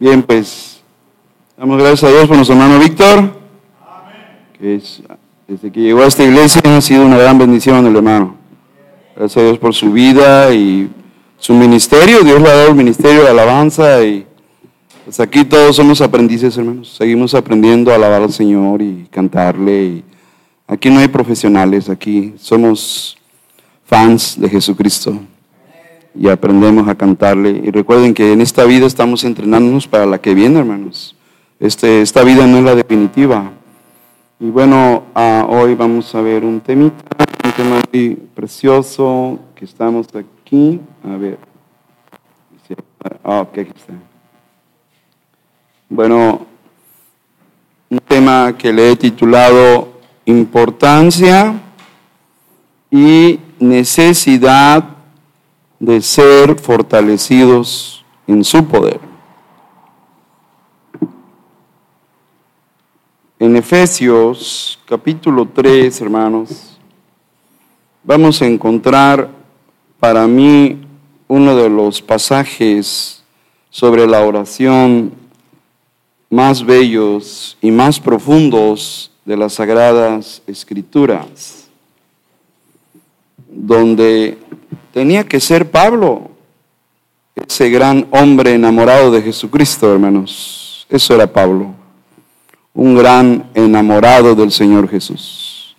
Bien, 0.00 0.22
pues 0.22 0.80
damos 1.58 1.76
gracias 1.76 2.04
a 2.04 2.08
Dios 2.08 2.26
por 2.26 2.34
nuestro 2.34 2.56
hermano 2.56 2.78
Víctor, 2.78 3.34
que 4.58 4.76
es, 4.76 5.02
desde 5.46 5.70
que 5.70 5.78
llegó 5.78 6.00
a 6.00 6.06
esta 6.06 6.24
iglesia 6.24 6.62
ha 6.64 6.80
sido 6.80 7.04
una 7.04 7.18
gran 7.18 7.36
bendición 7.36 7.86
el 7.86 7.94
hermano. 7.94 8.34
Gracias 9.14 9.36
a 9.36 9.46
Dios 9.46 9.58
por 9.58 9.74
su 9.74 9.92
vida 9.92 10.54
y 10.54 10.88
su 11.36 11.52
ministerio. 11.52 12.22
Dios 12.22 12.40
le 12.40 12.48
ha 12.48 12.54
dado 12.54 12.68
el 12.70 12.76
ministerio 12.76 13.24
de 13.24 13.28
alabanza 13.28 14.02
y 14.02 14.26
pues 15.04 15.20
aquí 15.20 15.44
todos 15.44 15.76
somos 15.76 16.00
aprendices, 16.00 16.56
hermanos. 16.56 16.96
Seguimos 16.96 17.34
aprendiendo 17.34 17.92
a 17.92 17.96
alabar 17.96 18.22
al 18.22 18.32
Señor 18.32 18.80
y 18.80 19.06
cantarle. 19.10 19.84
Y 19.84 20.04
aquí 20.66 20.88
no 20.88 21.00
hay 21.00 21.08
profesionales, 21.08 21.90
aquí 21.90 22.32
somos 22.38 23.18
fans 23.84 24.40
de 24.40 24.48
Jesucristo 24.48 25.20
y 26.14 26.28
aprendemos 26.28 26.88
a 26.88 26.94
cantarle. 26.94 27.50
Y 27.64 27.70
recuerden 27.70 28.14
que 28.14 28.32
en 28.32 28.40
esta 28.40 28.64
vida 28.64 28.86
estamos 28.86 29.24
entrenándonos 29.24 29.86
para 29.86 30.06
la 30.06 30.18
que 30.18 30.34
viene, 30.34 30.60
hermanos. 30.60 31.16
Este, 31.58 32.02
esta 32.02 32.24
vida 32.24 32.46
no 32.46 32.58
es 32.58 32.64
la 32.64 32.74
definitiva. 32.74 33.50
Y 34.38 34.48
bueno, 34.48 35.04
ah, 35.14 35.46
hoy 35.48 35.74
vamos 35.74 36.14
a 36.14 36.20
ver 36.22 36.44
un 36.44 36.60
temita, 36.60 37.04
un 37.44 37.52
tema 37.52 37.80
muy 37.92 38.16
precioso 38.34 39.38
que 39.54 39.64
estamos 39.64 40.06
aquí. 40.14 40.80
A 41.04 41.16
ver. 41.16 41.38
Ah, 43.24 43.40
ok, 43.40 43.58
aquí 43.58 43.72
está. 43.74 43.94
Bueno, 45.88 46.46
un 47.88 47.98
tema 47.98 48.54
que 48.56 48.72
le 48.72 48.92
he 48.92 48.96
titulado 48.96 49.88
Importancia 50.24 51.54
y 52.90 53.40
necesidad 53.58 54.99
de 55.80 56.00
ser 56.02 56.56
fortalecidos 56.60 58.04
en 58.26 58.44
su 58.44 58.64
poder. 58.66 59.00
En 63.38 63.56
Efesios 63.56 64.78
capítulo 64.86 65.48
3, 65.48 66.00
hermanos, 66.02 66.78
vamos 68.04 68.42
a 68.42 68.46
encontrar 68.46 69.30
para 69.98 70.26
mí 70.26 70.86
uno 71.26 71.56
de 71.56 71.70
los 71.70 72.02
pasajes 72.02 73.24
sobre 73.70 74.06
la 74.06 74.20
oración 74.20 75.12
más 76.28 76.64
bellos 76.64 77.56
y 77.62 77.70
más 77.70 77.98
profundos 77.98 79.10
de 79.24 79.36
las 79.36 79.54
sagradas 79.54 80.42
escrituras, 80.46 81.59
donde 83.50 84.38
tenía 84.92 85.24
que 85.24 85.40
ser 85.40 85.70
Pablo, 85.70 86.30
ese 87.34 87.70
gran 87.70 88.06
hombre 88.10 88.54
enamorado 88.54 89.10
de 89.10 89.22
Jesucristo, 89.22 89.92
hermanos. 89.92 90.86
Eso 90.88 91.14
era 91.14 91.26
Pablo, 91.26 91.74
un 92.74 92.96
gran 92.96 93.50
enamorado 93.54 94.34
del 94.34 94.50
Señor 94.50 94.88
Jesús. 94.88 95.76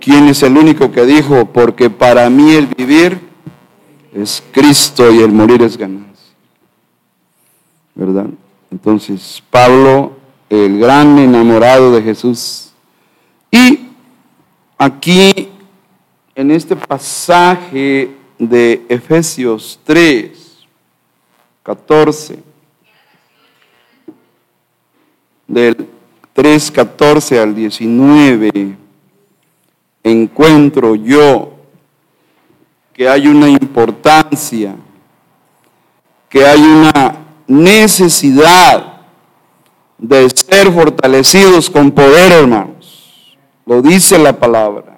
¿Quién 0.00 0.26
es 0.26 0.42
el 0.42 0.56
único 0.56 0.90
que 0.90 1.06
dijo, 1.06 1.44
porque 1.46 1.88
para 1.88 2.28
mí 2.28 2.52
el 2.52 2.66
vivir 2.66 3.20
es 4.12 4.42
Cristo 4.50 5.12
y 5.12 5.20
el 5.20 5.30
morir 5.30 5.62
es 5.62 5.76
ganancia? 5.76 6.34
¿Verdad? 7.94 8.26
Entonces, 8.70 9.42
Pablo, 9.50 10.16
el 10.50 10.78
gran 10.78 11.18
enamorado 11.18 11.92
de 11.92 12.02
Jesús. 12.02 12.72
Y 13.50 13.90
aquí 14.76 15.51
en 16.34 16.50
este 16.50 16.74
pasaje 16.76 18.10
de 18.38 18.82
Efesios 18.88 19.78
3, 19.84 20.66
14, 21.62 22.38
del 25.46 25.88
3, 26.32 26.70
14 26.70 27.38
al 27.38 27.54
19, 27.54 28.76
encuentro 30.02 30.94
yo 30.94 31.52
que 32.92 33.08
hay 33.08 33.26
una 33.26 33.48
importancia, 33.48 34.74
que 36.28 36.44
hay 36.44 36.60
una 36.60 37.16
necesidad 37.46 39.00
de 39.98 40.28
ser 40.30 40.72
fortalecidos 40.72 41.70
con 41.70 41.90
poder, 41.92 42.32
hermanos. 42.32 43.36
Lo 43.64 43.80
dice 43.80 44.18
la 44.18 44.32
palabra. 44.32 44.91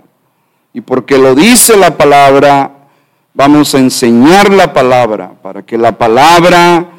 Y 0.76 0.80
porque 0.80 1.16
lo 1.18 1.36
dice 1.36 1.76
la 1.76 1.96
palabra, 1.96 2.88
vamos 3.32 3.76
a 3.76 3.78
enseñar 3.78 4.52
la 4.52 4.72
palabra 4.72 5.32
para 5.40 5.62
que 5.62 5.78
la 5.78 5.96
palabra 5.96 6.90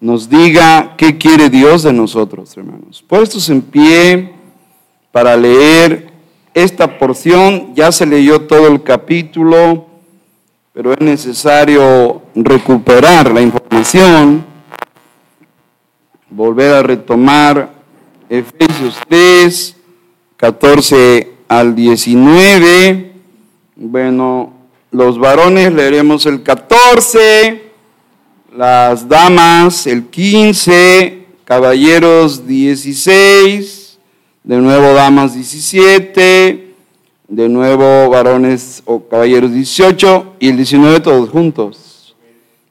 nos 0.00 0.28
diga 0.28 0.94
qué 0.96 1.18
quiere 1.18 1.50
Dios 1.50 1.82
de 1.82 1.92
nosotros, 1.92 2.56
hermanos. 2.56 3.04
Puestos 3.06 3.50
en 3.50 3.60
pie 3.60 4.34
para 5.10 5.36
leer 5.36 6.12
esta 6.54 6.96
porción, 6.96 7.74
ya 7.74 7.90
se 7.90 8.06
leyó 8.06 8.42
todo 8.42 8.68
el 8.68 8.84
capítulo, 8.84 9.86
pero 10.72 10.92
es 10.92 11.00
necesario 11.00 12.22
recuperar 12.36 13.32
la 13.32 13.40
información, 13.40 14.44
volver 16.30 16.72
a 16.72 16.82
retomar 16.84 17.72
Efesios 18.28 18.96
3, 19.08 19.76
14 20.36 21.32
al 21.48 21.74
19 21.74 23.13
bueno, 23.76 24.52
los 24.92 25.18
varones 25.18 25.72
leeremos 25.72 26.26
el 26.26 26.44
14, 26.44 27.62
las 28.56 29.08
damas 29.08 29.88
el 29.88 30.04
15, 30.04 31.26
caballeros 31.44 32.46
16, 32.46 33.98
de 34.44 34.56
nuevo 34.58 34.92
damas 34.94 35.34
17, 35.34 36.74
de 37.26 37.48
nuevo 37.48 38.08
varones 38.10 38.82
o 38.84 39.02
caballeros 39.08 39.52
18 39.52 40.34
y 40.38 40.50
el 40.50 40.56
19 40.56 41.00
todos 41.00 41.30
juntos. 41.30 42.14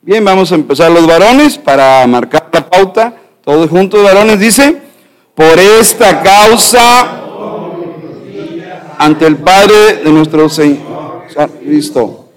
Bien, 0.02 0.24
vamos 0.24 0.54
a 0.54 0.56
empezar 0.56 0.90
los 0.92 1.06
varones 1.06 1.58
para 1.58 2.06
marcar 2.08 2.50
la 2.52 2.70
pauta. 2.70 3.18
Todos 3.44 3.70
juntos, 3.70 4.02
varones, 4.04 4.40
dice, 4.40 4.82
por 5.36 5.60
esta 5.60 6.22
causa 6.22 7.20
ante 8.98 9.28
el 9.28 9.36
Padre 9.36 9.98
de 10.04 10.12
nuestro 10.12 10.48
Señor 10.48 10.93
Cristo. 11.60 12.30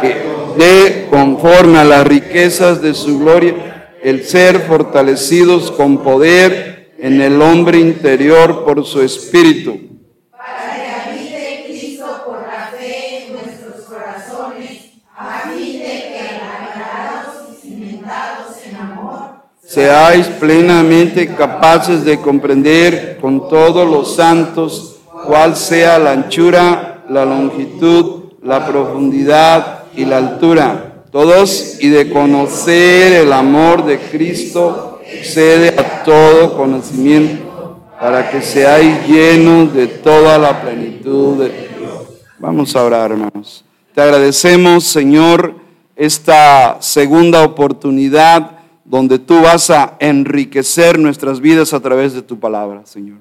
Que 0.00 0.22
de 0.56 1.06
conforme 1.10 1.78
a 1.78 1.84
las 1.84 2.06
riquezas 2.06 2.80
de 2.80 2.94
su 2.94 3.18
gloria, 3.18 3.90
el 4.02 4.24
ser 4.24 4.60
fortalecidos 4.60 5.70
con 5.70 5.98
poder 5.98 6.92
en 6.98 7.20
el 7.20 7.40
hombre 7.42 7.78
interior 7.78 8.64
por 8.64 8.84
su 8.84 9.00
espíritu 9.00 9.93
seáis 19.74 20.28
plenamente 20.28 21.34
capaces 21.34 22.04
de 22.04 22.20
comprender 22.20 23.18
con 23.20 23.48
todos 23.48 23.90
los 23.90 24.14
santos 24.14 24.98
cuál 25.26 25.56
sea 25.56 25.98
la 25.98 26.12
anchura, 26.12 27.02
la 27.08 27.24
longitud, 27.24 28.34
la 28.40 28.64
profundidad 28.64 29.84
y 29.96 30.04
la 30.04 30.18
altura. 30.18 31.02
Todos 31.10 31.78
y 31.80 31.88
de 31.88 32.08
conocer 32.08 33.14
el 33.14 33.32
amor 33.32 33.84
de 33.84 33.98
Cristo 33.98 35.00
excede 35.10 35.70
a 35.70 36.04
todo 36.04 36.56
conocimiento 36.56 37.80
para 38.00 38.30
que 38.30 38.42
seáis 38.42 39.08
llenos 39.08 39.74
de 39.74 39.88
toda 39.88 40.38
la 40.38 40.62
plenitud 40.62 41.38
de 41.38 41.48
Dios. 41.48 42.22
Vamos 42.38 42.76
a 42.76 42.84
orar, 42.84 43.10
hermanos. 43.10 43.64
Te 43.92 44.02
agradecemos, 44.02 44.84
Señor, 44.84 45.56
esta 45.96 46.76
segunda 46.80 47.42
oportunidad 47.42 48.54
donde 48.84 49.18
tú 49.18 49.40
vas 49.40 49.70
a 49.70 49.96
enriquecer 49.98 50.98
nuestras 50.98 51.40
vidas 51.40 51.72
a 51.72 51.80
través 51.80 52.12
de 52.12 52.22
tu 52.22 52.38
palabra, 52.38 52.84
Señor. 52.84 53.18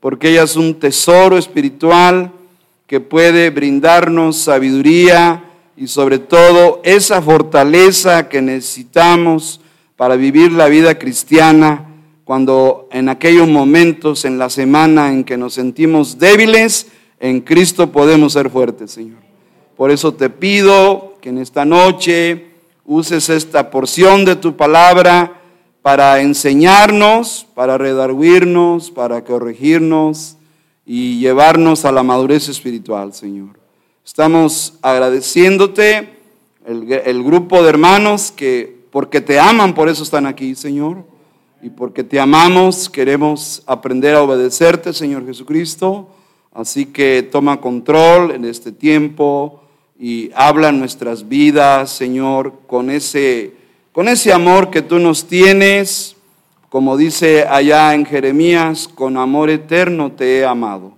Porque 0.00 0.30
ella 0.30 0.42
es 0.42 0.56
un 0.56 0.74
tesoro 0.74 1.38
espiritual 1.38 2.32
que 2.86 3.00
puede 3.00 3.50
brindarnos 3.50 4.36
sabiduría 4.36 5.44
y 5.76 5.86
sobre 5.86 6.18
todo 6.18 6.80
esa 6.82 7.22
fortaleza 7.22 8.28
que 8.28 8.42
necesitamos 8.42 9.60
para 9.96 10.16
vivir 10.16 10.52
la 10.52 10.68
vida 10.68 10.98
cristiana 10.98 11.84
cuando 12.24 12.88
en 12.92 13.08
aquellos 13.08 13.48
momentos 13.48 14.24
en 14.24 14.38
la 14.38 14.50
semana 14.50 15.12
en 15.12 15.24
que 15.24 15.36
nos 15.36 15.54
sentimos 15.54 16.18
débiles, 16.18 16.88
en 17.20 17.40
Cristo 17.40 17.90
podemos 17.90 18.34
ser 18.34 18.50
fuertes, 18.50 18.90
Señor. 18.90 19.18
Por 19.76 19.90
eso 19.90 20.12
te 20.12 20.28
pido 20.28 21.14
que 21.20 21.30
en 21.30 21.38
esta 21.38 21.64
noche 21.64 22.47
uses 22.88 23.28
esta 23.28 23.70
porción 23.70 24.24
de 24.24 24.34
tu 24.34 24.56
palabra 24.56 25.42
para 25.82 26.22
enseñarnos, 26.22 27.46
para 27.54 27.76
redarguirnos, 27.76 28.90
para 28.90 29.24
corregirnos 29.24 30.38
y 30.86 31.18
llevarnos 31.18 31.84
a 31.84 31.92
la 31.92 32.02
madurez 32.02 32.48
espiritual, 32.48 33.12
Señor. 33.12 33.60
Estamos 34.06 34.78
agradeciéndote, 34.80 36.16
el, 36.64 36.90
el 36.90 37.22
grupo 37.22 37.62
de 37.62 37.68
hermanos 37.68 38.32
que 38.34 38.78
porque 38.90 39.20
te 39.20 39.38
aman, 39.38 39.74
por 39.74 39.90
eso 39.90 40.02
están 40.02 40.24
aquí, 40.24 40.54
Señor. 40.54 41.04
Y 41.60 41.68
porque 41.68 42.04
te 42.04 42.18
amamos, 42.18 42.88
queremos 42.88 43.62
aprender 43.66 44.14
a 44.14 44.22
obedecerte, 44.22 44.94
Señor 44.94 45.26
Jesucristo. 45.26 46.08
Así 46.54 46.86
que 46.86 47.22
toma 47.22 47.60
control 47.60 48.30
en 48.30 48.46
este 48.46 48.72
tiempo 48.72 49.67
y 49.98 50.30
habla 50.34 50.70
nuestras 50.70 51.28
vidas, 51.28 51.90
Señor, 51.90 52.60
con 52.68 52.88
ese, 52.88 53.52
con 53.92 54.06
ese 54.08 54.32
amor 54.32 54.70
que 54.70 54.80
tú 54.80 54.98
nos 54.98 55.26
tienes. 55.26 56.16
Como 56.68 56.96
dice 56.96 57.44
allá 57.48 57.94
en 57.94 58.06
Jeremías, 58.06 58.86
con 58.86 59.16
amor 59.16 59.50
eterno 59.50 60.12
te 60.12 60.38
he 60.38 60.44
amado. 60.44 60.92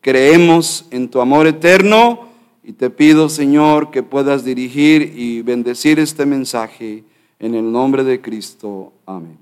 Creemos 0.00 0.86
en 0.90 1.08
tu 1.08 1.20
amor 1.20 1.46
eterno 1.46 2.28
y 2.62 2.72
te 2.72 2.88
pido, 2.88 3.28
Señor, 3.28 3.90
que 3.90 4.02
puedas 4.02 4.44
dirigir 4.44 5.12
y 5.16 5.42
bendecir 5.42 5.98
este 5.98 6.24
mensaje 6.24 7.04
en 7.38 7.54
el 7.54 7.70
nombre 7.70 8.04
de 8.04 8.20
Cristo. 8.20 8.92
Amén. 9.04 9.38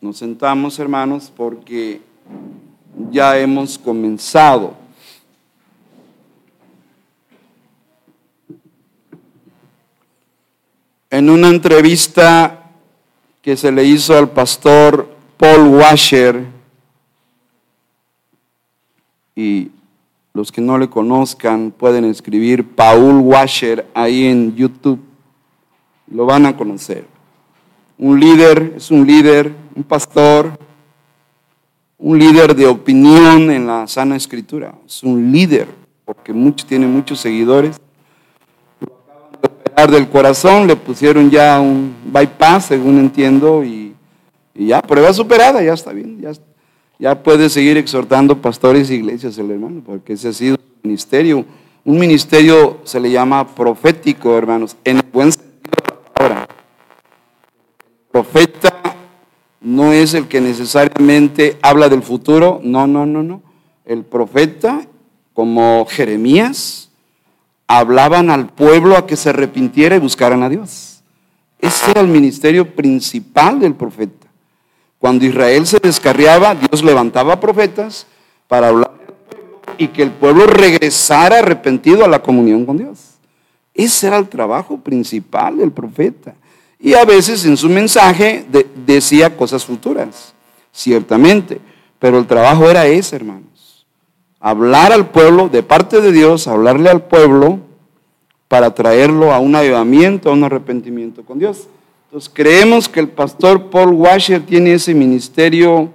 Nos 0.00 0.18
sentamos, 0.18 0.78
hermanos, 0.78 1.32
porque 1.34 2.00
ya 3.10 3.38
hemos 3.38 3.78
comenzado. 3.78 4.81
En 11.12 11.28
una 11.28 11.48
entrevista 11.48 12.70
que 13.42 13.54
se 13.58 13.70
le 13.70 13.84
hizo 13.84 14.16
al 14.16 14.30
pastor 14.30 15.14
Paul 15.36 15.68
Washer, 15.68 16.46
y 19.36 19.70
los 20.32 20.50
que 20.50 20.62
no 20.62 20.78
le 20.78 20.88
conozcan 20.88 21.70
pueden 21.70 22.06
escribir 22.06 22.66
Paul 22.66 23.18
Washer 23.18 23.86
ahí 23.92 24.24
en 24.24 24.56
YouTube, 24.56 25.00
lo 26.10 26.24
van 26.24 26.46
a 26.46 26.56
conocer. 26.56 27.04
Un 27.98 28.18
líder, 28.18 28.72
es 28.78 28.90
un 28.90 29.06
líder, 29.06 29.54
un 29.76 29.82
pastor, 29.82 30.58
un 31.98 32.18
líder 32.18 32.56
de 32.56 32.66
opinión 32.66 33.50
en 33.50 33.66
la 33.66 33.86
sana 33.86 34.16
escritura. 34.16 34.74
Es 34.86 35.02
un 35.02 35.30
líder, 35.30 35.68
porque 36.06 36.32
tiene 36.66 36.86
muchos 36.86 37.20
seguidores. 37.20 37.81
Operar 39.72 39.90
del 39.90 40.08
corazón, 40.10 40.66
le 40.66 40.76
pusieron 40.76 41.30
ya 41.30 41.58
un 41.58 41.94
bypass, 42.04 42.66
según 42.66 42.98
entiendo, 42.98 43.64
y, 43.64 43.94
ya, 44.54 44.82
prueba 44.82 45.14
superada, 45.14 45.62
ya 45.62 45.72
está 45.72 45.92
bien, 45.92 46.20
ya, 46.20 46.32
ya 46.98 47.22
puede 47.22 47.48
seguir 47.48 47.78
exhortando 47.78 48.36
pastores 48.36 48.90
e 48.90 48.96
iglesias 48.96 49.38
el 49.38 49.50
hermano, 49.50 49.82
porque 49.84 50.12
ese 50.12 50.28
ha 50.28 50.32
sido 50.34 50.56
su 50.56 50.86
ministerio. 50.86 51.46
Un 51.86 51.98
ministerio 51.98 52.80
se 52.84 53.00
le 53.00 53.10
llama 53.10 53.48
profético, 53.54 54.36
hermanos, 54.36 54.76
en 54.84 54.98
el 54.98 55.06
buen 55.10 55.32
sentido 55.32 55.62
de 55.64 55.94
la 55.94 56.12
palabra. 56.12 56.48
Profeta 58.10 58.96
no 59.62 59.90
es 59.92 60.12
el 60.12 60.28
que 60.28 60.42
necesariamente 60.42 61.58
habla 61.62 61.88
del 61.88 62.02
futuro, 62.02 62.60
no, 62.62 62.86
no, 62.86 63.06
no, 63.06 63.22
no. 63.22 63.42
El 63.86 64.04
profeta, 64.04 64.86
como 65.32 65.86
Jeremías, 65.88 66.91
hablaban 67.78 68.30
al 68.30 68.48
pueblo 68.48 68.96
a 68.96 69.06
que 69.06 69.16
se 69.16 69.30
arrepintiera 69.30 69.96
y 69.96 70.00
buscaran 70.00 70.42
a 70.42 70.48
Dios. 70.48 71.02
Ese 71.58 71.90
era 71.92 72.00
el 72.00 72.08
ministerio 72.08 72.74
principal 72.74 73.60
del 73.60 73.74
profeta. 73.74 74.26
Cuando 74.98 75.24
Israel 75.24 75.66
se 75.66 75.78
descarriaba, 75.78 76.54
Dios 76.54 76.82
levantaba 76.82 77.40
profetas 77.40 78.06
para 78.46 78.68
hablar 78.68 78.92
y 79.78 79.88
que 79.88 80.02
el 80.02 80.10
pueblo 80.10 80.46
regresara 80.46 81.38
arrepentido 81.38 82.04
a 82.04 82.08
la 82.08 82.22
comunión 82.22 82.66
con 82.66 82.76
Dios. 82.76 82.98
Ese 83.74 84.08
era 84.08 84.18
el 84.18 84.28
trabajo 84.28 84.78
principal 84.78 85.56
del 85.56 85.72
profeta. 85.72 86.34
Y 86.78 86.94
a 86.94 87.04
veces 87.04 87.44
en 87.44 87.56
su 87.56 87.68
mensaje 87.68 88.44
decía 88.84 89.36
cosas 89.36 89.64
futuras, 89.64 90.34
ciertamente. 90.72 91.60
Pero 91.98 92.18
el 92.18 92.26
trabajo 92.26 92.68
era 92.68 92.86
ese, 92.86 93.16
hermanos. 93.16 93.51
Hablar 94.44 94.92
al 94.92 95.08
pueblo, 95.08 95.48
de 95.48 95.62
parte 95.62 96.00
de 96.00 96.10
Dios, 96.10 96.48
hablarle 96.48 96.90
al 96.90 97.04
pueblo 97.04 97.60
para 98.48 98.74
traerlo 98.74 99.32
a 99.32 99.38
un 99.38 99.54
avivamiento, 99.54 100.28
a 100.28 100.32
un 100.32 100.42
arrepentimiento 100.42 101.22
con 101.22 101.38
Dios. 101.38 101.68
Entonces 102.06 102.28
creemos 102.34 102.88
que 102.88 102.98
el 102.98 103.08
pastor 103.08 103.70
Paul 103.70 103.90
Washer 103.90 104.44
tiene 104.44 104.74
ese 104.74 104.94
ministerio 104.94 105.90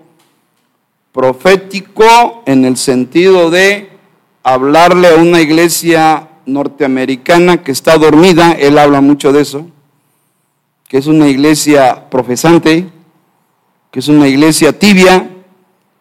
profético 1.11 2.41
en 2.45 2.63
el 2.63 2.77
sentido 2.77 3.49
de 3.49 3.89
hablarle 4.44 5.09
a 5.09 5.15
una 5.15 5.41
iglesia 5.41 6.29
norteamericana 6.45 7.61
que 7.61 7.73
está 7.73 7.97
dormida, 7.97 8.53
él 8.53 8.77
habla 8.77 9.01
mucho 9.01 9.33
de 9.33 9.41
eso, 9.41 9.67
que 10.88 10.97
es 10.97 11.07
una 11.07 11.27
iglesia 11.27 12.09
profesante, 12.09 12.88
que 13.91 13.99
es 13.99 14.07
una 14.07 14.29
iglesia 14.29 14.71
tibia, 14.71 15.29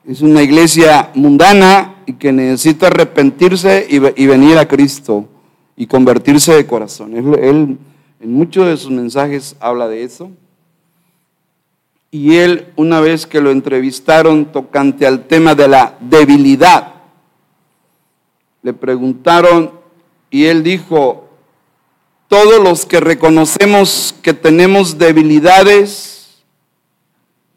es 0.06 0.20
una 0.20 0.44
iglesia 0.44 1.10
mundana 1.14 1.95
y 2.06 2.14
que 2.14 2.32
necesita 2.32 2.87
arrepentirse 2.87 3.87
y, 3.91 3.99
venir 3.99 4.56
a 4.58 4.69
Cristo 4.69 5.29
y 5.76 5.87
convertirse 5.87 6.55
de 6.55 6.67
corazón. 6.67 7.17
Él, 7.17 7.79
en 8.20 8.32
muchos 8.32 8.67
de 8.67 8.76
sus 8.76 8.91
mensajes 8.91 9.56
habla 9.61 9.88
de 9.88 10.05
eso. 10.05 10.31
Y 12.12 12.37
él, 12.37 12.73
una 12.76 13.00
vez 13.00 13.26
que 13.26 13.41
lo 13.41 13.50
entrevistaron 13.50 14.53
tocante 14.53 15.06
al 15.06 15.26
tema 15.26 15.55
de 15.55 15.69
la 15.69 15.99
debilidad, 16.00 16.94
le 18.62 18.73
preguntaron 18.73 19.73
y 20.31 20.44
él 20.44 20.62
dijo, 20.62 21.29
todos 22.29 22.62
los 22.62 22.87
que 22.87 23.00
reconocemos 23.00 24.14
que 24.23 24.32
tenemos 24.32 24.99
debilidades, 24.99 26.43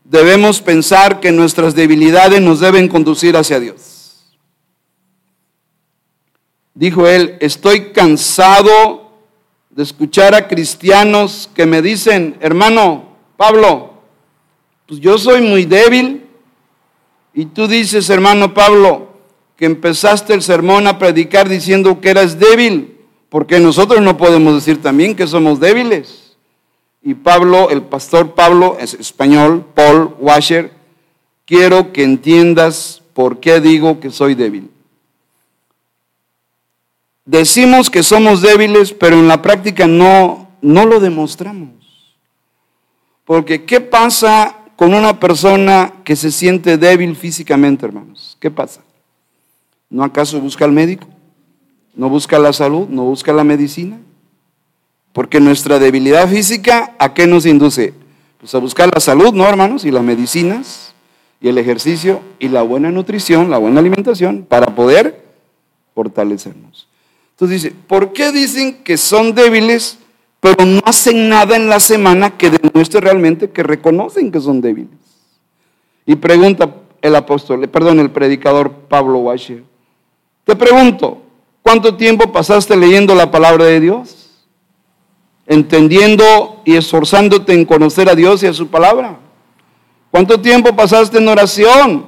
debemos 0.03 0.61
pensar 0.61 1.19
que 1.19 1.31
nuestras 1.31 1.75
debilidades 1.75 2.41
nos 2.41 2.59
deben 2.59 2.87
conducir 2.87 3.37
hacia 3.37 3.59
Dios. 3.59 3.98
Dijo 6.79 7.09
él, 7.09 7.35
estoy 7.41 7.91
cansado 7.91 9.11
de 9.69 9.83
escuchar 9.83 10.33
a 10.33 10.47
cristianos 10.47 11.49
que 11.53 11.65
me 11.65 11.81
dicen, 11.81 12.37
hermano 12.39 13.17
Pablo, 13.35 13.95
pues 14.87 15.01
yo 15.01 15.17
soy 15.17 15.41
muy 15.41 15.65
débil. 15.65 16.25
Y 17.33 17.47
tú 17.47 17.67
dices, 17.67 18.09
hermano 18.09 18.53
Pablo, 18.53 19.09
que 19.57 19.65
empezaste 19.65 20.33
el 20.33 20.41
sermón 20.41 20.87
a 20.87 20.97
predicar 20.97 21.49
diciendo 21.49 21.99
que 21.99 22.11
eras 22.11 22.39
débil. 22.39 22.97
Porque 23.27 23.59
nosotros 23.59 23.99
no 23.99 24.15
podemos 24.15 24.55
decir 24.55 24.81
también 24.81 25.17
que 25.17 25.27
somos 25.27 25.59
débiles. 25.59 26.37
Y 27.03 27.13
Pablo, 27.13 27.71
el 27.71 27.81
pastor 27.81 28.35
Pablo, 28.35 28.77
es 28.79 28.93
español, 28.93 29.65
Paul 29.75 30.15
Washer, 30.17 30.71
quiero 31.43 31.91
que 31.91 32.03
entiendas 32.03 33.01
por 33.13 33.41
qué 33.41 33.59
digo 33.59 33.99
que 33.99 34.11
soy 34.11 34.33
débil. 34.33 34.71
Decimos 37.29 37.89
que 37.89 38.01
somos 38.01 38.41
débiles, 38.41 38.91
pero 38.93 39.19
en 39.19 39.27
la 39.27 39.41
práctica 39.41 39.87
no, 39.87 40.47
no 40.61 40.85
lo 40.85 40.99
demostramos. 40.99 41.69
Porque 43.23 43.65
¿qué 43.65 43.81
pasa 43.81 44.57
con 44.75 44.93
una 44.93 45.19
persona 45.19 45.93
que 46.03 46.15
se 46.15 46.31
siente 46.31 46.77
débil 46.77 47.15
físicamente, 47.15 47.85
hermanos? 47.85 48.35
¿Qué 48.39 48.49
pasa? 48.49 48.81
¿No 49.89 50.03
acaso 50.03 50.39
busca 50.39 50.65
al 50.65 50.71
médico? 50.71 51.07
no 51.99 52.09
busca 52.09 52.39
la 52.39 52.53
salud, 52.53 52.87
no 52.87 53.03
busca 53.03 53.33
la 53.33 53.43
medicina. 53.43 53.99
Porque 55.11 55.41
nuestra 55.41 55.79
debilidad 55.79 56.29
física, 56.29 56.95
¿a 56.97 57.13
qué 57.13 57.27
nos 57.27 57.45
induce? 57.45 57.93
Pues 58.39 58.55
a 58.55 58.59
buscar 58.59 58.89
la 58.93 59.01
salud, 59.01 59.33
¿no, 59.33 59.45
hermanos? 59.45 59.83
Y 59.83 59.91
las 59.91 60.03
medicinas, 60.03 60.93
y 61.41 61.49
el 61.49 61.57
ejercicio, 61.57 62.21
y 62.39 62.47
la 62.47 62.61
buena 62.61 62.89
nutrición, 62.89 63.49
la 63.49 63.57
buena 63.57 63.81
alimentación, 63.81 64.45
para 64.47 64.75
poder 64.75 65.25
fortalecernos. 65.93 66.87
Entonces 67.39 67.63
dice, 67.63 67.75
¿por 67.87 68.11
qué 68.11 68.31
dicen 68.31 68.83
que 68.83 68.97
son 68.97 69.33
débiles, 69.33 69.97
pero 70.39 70.65
no 70.65 70.81
hacen 70.85 71.29
nada 71.29 71.55
en 71.55 71.69
la 71.69 71.79
semana 71.79 72.37
que 72.37 72.49
demuestre 72.49 72.99
realmente 72.99 73.49
que 73.49 73.63
reconocen 73.63 74.31
que 74.31 74.41
son 74.41 74.59
débiles? 74.61 74.97
Y 76.05 76.15
pregunta 76.15 76.75
el 77.01 77.15
apóstol, 77.15 77.67
perdón, 77.69 77.99
el 77.99 78.11
predicador 78.11 78.71
Pablo 78.89 79.19
Washer, 79.19 79.63
te 80.43 80.55
pregunto, 80.55 81.23
¿Cuánto 81.69 81.95
tiempo 81.95 82.31
pasaste 82.31 82.75
leyendo 82.75 83.13
la 83.13 83.29
palabra 83.29 83.65
de 83.65 83.79
Dios? 83.79 84.27
Entendiendo 85.45 86.61
y 86.65 86.75
esforzándote 86.75 87.53
en 87.53 87.65
conocer 87.65 88.09
a 88.09 88.15
Dios 88.15 88.41
y 88.41 88.47
a 88.47 88.53
su 88.53 88.67
palabra. 88.69 89.19
¿Cuánto 90.09 90.41
tiempo 90.41 90.75
pasaste 90.75 91.17
en 91.17 91.27
oración? 91.27 92.07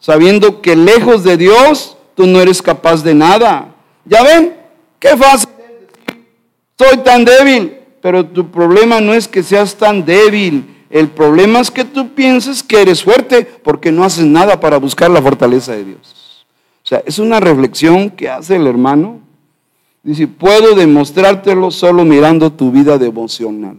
Sabiendo 0.00 0.60
que 0.60 0.74
lejos 0.74 1.22
de 1.22 1.36
Dios 1.36 1.96
tú 2.16 2.26
no 2.26 2.40
eres 2.40 2.60
capaz 2.60 3.04
de 3.04 3.14
nada. 3.14 3.74
¿Ya 4.04 4.24
ven? 4.24 4.56
Qué 4.98 5.16
fácil 5.16 5.48
soy 6.78 6.98
tan 6.98 7.24
débil. 7.24 7.74
Pero 8.00 8.24
tu 8.24 8.50
problema 8.50 9.00
no 9.00 9.12
es 9.12 9.26
que 9.26 9.42
seas 9.42 9.74
tan 9.74 10.04
débil. 10.04 10.84
El 10.88 11.08
problema 11.08 11.60
es 11.60 11.70
que 11.70 11.84
tú 11.84 12.14
pienses 12.14 12.62
que 12.62 12.80
eres 12.80 13.02
fuerte 13.02 13.44
porque 13.44 13.92
no 13.92 14.04
haces 14.04 14.24
nada 14.24 14.60
para 14.60 14.78
buscar 14.78 15.10
la 15.10 15.20
fortaleza 15.20 15.72
de 15.72 15.84
Dios. 15.84 16.46
O 16.84 16.88
sea, 16.88 17.02
es 17.04 17.18
una 17.18 17.40
reflexión 17.40 18.08
que 18.10 18.30
hace 18.30 18.56
el 18.56 18.66
hermano 18.66 19.20
Dice, 20.02 20.26
puedo 20.26 20.74
demostrártelo 20.74 21.70
solo 21.70 22.04
mirando 22.04 22.52
tu 22.52 22.70
vida 22.70 22.96
devocional. 22.96 23.76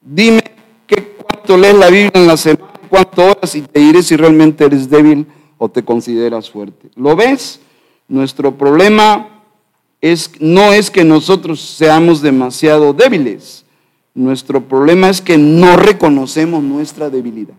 Dime 0.00 0.40
qué 0.86 1.14
cuánto 1.16 1.58
lees 1.58 1.74
la 1.74 1.90
Biblia 1.90 2.12
en 2.14 2.26
la 2.26 2.36
semana, 2.38 2.72
cuánto 2.88 3.22
horas 3.22 3.54
y 3.54 3.60
te 3.60 3.80
diré 3.80 4.02
si 4.02 4.16
realmente 4.16 4.64
eres 4.64 4.88
débil 4.88 5.26
o 5.58 5.68
te 5.68 5.84
consideras 5.84 6.48
fuerte. 6.48 6.88
¿Lo 6.96 7.14
ves? 7.16 7.60
Nuestro 8.10 8.58
problema 8.58 9.28
es, 10.00 10.32
no 10.40 10.72
es 10.72 10.90
que 10.90 11.04
nosotros 11.04 11.60
seamos 11.60 12.20
demasiado 12.20 12.92
débiles. 12.92 13.64
Nuestro 14.14 14.60
problema 14.64 15.08
es 15.08 15.20
que 15.20 15.38
no 15.38 15.76
reconocemos 15.76 16.60
nuestra 16.60 17.08
debilidad. 17.08 17.54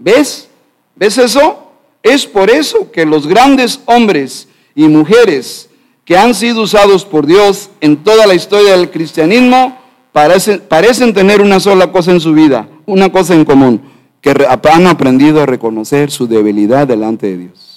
¿Ves? 0.00 0.48
¿Ves 0.96 1.16
eso? 1.16 1.70
Es 2.02 2.26
por 2.26 2.50
eso 2.50 2.90
que 2.90 3.06
los 3.06 3.28
grandes 3.28 3.80
hombres 3.84 4.48
y 4.74 4.88
mujeres 4.88 5.70
que 6.04 6.18
han 6.18 6.34
sido 6.34 6.62
usados 6.62 7.04
por 7.04 7.24
Dios 7.24 7.70
en 7.80 7.98
toda 7.98 8.26
la 8.26 8.34
historia 8.34 8.76
del 8.76 8.90
cristianismo 8.90 9.78
parecen, 10.10 10.60
parecen 10.68 11.14
tener 11.14 11.40
una 11.40 11.60
sola 11.60 11.92
cosa 11.92 12.10
en 12.10 12.20
su 12.20 12.32
vida, 12.32 12.68
una 12.84 13.12
cosa 13.12 13.36
en 13.36 13.44
común, 13.44 13.80
que 14.20 14.34
han 14.72 14.88
aprendido 14.88 15.40
a 15.40 15.46
reconocer 15.46 16.10
su 16.10 16.26
debilidad 16.26 16.88
delante 16.88 17.28
de 17.28 17.38
Dios 17.38 17.67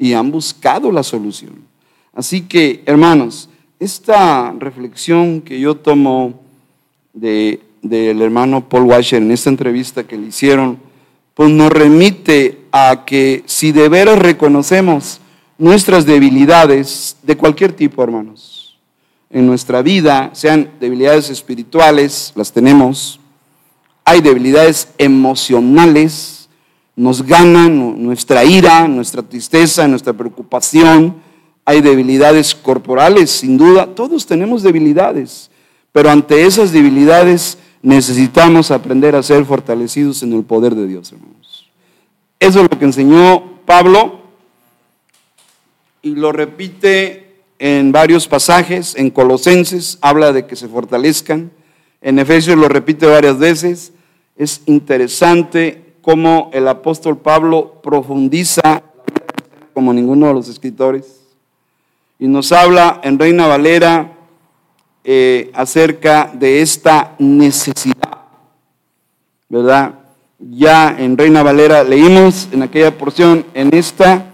y 0.00 0.14
han 0.14 0.30
buscado 0.30 0.90
la 0.90 1.02
solución. 1.02 1.52
Así 2.14 2.40
que, 2.40 2.82
hermanos, 2.86 3.50
esta 3.78 4.52
reflexión 4.58 5.42
que 5.42 5.60
yo 5.60 5.76
tomo 5.76 6.40
del 7.12 7.60
hermano 8.22 8.66
Paul 8.66 8.84
Washer 8.84 9.22
en 9.22 9.30
esta 9.30 9.50
entrevista 9.50 10.04
que 10.04 10.16
le 10.16 10.28
hicieron, 10.28 10.78
pues 11.34 11.50
nos 11.50 11.70
remite 11.70 12.62
a 12.72 13.04
que 13.04 13.42
si 13.44 13.72
de 13.72 13.90
veras 13.90 14.18
reconocemos 14.18 15.20
nuestras 15.58 16.06
debilidades 16.06 17.18
de 17.22 17.36
cualquier 17.36 17.74
tipo, 17.74 18.02
hermanos, 18.02 18.78
en 19.28 19.46
nuestra 19.46 19.82
vida, 19.82 20.30
sean 20.32 20.70
debilidades 20.80 21.28
espirituales, 21.28 22.32
las 22.34 22.52
tenemos, 22.52 23.20
hay 24.04 24.22
debilidades 24.22 24.88
emocionales, 24.96 26.39
nos 26.96 27.22
ganan 27.22 28.02
nuestra 28.02 28.44
ira, 28.44 28.86
nuestra 28.88 29.22
tristeza, 29.22 29.88
nuestra 29.88 30.12
preocupación, 30.12 31.16
hay 31.64 31.80
debilidades 31.80 32.54
corporales, 32.54 33.30
sin 33.30 33.56
duda, 33.56 33.86
todos 33.86 34.26
tenemos 34.26 34.62
debilidades, 34.62 35.50
pero 35.92 36.10
ante 36.10 36.44
esas 36.44 36.72
debilidades 36.72 37.58
necesitamos 37.82 38.70
aprender 38.70 39.14
a 39.14 39.22
ser 39.22 39.44
fortalecidos 39.44 40.22
en 40.22 40.32
el 40.32 40.44
poder 40.44 40.74
de 40.74 40.86
Dios, 40.86 41.12
hermanos. 41.12 41.70
Eso 42.38 42.62
es 42.62 42.70
lo 42.70 42.78
que 42.78 42.84
enseñó 42.84 43.60
Pablo 43.66 44.20
y 46.02 46.14
lo 46.14 46.32
repite 46.32 47.42
en 47.58 47.92
varios 47.92 48.26
pasajes, 48.26 48.96
en 48.96 49.10
Colosenses 49.10 49.98
habla 50.00 50.32
de 50.32 50.46
que 50.46 50.56
se 50.56 50.66
fortalezcan, 50.66 51.50
en 52.00 52.18
Efesios 52.18 52.56
lo 52.56 52.68
repite 52.68 53.06
varias 53.06 53.38
veces. 53.38 53.92
Es 54.36 54.62
interesante 54.64 55.89
cómo 56.00 56.50
el 56.52 56.66
apóstol 56.68 57.18
Pablo 57.18 57.80
profundiza 57.82 58.82
como 59.74 59.92
ninguno 59.92 60.26
de 60.26 60.34
los 60.34 60.48
escritores 60.48 61.20
y 62.18 62.28
nos 62.28 62.52
habla 62.52 63.00
en 63.02 63.18
Reina 63.18 63.46
Valera 63.46 64.12
eh, 65.02 65.50
acerca 65.54 66.30
de 66.34 66.60
esta 66.60 67.14
necesidad, 67.18 68.18
¿verdad? 69.48 69.94
Ya 70.38 70.94
en 70.98 71.16
Reina 71.16 71.42
Valera 71.42 71.82
leímos 71.82 72.48
en 72.52 72.62
aquella 72.62 72.96
porción, 72.96 73.46
en 73.54 73.74
esta, 73.74 74.32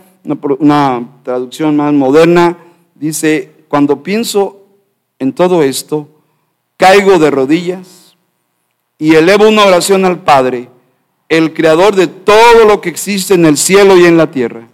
una 0.58 1.08
traducción 1.22 1.76
más 1.76 1.92
moderna, 1.92 2.58
dice, 2.96 3.52
cuando 3.68 4.02
pienso 4.02 4.64
en 5.20 5.32
todo 5.32 5.62
esto, 5.62 6.08
caigo 6.76 7.18
de 7.20 7.30
rodillas 7.30 8.16
y 8.98 9.14
elevo 9.14 9.48
una 9.48 9.64
oración 9.64 10.04
al 10.04 10.20
Padre, 10.24 10.68
el 11.28 11.54
creador 11.54 11.94
de 11.94 12.06
todo 12.06 12.64
lo 12.66 12.80
que 12.80 12.88
existe 12.88 13.34
en 13.34 13.46
el 13.46 13.56
cielo 13.56 13.96
y 13.96 14.04
en 14.04 14.16
la 14.16 14.30
tierra. 14.30 14.68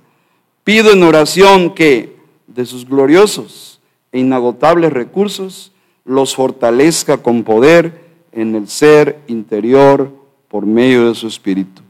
Pido 0.65 0.93
en 0.93 1.03
oración 1.03 1.75
que 1.75 2.17
de 2.47 2.67
sus 2.67 2.87
gloriosos 2.89 3.81
e 4.13 4.21
inagotables 4.21 4.93
recursos, 4.93 5.73
los 6.05 6.35
fortalezca 6.35 7.19
con 7.19 7.45
poder 7.45 8.03
en 8.33 8.55
el 8.55 8.69
ser 8.69 9.19
interior 9.27 10.13
por 10.49 10.67
medio 10.67 11.09
de 11.09 11.15
su 11.15 11.27
Espíritu. 11.27 11.83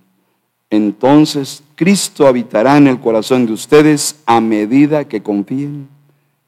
Entonces 0.70 1.62
Cristo 1.74 2.26
habitará 2.26 2.76
en 2.76 2.86
el 2.86 3.00
corazón 3.00 3.46
de 3.46 3.52
ustedes 3.52 4.20
a 4.24 4.40
medida 4.40 5.04
que 5.04 5.22
confíen 5.22 5.88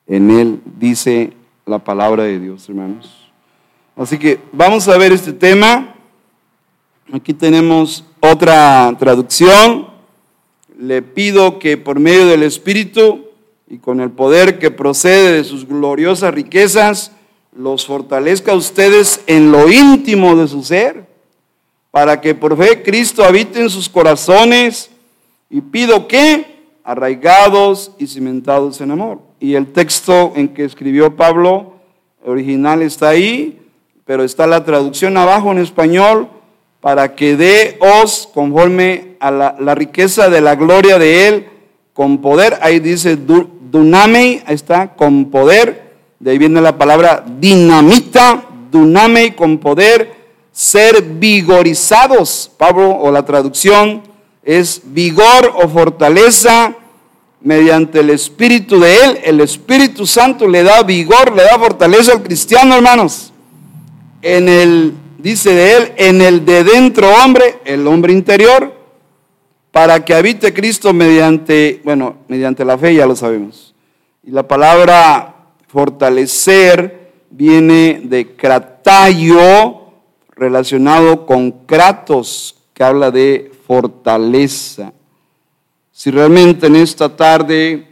en 0.06 0.30
Él, 0.30 0.60
dice 0.78 1.32
la 1.66 1.78
palabra 1.78 2.24
de 2.24 2.38
Dios, 2.38 2.68
hermanos. 2.68 3.30
Así 3.96 4.18
que 4.18 4.40
vamos 4.52 4.88
a 4.88 4.98
ver 4.98 5.12
este 5.12 5.32
tema. 5.32 5.93
Aquí 7.12 7.34
tenemos 7.34 8.04
otra 8.20 8.94
traducción. 8.98 9.88
Le 10.78 11.02
pido 11.02 11.58
que 11.58 11.76
por 11.76 12.00
medio 12.00 12.26
del 12.26 12.42
Espíritu 12.42 13.26
y 13.68 13.78
con 13.78 14.00
el 14.00 14.10
poder 14.10 14.58
que 14.58 14.70
procede 14.70 15.32
de 15.32 15.44
sus 15.44 15.66
gloriosas 15.66 16.32
riquezas, 16.34 17.12
los 17.54 17.86
fortalezca 17.86 18.52
a 18.52 18.56
ustedes 18.56 19.22
en 19.26 19.52
lo 19.52 19.70
íntimo 19.70 20.34
de 20.34 20.48
su 20.48 20.62
ser, 20.62 21.06
para 21.90 22.20
que 22.20 22.34
por 22.34 22.56
fe 22.56 22.82
Cristo 22.82 23.24
habite 23.24 23.60
en 23.60 23.70
sus 23.70 23.88
corazones 23.88 24.90
y 25.48 25.60
pido 25.60 26.08
que 26.08 26.54
arraigados 26.82 27.92
y 27.98 28.06
cimentados 28.06 28.80
en 28.80 28.90
amor. 28.90 29.20
Y 29.38 29.54
el 29.54 29.72
texto 29.72 30.32
en 30.34 30.48
que 30.48 30.64
escribió 30.64 31.14
Pablo, 31.16 31.74
original 32.24 32.82
está 32.82 33.10
ahí, 33.10 33.60
pero 34.04 34.24
está 34.24 34.46
la 34.46 34.64
traducción 34.64 35.16
abajo 35.16 35.52
en 35.52 35.58
español, 35.58 36.28
para 36.84 37.14
que 37.14 37.34
dé 37.34 37.78
os 37.80 38.28
conforme 38.34 39.16
a 39.18 39.30
la, 39.30 39.56
la 39.58 39.74
riqueza 39.74 40.28
de 40.28 40.42
la 40.42 40.54
gloria 40.54 40.98
de 40.98 41.28
Él, 41.28 41.46
con 41.94 42.18
poder, 42.18 42.58
ahí 42.60 42.78
dice 42.78 43.16
dunamei, 43.16 44.42
ahí 44.44 44.54
está, 44.54 44.94
con 44.94 45.30
poder, 45.30 45.94
de 46.20 46.32
ahí 46.32 46.36
viene 46.36 46.60
la 46.60 46.76
palabra 46.76 47.24
dinamita, 47.40 48.44
dunamei, 48.70 49.34
con 49.34 49.56
poder, 49.56 50.12
ser 50.52 51.00
vigorizados, 51.00 52.50
Pablo, 52.58 52.90
o 52.90 53.10
la 53.10 53.24
traducción 53.24 54.02
es 54.42 54.82
vigor 54.84 55.54
o 55.54 55.66
fortaleza 55.70 56.74
mediante 57.40 58.00
el 58.00 58.10
Espíritu 58.10 58.78
de 58.78 58.94
Él. 58.94 59.18
El 59.24 59.40
Espíritu 59.40 60.04
Santo 60.04 60.46
le 60.46 60.62
da 60.62 60.82
vigor, 60.82 61.34
le 61.34 61.44
da 61.44 61.58
fortaleza 61.58 62.12
al 62.12 62.22
cristiano, 62.22 62.74
hermanos. 62.74 63.32
En 64.20 64.50
el, 64.50 64.94
dice 65.24 65.54
de 65.54 65.76
Él, 65.76 65.92
en 65.96 66.20
el 66.20 66.44
de 66.44 66.64
dentro 66.64 67.08
hombre, 67.08 67.56
el 67.64 67.86
hombre 67.86 68.12
interior, 68.12 68.74
para 69.72 70.04
que 70.04 70.12
habite 70.12 70.52
Cristo 70.52 70.92
mediante, 70.92 71.80
bueno, 71.82 72.18
mediante 72.28 72.62
la 72.62 72.76
fe, 72.76 72.94
ya 72.94 73.06
lo 73.06 73.16
sabemos. 73.16 73.74
Y 74.22 74.30
la 74.30 74.46
palabra 74.46 75.34
fortalecer 75.66 77.10
viene 77.30 78.02
de 78.04 78.36
cratayo, 78.36 79.80
relacionado 80.36 81.24
con 81.24 81.52
kratos, 81.64 82.56
que 82.74 82.84
habla 82.84 83.10
de 83.10 83.50
fortaleza. 83.66 84.92
Si 85.90 86.10
realmente 86.10 86.66
en 86.66 86.76
esta 86.76 87.16
tarde 87.16 87.88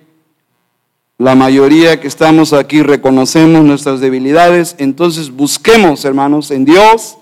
la 1.16 1.34
mayoría 1.34 1.98
que 1.98 2.08
estamos 2.08 2.52
aquí 2.52 2.82
reconocemos 2.82 3.64
nuestras 3.64 4.00
debilidades, 4.00 4.74
entonces 4.78 5.30
busquemos, 5.30 6.04
hermanos, 6.04 6.50
en 6.50 6.66
Dios, 6.66 7.16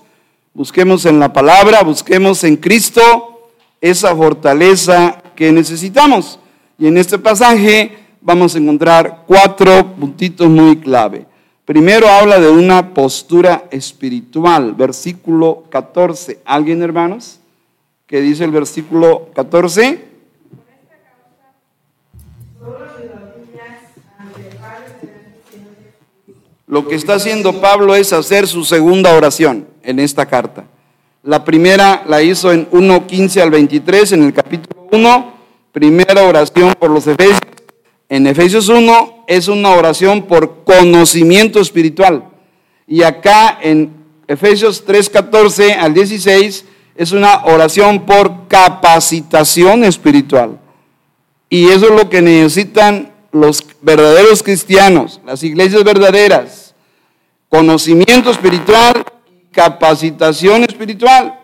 busquemos 0.53 1.05
en 1.05 1.19
la 1.19 1.31
palabra, 1.31 1.81
busquemos 1.83 2.43
en 2.43 2.57
Cristo 2.57 3.49
esa 3.79 4.15
fortaleza 4.15 5.21
que 5.35 5.51
necesitamos. 5.51 6.39
Y 6.77 6.87
en 6.87 6.97
este 6.97 7.17
pasaje 7.17 7.97
vamos 8.21 8.55
a 8.55 8.57
encontrar 8.59 9.23
cuatro 9.27 9.95
puntitos 9.95 10.49
muy 10.49 10.77
clave. 10.77 11.25
Primero 11.65 12.09
habla 12.09 12.39
de 12.39 12.49
una 12.49 12.93
postura 12.93 13.65
espiritual, 13.71 14.73
versículo 14.73 15.63
14. 15.69 16.39
¿Alguien, 16.43 16.81
hermanos? 16.81 17.39
¿Qué 18.07 18.19
dice 18.19 18.43
el 18.43 18.51
versículo 18.51 19.29
14? 19.33 20.11
Lo 26.67 26.87
que 26.87 26.95
está 26.95 27.15
haciendo 27.15 27.59
Pablo 27.59 27.95
es 27.95 28.13
hacer 28.13 28.47
su 28.47 28.63
segunda 28.63 29.15
oración 29.15 29.70
en 29.91 29.99
esta 29.99 30.25
carta. 30.25 30.65
La 31.23 31.45
primera 31.45 32.03
la 32.07 32.23
hizo 32.23 32.51
en 32.51 32.67
1.15 32.71 33.41
al 33.41 33.51
23, 33.51 34.13
en 34.13 34.23
el 34.23 34.33
capítulo 34.33 34.87
1, 34.91 35.33
primera 35.71 36.23
oración 36.23 36.73
por 36.79 36.89
los 36.89 37.05
Efesios. 37.05 37.39
En 38.09 38.25
Efesios 38.25 38.67
1 38.69 39.25
es 39.27 39.47
una 39.47 39.69
oración 39.69 40.23
por 40.23 40.63
conocimiento 40.63 41.59
espiritual. 41.59 42.25
Y 42.87 43.03
acá 43.03 43.59
en 43.61 43.91
Efesios 44.27 44.85
3.14 44.85 45.77
al 45.77 45.93
16 45.93 46.65
es 46.95 47.11
una 47.11 47.45
oración 47.45 48.05
por 48.05 48.47
capacitación 48.47 49.83
espiritual. 49.83 50.59
Y 51.49 51.67
eso 51.67 51.85
es 51.85 52.03
lo 52.03 52.09
que 52.09 52.21
necesitan 52.21 53.11
los 53.31 53.63
verdaderos 53.81 54.41
cristianos, 54.41 55.21
las 55.25 55.43
iglesias 55.43 55.83
verdaderas, 55.83 56.73
conocimiento 57.47 58.31
espiritual 58.31 59.05
capacitación 59.51 60.63
espiritual. 60.63 61.39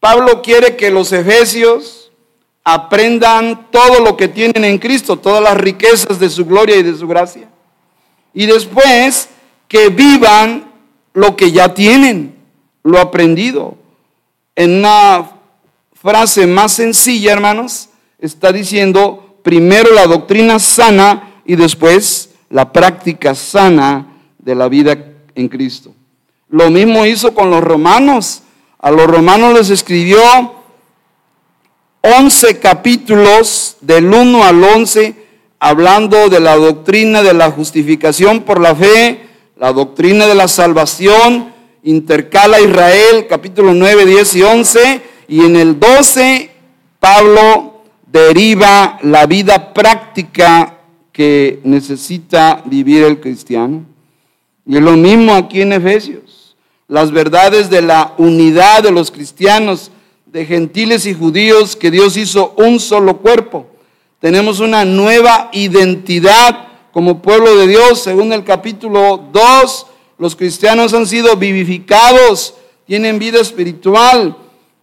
Pablo 0.00 0.42
quiere 0.42 0.76
que 0.76 0.90
los 0.90 1.12
efesios 1.12 2.12
aprendan 2.62 3.70
todo 3.70 4.00
lo 4.00 4.16
que 4.16 4.28
tienen 4.28 4.64
en 4.64 4.78
Cristo, 4.78 5.18
todas 5.18 5.42
las 5.42 5.56
riquezas 5.56 6.18
de 6.18 6.30
su 6.30 6.44
gloria 6.44 6.76
y 6.76 6.82
de 6.82 6.96
su 6.96 7.06
gracia. 7.06 7.48
Y 8.32 8.46
después 8.46 9.28
que 9.68 9.90
vivan 9.90 10.72
lo 11.12 11.36
que 11.36 11.52
ya 11.52 11.72
tienen, 11.72 12.36
lo 12.82 12.98
aprendido. 12.98 13.76
En 14.56 14.78
una 14.78 15.30
frase 15.92 16.46
más 16.46 16.72
sencilla, 16.72 17.32
hermanos, 17.32 17.88
está 18.18 18.52
diciendo 18.52 19.38
primero 19.42 19.92
la 19.92 20.06
doctrina 20.06 20.58
sana 20.58 21.40
y 21.44 21.56
después 21.56 22.30
la 22.50 22.72
práctica 22.72 23.34
sana 23.34 24.06
de 24.38 24.54
la 24.54 24.68
vida 24.68 24.96
en 25.34 25.48
Cristo. 25.48 25.94
Lo 26.54 26.70
mismo 26.70 27.04
hizo 27.04 27.34
con 27.34 27.50
los 27.50 27.64
romanos. 27.64 28.42
A 28.78 28.92
los 28.92 29.08
romanos 29.08 29.54
les 29.54 29.70
escribió 29.70 30.20
11 32.00 32.60
capítulos 32.60 33.78
del 33.80 34.06
1 34.06 34.44
al 34.44 34.62
11 34.62 35.16
hablando 35.58 36.28
de 36.28 36.38
la 36.38 36.54
doctrina 36.54 37.24
de 37.24 37.34
la 37.34 37.50
justificación 37.50 38.42
por 38.42 38.60
la 38.60 38.72
fe, 38.76 39.26
la 39.56 39.72
doctrina 39.72 40.28
de 40.28 40.36
la 40.36 40.46
salvación, 40.46 41.52
intercala 41.82 42.60
Israel, 42.60 43.26
capítulo 43.28 43.74
9, 43.74 44.06
10 44.06 44.36
y 44.36 44.42
11, 44.44 45.02
y 45.26 45.40
en 45.40 45.56
el 45.56 45.80
12 45.80 46.50
Pablo 47.00 47.82
deriva 48.06 49.00
la 49.02 49.26
vida 49.26 49.74
práctica 49.74 50.78
que 51.10 51.58
necesita 51.64 52.62
vivir 52.64 53.02
el 53.02 53.18
cristiano. 53.18 53.84
Y 54.64 54.76
es 54.76 54.82
lo 54.82 54.92
mismo 54.92 55.34
aquí 55.34 55.62
en 55.62 55.72
Efesios. 55.72 56.23
Las 56.88 57.10
verdades 57.10 57.70
de 57.70 57.82
la 57.82 58.14
unidad 58.18 58.82
de 58.82 58.90
los 58.90 59.10
cristianos, 59.10 59.90
de 60.26 60.44
gentiles 60.44 61.06
y 61.06 61.14
judíos, 61.14 61.76
que 61.76 61.90
Dios 61.90 62.16
hizo 62.16 62.54
un 62.56 62.80
solo 62.80 63.18
cuerpo. 63.18 63.66
Tenemos 64.20 64.60
una 64.60 64.84
nueva 64.84 65.50
identidad 65.52 66.68
como 66.92 67.20
pueblo 67.20 67.56
de 67.56 67.66
Dios, 67.66 68.02
según 68.02 68.32
el 68.32 68.44
capítulo 68.44 69.28
2, 69.32 69.86
los 70.16 70.36
cristianos 70.36 70.94
han 70.94 71.06
sido 71.06 71.36
vivificados, 71.36 72.54
tienen 72.86 73.18
vida 73.18 73.40
espiritual, 73.40 74.36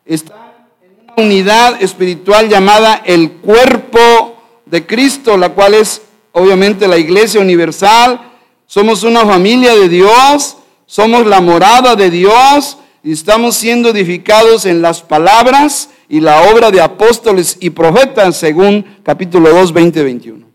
están 0.05 0.38
en 0.84 1.03
una 1.03 1.13
unidad 1.24 1.81
espiritual 1.81 2.50
llamada 2.50 3.01
el 3.05 3.31
cuerpo 3.31 4.36
de 4.65 4.86
Cristo, 4.86 5.38
la 5.38 5.50
cual 5.50 5.74
es 5.74 6.01
obviamente 6.34 6.88
la 6.88 6.98
iglesia 6.98 7.39
universal. 7.39 8.20
Somos 8.67 9.03
una 9.03 9.25
familia 9.25 9.74
de 9.75 9.88
Dios, 9.88 10.58
somos 10.92 11.26
la 11.26 11.40
morada 11.40 11.96
de 11.96 12.10
Dios 12.10 12.78
y 13.02 13.14
estamos 13.14 13.56
siendo 13.56 13.92
edificados 13.92 14.66
en 14.66 14.82
las 14.82 15.02
palabras 15.02 15.90
y 16.10 16.20
la 16.20 16.52
obra 16.52 16.70
de 16.70 16.82
apóstoles 16.82 17.56
y 17.62 17.70
profetas, 17.70 18.36
según 18.36 18.84
capítulo 19.02 19.52
2, 19.52 19.72
20, 19.72 20.04
21. 20.04 20.46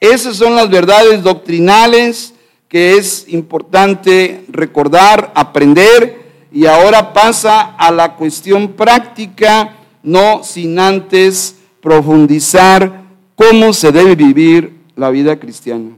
Esas 0.00 0.38
son 0.38 0.56
las 0.56 0.68
verdades 0.68 1.22
doctrinales 1.22 2.34
que 2.66 2.96
es 2.96 3.26
importante 3.28 4.44
recordar, 4.48 5.30
aprender, 5.36 6.48
y 6.50 6.66
ahora 6.66 7.12
pasa 7.12 7.76
a 7.76 7.92
la 7.92 8.16
cuestión 8.16 8.72
práctica, 8.72 9.76
no 10.02 10.42
sin 10.42 10.80
antes 10.80 11.54
profundizar 11.80 13.04
cómo 13.36 13.72
se 13.72 13.92
debe 13.92 14.16
vivir 14.16 14.80
la 14.96 15.10
vida 15.10 15.38
cristiana. 15.38 15.90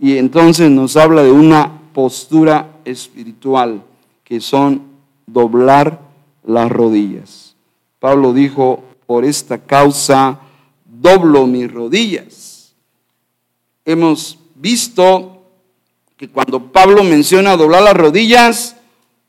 Y 0.00 0.16
entonces 0.16 0.70
nos 0.70 0.96
habla 0.96 1.22
de 1.22 1.32
una 1.32 1.70
postura 1.92 2.70
espiritual, 2.84 3.82
que 4.24 4.40
son 4.40 4.82
doblar 5.26 6.00
las 6.44 6.70
rodillas. 6.70 7.56
Pablo 7.98 8.32
dijo, 8.32 8.82
por 9.06 9.24
esta 9.24 9.58
causa 9.58 10.40
doblo 10.84 11.46
mis 11.46 11.70
rodillas. 11.70 12.74
Hemos 13.84 14.38
visto 14.54 15.42
que 16.16 16.28
cuando 16.28 16.72
Pablo 16.72 17.04
menciona 17.04 17.56
doblar 17.56 17.82
las 17.82 17.96
rodillas, 17.96 18.76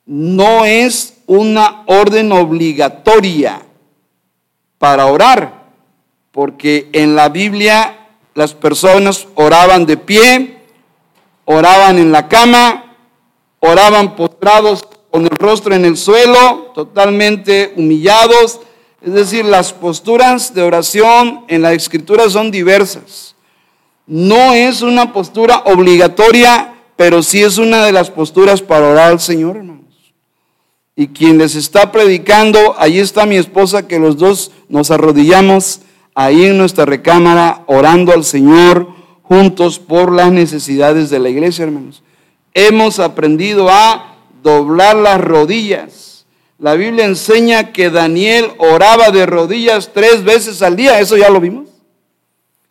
no 0.05 0.65
es 0.65 1.17
una 1.25 1.83
orden 1.87 2.31
obligatoria 2.31 3.61
para 4.77 5.07
orar, 5.07 5.65
porque 6.31 6.89
en 6.93 7.15
la 7.15 7.29
Biblia 7.29 8.07
las 8.33 8.53
personas 8.53 9.27
oraban 9.35 9.85
de 9.85 9.97
pie, 9.97 10.57
oraban 11.45 11.97
en 11.97 12.11
la 12.11 12.27
cama, 12.27 12.84
oraban 13.65 14.15
postrados 14.15 14.85
con 15.11 15.23
el 15.23 15.29
rostro 15.29 15.75
en 15.75 15.85
el 15.85 15.97
suelo, 15.97 16.71
totalmente 16.73 17.73
humillados. 17.75 18.59
Es 19.01 19.13
decir, 19.13 19.45
las 19.45 19.73
posturas 19.73 20.53
de 20.53 20.61
oración 20.61 21.45
en 21.47 21.61
la 21.61 21.73
escritura 21.73 22.29
son 22.29 22.51
diversas. 22.51 23.35
No 24.07 24.53
es 24.53 24.81
una 24.81 25.13
postura 25.13 25.63
obligatoria 25.65 26.75
pero 26.95 27.21
sí 27.23 27.43
es 27.43 27.57
una 27.57 27.85
de 27.85 27.91
las 27.91 28.09
posturas 28.09 28.61
para 28.61 28.89
orar 28.89 29.11
al 29.11 29.19
Señor, 29.19 29.57
hermanos. 29.57 29.83
Y 30.95 31.07
quien 31.07 31.37
les 31.37 31.55
está 31.55 31.91
predicando, 31.91 32.75
ahí 32.77 32.99
está 32.99 33.25
mi 33.25 33.35
esposa, 33.35 33.87
que 33.87 33.99
los 33.99 34.17
dos 34.17 34.51
nos 34.69 34.91
arrodillamos 34.91 35.81
ahí 36.13 36.45
en 36.45 36.57
nuestra 36.57 36.85
recámara, 36.85 37.63
orando 37.67 38.13
al 38.13 38.23
Señor 38.23 38.87
juntos 39.23 39.79
por 39.79 40.13
las 40.13 40.31
necesidades 40.31 41.09
de 41.09 41.19
la 41.19 41.29
iglesia, 41.29 41.63
hermanos. 41.63 42.01
Hemos 42.57 42.99
aprendido 42.99 43.69
a 43.69 44.15
doblar 44.41 44.95
las 44.95 45.19
rodillas. 45.19 46.25
La 46.57 46.75
Biblia 46.75 47.03
enseña 47.03 47.73
que 47.73 47.89
Daniel 47.89 48.53
oraba 48.57 49.11
de 49.11 49.25
rodillas 49.25 49.91
tres 49.93 50.23
veces 50.23 50.61
al 50.61 50.77
día, 50.77 51.01
eso 51.01 51.17
ya 51.17 51.29
lo 51.29 51.41
vimos. 51.41 51.67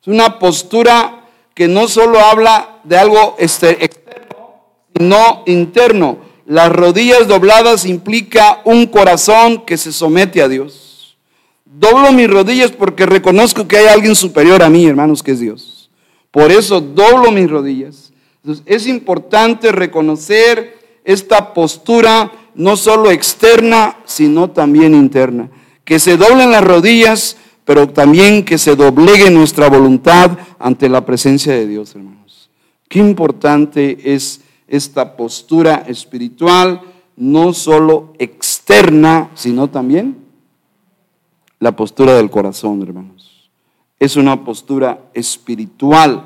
Es 0.00 0.08
una 0.08 0.38
postura 0.38 1.26
que 1.54 1.68
no 1.68 1.86
solo 1.86 2.18
habla 2.18 2.80
de 2.84 2.96
algo 2.96 3.36
externo, 3.38 4.64
no 4.98 5.42
interno. 5.44 6.16
Las 6.46 6.72
rodillas 6.72 7.28
dobladas 7.28 7.84
implica 7.84 8.62
un 8.64 8.86
corazón 8.86 9.66
que 9.66 9.76
se 9.76 9.92
somete 9.92 10.40
a 10.40 10.48
Dios. 10.48 11.18
Doblo 11.66 12.10
mis 12.10 12.30
rodillas 12.30 12.70
porque 12.70 13.04
reconozco 13.04 13.68
que 13.68 13.76
hay 13.76 13.86
alguien 13.88 14.14
superior 14.14 14.62
a 14.62 14.70
mí, 14.70 14.86
hermanos, 14.86 15.22
que 15.22 15.32
es 15.32 15.40
Dios. 15.40 15.90
Por 16.30 16.50
eso 16.50 16.80
doblo 16.80 17.30
mis 17.30 17.50
rodillas. 17.50 18.13
Entonces, 18.44 18.64
es 18.66 18.86
importante 18.86 19.72
reconocer 19.72 20.78
esta 21.02 21.54
postura 21.54 22.30
no 22.54 22.76
solo 22.76 23.10
externa, 23.10 23.96
sino 24.04 24.50
también 24.50 24.94
interna. 24.94 25.48
Que 25.82 25.98
se 25.98 26.18
doblen 26.18 26.50
las 26.50 26.62
rodillas, 26.62 27.38
pero 27.64 27.88
también 27.88 28.44
que 28.44 28.58
se 28.58 28.76
doblegue 28.76 29.30
nuestra 29.30 29.70
voluntad 29.70 30.36
ante 30.58 30.90
la 30.90 31.06
presencia 31.06 31.54
de 31.54 31.66
Dios, 31.66 31.94
hermanos. 31.94 32.50
Qué 32.86 32.98
importante 32.98 34.12
es 34.12 34.42
esta 34.68 35.16
postura 35.16 35.82
espiritual, 35.88 36.82
no 37.16 37.54
solo 37.54 38.12
externa, 38.18 39.30
sino 39.34 39.70
también 39.70 40.18
la 41.60 41.74
postura 41.74 42.12
del 42.14 42.28
corazón, 42.30 42.82
hermanos. 42.82 43.48
Es 43.98 44.16
una 44.16 44.44
postura 44.44 45.00
espiritual, 45.14 46.24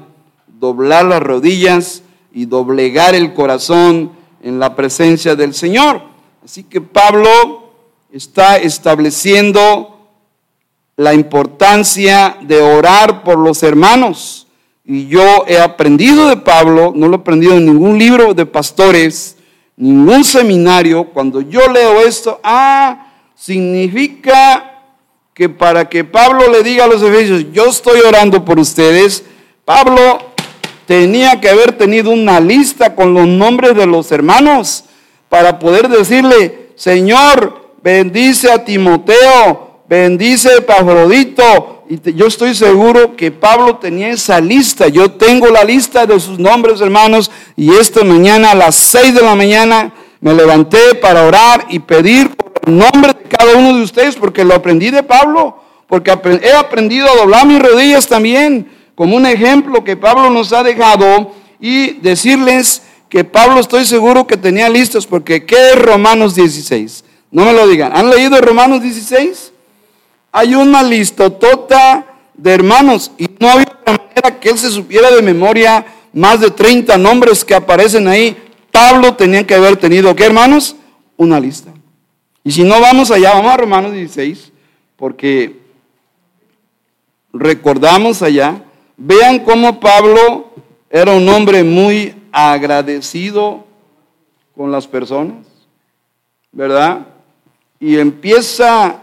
doblar 0.59 1.05
las 1.05 1.23
rodillas 1.23 2.03
y 2.33 2.47
doblegar 2.47 3.15
el 3.15 3.35
corazón 3.35 4.13
en 4.43 4.59
la 4.59 4.75
presencia 4.75 5.35
del 5.35 5.55
Señor. 5.55 6.03
Así 6.45 6.65
que 6.65 6.81
Pablo 6.81 7.73
está 8.13 8.57
estableciendo 8.57 9.99
la 10.97 11.15
importancia 11.15 12.37
de 12.43 12.61
orar 12.61 13.23
por 13.23 13.39
los 13.39 13.63
hermanos 13.63 14.49
y 14.91 15.07
yo 15.07 15.45
he 15.47 15.59
aprendido 15.59 16.31
de 16.31 16.39
Pablo, 16.39 16.95
no 16.97 17.09
lo 17.09 17.19
he 17.19 17.21
aprendido 17.21 17.59
en 17.59 17.67
ningún 17.67 17.99
libro 17.99 18.33
de 18.33 18.47
pastores, 18.47 19.37
ningún 19.77 20.25
seminario. 20.25 21.05
Cuando 21.05 21.43
yo 21.43 21.69
leo 21.69 22.01
esto, 22.01 22.41
ah, 22.43 23.13
significa 23.35 24.87
que 25.35 25.51
para 25.51 25.91
que 25.91 26.05
Pablo 26.05 26.51
le 26.51 26.63
diga 26.63 26.85
a 26.85 26.89
los 26.89 27.03
efesios, 27.03 27.53
yo 27.53 27.67
estoy 27.67 28.01
orando 28.01 28.47
por 28.47 28.59
ustedes, 28.59 29.25
Pablo 29.67 30.21
tenía 30.89 31.39
que 31.39 31.51
haber 31.51 31.73
tenido 31.73 32.11
una 32.11 32.41
lista 32.41 32.95
con 32.95 33.13
los 33.13 33.27
nombres 33.27 33.77
de 33.77 33.85
los 33.85 34.11
hermanos 34.11 34.85
para 35.29 35.59
poder 35.59 35.87
decirle, 35.87 36.71
Señor, 36.77 37.75
bendice 37.83 38.51
a 38.51 38.65
Timoteo, 38.65 39.83
bendice 39.87 40.49
a 40.57 40.65
Pafrodito, 40.65 41.85
y 41.91 42.15
yo 42.15 42.27
estoy 42.27 42.55
seguro 42.55 43.17
que 43.17 43.31
Pablo 43.31 43.77
tenía 43.77 44.09
esa 44.09 44.41
lista. 44.41 44.89
Yo 44.89 45.11
tengo 45.11 45.49
la 45.49 45.63
lista 45.63 46.07
de 46.07 46.19
sus 46.21 46.39
nombres, 46.39 46.81
hermanos. 46.81 47.31
Y 47.55 47.71
esta 47.75 48.03
mañana 48.03 48.53
a 48.53 48.55
las 48.55 48.75
seis 48.75 49.15
de 49.15 49.23
la 49.23 49.35
mañana 49.35 49.93
me 50.21 50.35
levanté 50.35 50.95
para 51.01 51.25
orar 51.25 51.67
y 51.69 51.79
pedir 51.81 52.35
por 52.35 52.53
el 52.67 52.77
nombre 52.77 53.13
de 53.13 53.37
cada 53.37 53.57
uno 53.57 53.75
de 53.75 53.83
ustedes, 53.83 54.17
porque 54.17 54.45
lo 54.45 54.55
aprendí 54.55 54.91
de 54.91 55.03
Pablo. 55.03 55.63
Porque 55.87 56.11
he 56.43 56.53
aprendido 56.53 57.11
a 57.11 57.17
doblar 57.17 57.47
mis 57.47 57.59
rodillas 57.59 58.07
también. 58.07 58.78
Como 58.99 59.17
un 59.17 59.27
ejemplo 59.27 59.85
que 59.85 59.97
Pablo 59.97 60.29
nos 60.29 60.53
ha 60.53 60.65
dejado 60.65 61.33
y 61.61 61.93
decirles 62.01 62.83
que 63.09 63.23
Pablo 63.23 63.61
estoy 63.61 63.85
seguro 63.85 64.27
que 64.27 64.37
tenía 64.37 64.69
listos, 64.69 65.07
porque 65.07 65.47
¿qué 65.47 65.71
es 65.71 65.79
Romanos 65.81 66.35
16? 66.35 67.05
No 67.31 67.45
me 67.45 67.53
lo 67.53 67.69
digan. 67.69 67.97
¿Han 67.97 68.11
leído 68.11 68.41
Romanos 68.41 68.83
16? 68.83 69.53
Hay 70.33 70.57
una 70.57 70.83
listotota 70.83 72.07
de 72.35 72.53
hermanos 72.53 73.13
y 73.17 73.31
no 73.39 73.49
había 73.49 73.79
manera 73.87 74.41
que 74.41 74.51
él 74.51 74.59
se 74.59 74.69
supiera 74.69 75.13
de 75.13 75.23
memoria 75.23 75.87
más 76.13 76.41
de 76.41 76.51
30 76.51 76.99
nombres 76.99 77.45
que 77.45 77.55
aparecen 77.55 78.09
ahí. 78.09 78.37
Pablo 78.73 79.15
tenía 79.15 79.47
que 79.47 79.55
haber 79.55 79.77
tenido, 79.77 80.17
¿qué 80.17 80.25
hermanos? 80.25 80.75
Una 81.17 81.39
lista. 81.39 81.73
Y 82.43 82.51
si 82.51 82.65
no 82.65 82.81
vamos 82.81 83.13
allá, 83.13 83.35
vamos 83.35 83.53
a 83.53 83.59
Romanos 83.59 83.93
16, 83.93 84.51
porque 84.97 85.57
recordamos 87.33 88.23
allá, 88.23 88.65
vean 88.99 89.39
cómo 89.39 89.81
Pablo 89.81 90.51
era 90.91 91.13
un 91.13 91.27
hombre 91.29 91.65
muy 91.65 92.15
agradecido 92.33 93.65
con 94.55 94.71
las 94.71 94.87
personas, 94.87 95.47
¿verdad? 96.53 97.07
Y 97.81 97.97
empieza, 97.97 99.01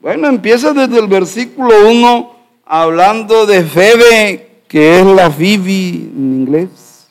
bueno, 0.00 0.28
empieza 0.28 0.72
desde 0.72 0.98
el 0.98 1.06
versículo 1.06 1.88
1 1.88 2.34
hablando 2.64 3.44
de 3.44 3.62
Febe, 3.62 4.62
que 4.66 4.98
es 4.98 5.06
la 5.06 5.30
Fibi 5.30 6.10
en 6.16 6.40
inglés, 6.40 7.08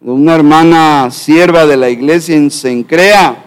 una 0.00 0.36
hermana 0.36 1.10
sierva 1.10 1.66
de 1.66 1.76
la 1.76 1.90
iglesia 1.90 2.36
en 2.36 2.50
Sencrea. 2.50 3.44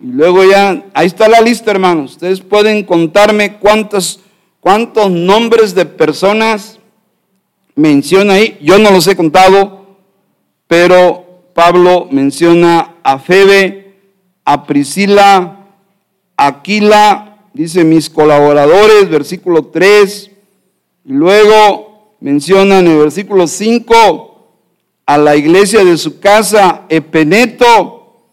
Y 0.00 0.06
luego 0.06 0.44
ya, 0.44 0.84
ahí 0.94 1.06
está 1.06 1.28
la 1.28 1.40
lista, 1.40 1.70
hermanos. 1.70 2.12
Ustedes 2.12 2.40
pueden 2.40 2.84
contarme 2.84 3.54
cuántos, 3.54 4.20
cuántos 4.60 5.10
nombres 5.10 5.74
de 5.74 5.84
personas 5.84 6.78
menciona 7.76 8.34
ahí. 8.34 8.58
Yo 8.60 8.78
no 8.78 8.90
los 8.90 9.06
he 9.06 9.14
contado, 9.14 9.86
pero 10.66 11.24
Pablo 11.54 12.08
menciona 12.10 12.96
a 13.04 13.18
Febe, 13.18 13.94
a 14.44 14.66
Priscila, 14.66 15.66
a 16.36 16.46
Aquila, 16.46 17.38
dice 17.52 17.84
mis 17.84 18.10
colaboradores, 18.10 19.08
versículo 19.08 19.66
3, 19.66 20.30
y 21.04 21.12
luego 21.12 22.16
menciona 22.20 22.80
en 22.80 22.88
el 22.88 22.98
versículo 22.98 23.46
5 23.46 24.32
a 25.06 25.18
la 25.18 25.36
iglesia 25.36 25.84
de 25.84 25.96
su 25.96 26.18
casa, 26.18 26.82
Epeneto, 26.88 28.24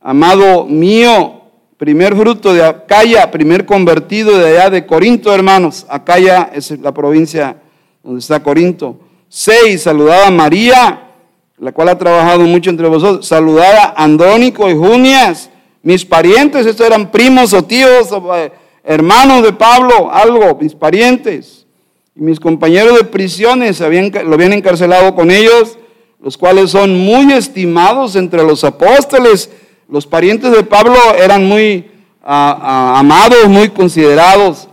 amado 0.00 0.64
mío, 0.64 1.40
primer 1.76 2.16
fruto 2.16 2.54
de 2.54 2.64
Acaya, 2.64 3.30
primer 3.30 3.66
convertido 3.66 4.38
de 4.38 4.50
allá 4.50 4.70
de 4.70 4.86
Corinto, 4.86 5.34
hermanos. 5.34 5.86
Acaya 5.88 6.50
es 6.54 6.70
la 6.78 6.92
provincia 6.92 7.56
donde 8.02 8.20
está 8.20 8.42
Corinto. 8.42 8.98
6. 9.28 9.82
Saludaba 9.82 10.26
a 10.26 10.30
María, 10.30 11.10
la 11.58 11.72
cual 11.72 11.88
ha 11.88 11.98
trabajado 11.98 12.40
mucho 12.40 12.70
entre 12.70 12.88
vosotros. 12.88 13.26
Saludaba 13.26 13.94
a 13.96 14.04
Andrónico 14.04 14.68
y 14.70 14.74
Junias, 14.74 15.50
mis 15.82 16.04
parientes, 16.04 16.66
estos 16.66 16.86
eran 16.86 17.10
primos 17.10 17.52
o 17.52 17.64
tíos, 17.64 18.08
eh, 18.36 18.52
hermanos 18.84 19.42
de 19.42 19.52
Pablo, 19.52 20.10
algo, 20.12 20.58
mis 20.60 20.74
parientes. 20.74 21.66
Y 22.14 22.22
mis 22.22 22.40
compañeros 22.40 22.98
de 22.98 23.04
prisiones 23.04 23.80
habían, 23.80 24.10
lo 24.26 24.34
habían 24.34 24.52
encarcelado 24.52 25.14
con 25.14 25.30
ellos, 25.30 25.78
los 26.20 26.36
cuales 26.36 26.70
son 26.70 26.98
muy 26.98 27.32
estimados 27.32 28.16
entre 28.16 28.42
los 28.42 28.64
apóstoles. 28.64 29.50
Los 29.88 30.06
parientes 30.06 30.52
de 30.52 30.62
Pablo 30.64 30.98
eran 31.18 31.46
muy 31.46 31.90
ah, 32.22 32.58
ah, 32.60 32.98
amados, 32.98 33.48
muy 33.48 33.70
considerados. 33.70 34.68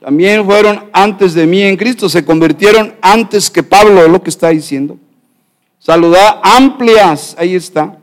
También 0.00 0.44
fueron 0.46 0.88
antes 0.92 1.34
de 1.34 1.46
mí 1.46 1.62
en 1.62 1.76
Cristo, 1.76 2.08
se 2.08 2.24
convirtieron 2.24 2.94
antes 3.02 3.50
que 3.50 3.62
Pablo, 3.62 4.02
es 4.02 4.10
lo 4.10 4.22
que 4.22 4.30
está 4.30 4.48
diciendo. 4.48 4.96
Saludad 5.78 6.40
amplias, 6.42 7.36
ahí 7.38 7.54
está. 7.54 7.98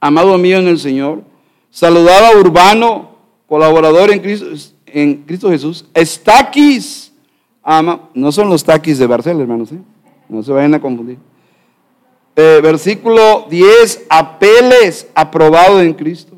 Amado 0.00 0.36
mío 0.38 0.58
en 0.58 0.68
el 0.68 0.78
Señor. 0.78 1.22
Saludaba 1.70 2.28
a 2.28 2.36
Urbano, 2.36 3.10
colaborador 3.46 4.10
en 4.10 4.20
Cristo, 4.20 4.46
en 4.86 5.22
Cristo 5.22 5.50
Jesús. 5.50 5.84
Estaquis, 5.94 7.12
ama, 7.62 8.08
no 8.14 8.32
son 8.32 8.48
los 8.48 8.64
taquis 8.64 8.98
de 8.98 9.06
Barcelona, 9.06 9.42
hermanos, 9.42 9.72
¿eh? 9.72 9.78
no 10.28 10.42
se 10.42 10.52
vayan 10.52 10.74
a 10.74 10.80
confundir. 10.80 11.18
Eh, 12.34 12.60
versículo 12.62 13.46
10, 13.50 14.06
apeles, 14.08 15.08
aprobado 15.14 15.80
en 15.80 15.94
Cristo. 15.94 16.36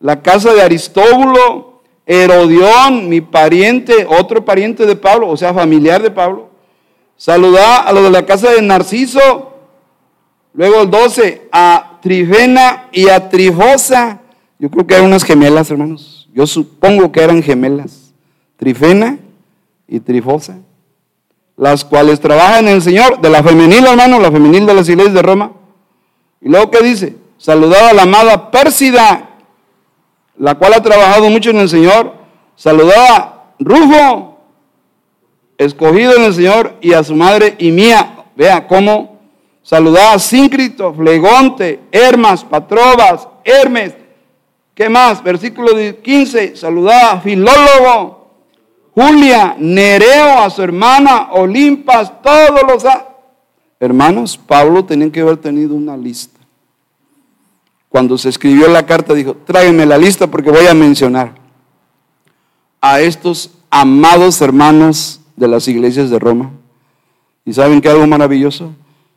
La 0.00 0.22
casa 0.22 0.52
de 0.52 0.62
Aristóbulo, 0.62 1.65
Herodión, 2.06 3.08
mi 3.08 3.20
pariente, 3.20 4.06
otro 4.08 4.44
pariente 4.44 4.86
de 4.86 4.94
Pablo, 4.94 5.28
o 5.28 5.36
sea, 5.36 5.52
familiar 5.52 6.00
de 6.00 6.12
Pablo. 6.12 6.50
Saludá 7.16 7.78
a 7.78 7.92
los 7.92 8.04
de 8.04 8.10
la 8.10 8.24
casa 8.24 8.52
de 8.52 8.62
Narciso. 8.62 9.54
Luego 10.54 10.82
el 10.82 10.90
12, 10.90 11.48
a 11.50 11.98
Trifena 12.00 12.88
y 12.92 13.08
a 13.08 13.28
Trifosa. 13.28 14.20
Yo 14.58 14.70
creo 14.70 14.86
que 14.86 14.94
eran 14.94 15.06
unas 15.06 15.24
gemelas, 15.24 15.70
hermanos. 15.70 16.28
Yo 16.32 16.46
supongo 16.46 17.10
que 17.10 17.20
eran 17.20 17.42
gemelas. 17.42 18.12
Trifena 18.56 19.18
y 19.88 19.98
Trifosa. 19.98 20.58
Las 21.56 21.84
cuales 21.84 22.20
trabajan 22.20 22.68
en 22.68 22.74
el 22.74 22.82
Señor, 22.82 23.20
de 23.20 23.30
la 23.30 23.42
femenil, 23.42 23.84
hermano, 23.84 24.20
la 24.20 24.30
femenil 24.30 24.64
de 24.64 24.74
las 24.74 24.88
iglesias 24.88 25.14
de 25.14 25.22
Roma. 25.22 25.52
Y 26.40 26.48
luego, 26.48 26.70
¿qué 26.70 26.84
dice? 26.84 27.16
Saludaba 27.38 27.90
a 27.90 27.94
la 27.94 28.02
amada 28.02 28.50
Pérsida, 28.50 29.25
la 30.38 30.54
cual 30.54 30.74
ha 30.74 30.82
trabajado 30.82 31.30
mucho 31.30 31.50
en 31.50 31.58
el 31.58 31.68
Señor, 31.68 32.14
saludaba 32.54 33.16
a 33.16 33.44
Rufo, 33.58 34.38
escogido 35.58 36.16
en 36.16 36.24
el 36.24 36.34
Señor, 36.34 36.74
y 36.80 36.92
a 36.92 37.02
su 37.02 37.14
madre 37.14 37.54
y 37.58 37.70
mía. 37.70 38.24
Vea 38.36 38.66
cómo 38.66 39.18
saludaba 39.62 40.14
a 40.14 40.18
Síncrito, 40.18 40.92
Flegonte, 40.92 41.80
Hermas, 41.90 42.44
Patrobas, 42.44 43.28
Hermes. 43.44 43.94
¿Qué 44.74 44.90
más? 44.90 45.22
Versículo 45.22 45.70
15, 46.02 46.54
saludaba 46.54 47.12
a 47.12 47.20
Filólogo, 47.20 48.28
Julia, 48.94 49.56
Nereo, 49.58 50.38
a 50.38 50.50
su 50.50 50.62
hermana, 50.62 51.28
Olimpas, 51.32 52.12
todos 52.22 52.60
los... 52.68 52.84
Hermanos, 53.80 54.38
Pablo 54.38 54.84
tenía 54.84 55.10
que 55.10 55.20
haber 55.20 55.38
tenido 55.38 55.74
una 55.74 55.96
lista 55.96 56.35
cuando 57.88 58.18
se 58.18 58.28
escribió 58.28 58.68
la 58.68 58.84
carta, 58.84 59.14
dijo, 59.14 59.34
tráiganme 59.34 59.86
la 59.86 59.98
lista 59.98 60.26
porque 60.26 60.50
voy 60.50 60.66
a 60.66 60.74
mencionar 60.74 61.34
a 62.80 63.00
estos 63.00 63.50
amados 63.70 64.40
hermanos 64.40 65.20
de 65.36 65.48
las 65.48 65.68
iglesias 65.68 66.10
de 66.10 66.18
Roma. 66.18 66.50
¿Y 67.44 67.52
saben 67.52 67.80
qué 67.80 67.88
algo 67.88 68.06
maravilloso? 68.06 68.72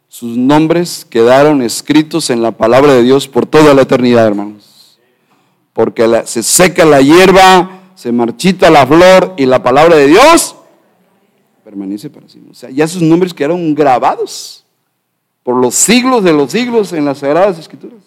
Sus 0.07 0.37
nombres 0.37 1.05
quedaron 1.09 1.61
escritos 1.61 2.29
en 2.29 2.41
la 2.41 2.51
palabra 2.51 2.93
de 2.93 3.03
Dios 3.03 3.27
por 3.27 3.45
toda 3.45 3.73
la 3.73 3.83
eternidad, 3.83 4.27
hermanos. 4.27 4.99
Porque 5.73 6.23
se 6.25 6.43
seca 6.43 6.85
la 6.85 7.01
hierba, 7.01 7.81
se 7.95 8.11
marchita 8.11 8.69
la 8.69 8.85
flor 8.85 9.33
y 9.37 9.45
la 9.45 9.61
palabra 9.61 9.95
de 9.95 10.07
Dios 10.07 10.55
permanece 11.63 12.09
para 12.09 12.27
siempre. 12.27 12.51
O 12.51 12.55
sea, 12.55 12.71
ya 12.71 12.87
sus 12.87 13.03
nombres 13.03 13.31
quedaron 13.33 13.75
grabados 13.75 14.65
por 15.43 15.55
los 15.55 15.75
siglos 15.75 16.23
de 16.23 16.33
los 16.33 16.51
siglos 16.51 16.93
en 16.93 17.05
las 17.05 17.19
Sagradas 17.19 17.59
Escrituras. 17.59 17.99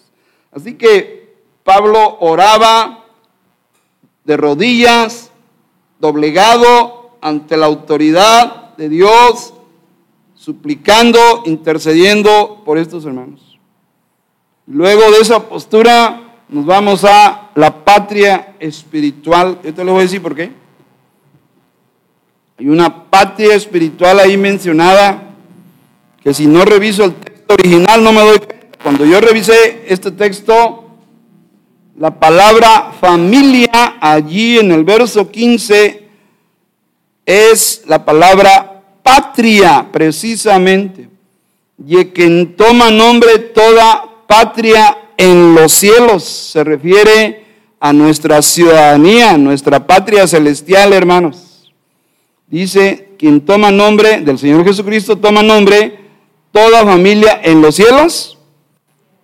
Así 0.55 0.75
que 0.75 1.35
Pablo 1.63 2.17
oraba 2.19 3.05
de 4.23 4.37
rodillas, 4.37 5.31
doblegado 5.99 7.17
ante 7.21 7.57
la 7.57 7.65
autoridad 7.65 8.75
de 8.75 8.89
Dios, 8.89 9.53
suplicando, 10.35 11.43
intercediendo 11.45 12.61
por 12.65 12.77
estos 12.77 13.05
hermanos. 13.05 13.57
Luego 14.67 15.11
de 15.11 15.19
esa 15.19 15.47
postura 15.47 16.21
nos 16.49 16.65
vamos 16.65 17.03
a 17.03 17.49
la 17.55 17.83
patria 17.83 18.55
espiritual. 18.59 19.59
Yo 19.63 19.73
te 19.73 19.83
lo 19.83 19.93
voy 19.93 20.01
a 20.01 20.03
decir 20.03 20.21
por 20.21 20.35
qué. 20.35 20.51
Hay 22.59 22.67
una 22.67 23.09
patria 23.09 23.55
espiritual 23.55 24.19
ahí 24.19 24.37
mencionada 24.37 25.31
que 26.21 26.33
si 26.33 26.45
no 26.45 26.63
reviso 26.63 27.05
el 27.05 27.15
texto 27.15 27.53
original 27.53 28.03
no 28.03 28.13
me 28.13 28.21
doy 28.21 28.37
cuenta 28.37 28.62
cuando 28.83 29.05
yo 29.05 29.21
revisé 29.21 29.85
este 29.87 30.11
texto, 30.11 30.83
la 31.97 32.19
palabra 32.19 32.91
familia 32.99 33.95
allí 34.01 34.59
en 34.59 34.73
el 34.73 34.83
verso 34.83 35.31
15 35.31 36.05
es 37.25 37.83
la 37.87 38.03
palabra 38.03 38.83
patria 39.01 39.87
precisamente. 39.89 41.07
Y 41.87 42.05
quien 42.07 42.57
toma 42.57 42.91
nombre 42.91 43.39
toda 43.39 44.03
patria 44.27 44.97
en 45.15 45.55
los 45.55 45.71
cielos 45.71 46.23
se 46.25 46.63
refiere 46.65 47.45
a 47.79 47.93
nuestra 47.93 48.41
ciudadanía, 48.41 49.37
nuestra 49.37 49.87
patria 49.87 50.27
celestial, 50.27 50.91
hermanos. 50.91 51.71
Dice, 52.47 53.11
quien 53.17 53.39
toma 53.41 53.71
nombre 53.71 54.19
del 54.19 54.37
Señor 54.37 54.65
Jesucristo, 54.65 55.17
toma 55.17 55.41
nombre 55.41 55.99
toda 56.51 56.83
familia 56.83 57.39
en 57.43 57.61
los 57.61 57.75
cielos 57.75 58.32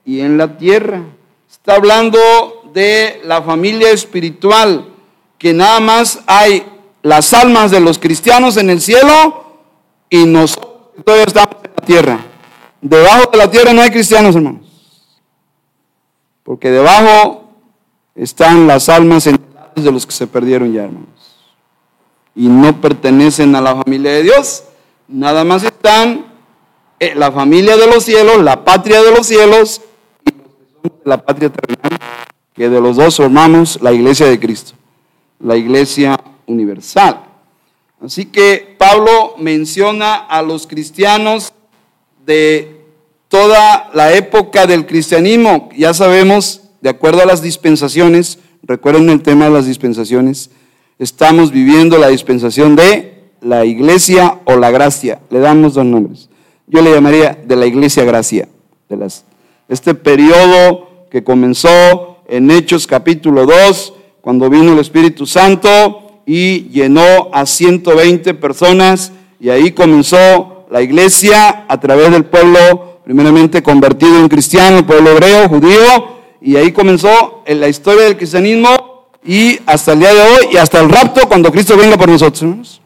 y 0.10 0.22
en 0.22 0.40
la 0.40 0.58
tierra. 0.58 1.04
Está 1.48 1.76
hablando 1.76 2.18
de 2.74 3.22
la 3.26 3.44
familia 3.44 3.92
espiritual, 3.92 4.88
que 5.38 5.54
nada 5.54 5.80
más 5.80 6.22
hay 6.26 6.66
las 7.04 7.32
almas 7.32 7.70
de 7.70 7.80
los 7.80 8.00
cristianos 8.00 8.58
en 8.58 8.72
el 8.72 8.82
cielo 8.82 9.60
y 10.10 10.26
nosotros 10.26 11.04
todavía 11.06 11.26
estamos 11.26 11.58
en 11.64 11.72
la 11.76 11.86
tierra. 11.86 12.20
Debajo 12.82 13.30
de 13.30 13.38
la 13.38 13.52
tierra 13.52 13.72
no 13.72 13.82
hay 13.84 13.92
cristianos, 13.92 14.36
hermanos. 14.36 14.66
Porque 16.42 16.72
debajo 16.72 17.52
están 18.16 18.66
las 18.66 18.90
almas 18.90 19.26
de 19.26 19.92
los 19.92 20.08
que 20.08 20.12
se 20.12 20.26
perdieron 20.26 20.74
ya, 20.74 20.86
hermanos. 20.86 21.38
Y 22.34 22.48
no 22.48 22.82
pertenecen 22.82 23.56
a 23.56 23.62
la 23.62 23.76
familia 23.76 24.12
de 24.14 24.24
Dios. 24.24 24.64
Nada 25.08 25.44
más 25.44 25.62
están 25.62 26.26
eh, 27.00 27.14
la 27.16 27.32
familia 27.32 27.78
de 27.78 27.86
los 27.86 28.04
cielos, 28.04 28.44
la 28.44 28.66
patria 28.66 29.04
de 29.04 29.12
los 29.12 29.28
cielos 29.28 29.82
y 30.26 30.32
los 30.32 30.52
que 30.52 30.70
son 30.82 30.84
de 30.84 30.99
la 31.10 31.18
patria 31.18 31.50
terrenal, 31.50 32.00
que 32.54 32.70
de 32.70 32.80
los 32.80 32.96
dos 32.96 33.18
formamos 33.18 33.82
la 33.82 33.92
iglesia 33.92 34.28
de 34.28 34.40
Cristo, 34.40 34.74
la 35.40 35.58
iglesia 35.58 36.20
universal. 36.46 37.26
Así 38.02 38.26
que 38.26 38.76
Pablo 38.78 39.36
menciona 39.38 40.16
a 40.16 40.42
los 40.42 40.68
cristianos 40.68 41.54
de 42.26 42.86
toda 43.28 43.90
la 43.94 44.14
época 44.14 44.66
del 44.68 44.86
cristianismo. 44.86 45.70
Ya 45.76 45.94
sabemos, 45.94 46.62
de 46.82 46.90
acuerdo 46.90 47.22
a 47.22 47.26
las 47.26 47.42
dispensaciones, 47.42 48.40
recuerden 48.64 49.10
el 49.10 49.22
tema 49.22 49.46
de 49.46 49.52
las 49.52 49.66
dispensaciones, 49.66 50.52
estamos 50.98 51.52
viviendo 51.52 51.98
la 51.98 52.08
dispensación 52.08 52.76
de 52.76 53.32
la 53.42 53.66
iglesia 53.66 54.40
o 54.46 54.56
la 54.56 54.72
gracia. 54.72 55.20
Le 55.30 55.40
damos 55.40 55.74
dos 55.74 55.86
nombres. 55.86 56.30
Yo 56.68 56.82
le 56.82 56.92
llamaría 56.92 57.38
de 57.46 57.56
la 57.56 57.66
iglesia 57.66 58.04
gracia. 58.04 58.48
De 58.88 58.98
las, 58.98 59.26
este 59.68 59.94
periodo 59.94 60.89
que 61.10 61.24
comenzó 61.24 62.18
en 62.28 62.52
Hechos 62.52 62.86
capítulo 62.86 63.46
2, 63.46 63.94
cuando 64.22 64.50
vino 64.50 64.74
el 64.74 64.80
Espíritu 64.80 65.26
Santo 65.26 66.22
y 66.26 66.70
llenó 66.70 67.30
a 67.34 67.46
120 67.46 68.34
personas 68.36 69.12
y 69.40 69.50
ahí 69.50 69.72
comenzó 69.72 70.66
la 70.70 70.82
iglesia 70.82 71.66
a 71.68 71.80
través 71.80 72.12
del 72.12 72.26
pueblo 72.26 73.00
primeramente 73.04 73.64
convertido 73.64 74.20
en 74.20 74.30
cristiano, 74.30 74.78
el 74.78 74.86
pueblo 74.86 75.12
hebreo, 75.12 75.50
judío, 75.50 76.20
y 76.42 76.56
ahí 76.58 76.72
comenzó 76.72 77.42
en 77.46 77.60
la 77.60 77.68
historia 77.68 78.04
del 78.04 78.18
cristianismo 78.18 79.08
y 79.26 79.60
hasta 79.66 79.94
el 79.94 80.00
día 80.00 80.14
de 80.14 80.22
hoy 80.22 80.48
y 80.54 80.58
hasta 80.58 80.80
el 80.80 80.90
rapto 80.90 81.28
cuando 81.28 81.52
Cristo 81.52 81.76
venga 81.76 81.98
por 81.98 82.10
nosotros. 82.10 82.82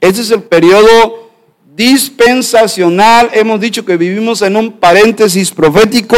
Ese 0.00 0.20
es 0.20 0.30
el 0.30 0.42
periodo 0.42 1.30
dispensacional. 1.74 3.30
Hemos 3.32 3.60
dicho 3.60 3.84
que 3.84 3.96
vivimos 3.96 4.42
en 4.42 4.56
un 4.56 4.72
paréntesis 4.72 5.50
profético. 5.50 6.16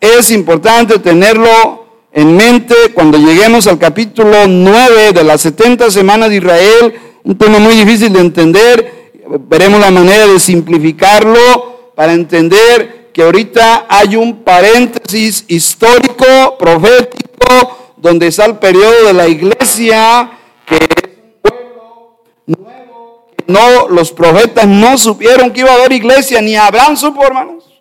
Es 0.00 0.30
importante 0.30 0.98
tenerlo 0.98 1.86
en 2.12 2.36
mente 2.36 2.74
cuando 2.94 3.18
lleguemos 3.18 3.66
al 3.66 3.78
capítulo 3.78 4.46
9 4.46 5.12
de 5.12 5.24
las 5.24 5.40
70 5.42 5.90
semanas 5.90 6.28
de 6.28 6.36
Israel, 6.36 6.94
un 7.24 7.36
tema 7.36 7.58
muy 7.58 7.74
difícil 7.74 8.12
de 8.12 8.20
entender, 8.20 9.12
veremos 9.48 9.80
la 9.80 9.90
manera 9.90 10.26
de 10.26 10.38
simplificarlo 10.38 11.92
para 11.94 12.12
entender 12.12 13.10
que 13.12 13.22
ahorita 13.22 13.86
hay 13.88 14.16
un 14.16 14.44
paréntesis 14.44 15.44
histórico, 15.48 16.56
profético, 16.58 17.94
donde 17.96 18.26
está 18.26 18.44
el 18.44 18.58
periodo 18.58 19.06
de 19.06 19.12
la 19.14 19.26
iglesia, 19.26 20.30
que 20.66 20.76
es 20.76 20.80
un 21.16 21.34
pueblo 21.42 22.20
nuevo, 22.46 23.28
no, 23.46 23.88
los 23.88 24.12
profetas 24.12 24.66
no 24.66 24.98
supieron 24.98 25.50
que 25.50 25.60
iba 25.60 25.70
a 25.70 25.74
haber 25.74 25.92
iglesia, 25.92 26.42
ni 26.42 26.54
Abraham 26.54 26.96
supo, 26.96 27.24
hermanos. 27.24 27.75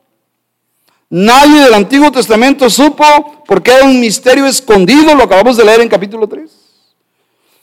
Nadie 1.09 1.61
del 1.61 1.73
Antiguo 1.73 2.11
Testamento 2.11 2.69
supo 2.69 3.05
porque 3.45 3.71
era 3.71 3.85
un 3.85 3.99
misterio 3.99 4.45
escondido, 4.47 5.13
lo 5.15 5.23
acabamos 5.23 5.55
de 5.57 5.65
leer 5.65 5.81
en 5.81 5.89
capítulo 5.89 6.27
3. 6.27 6.49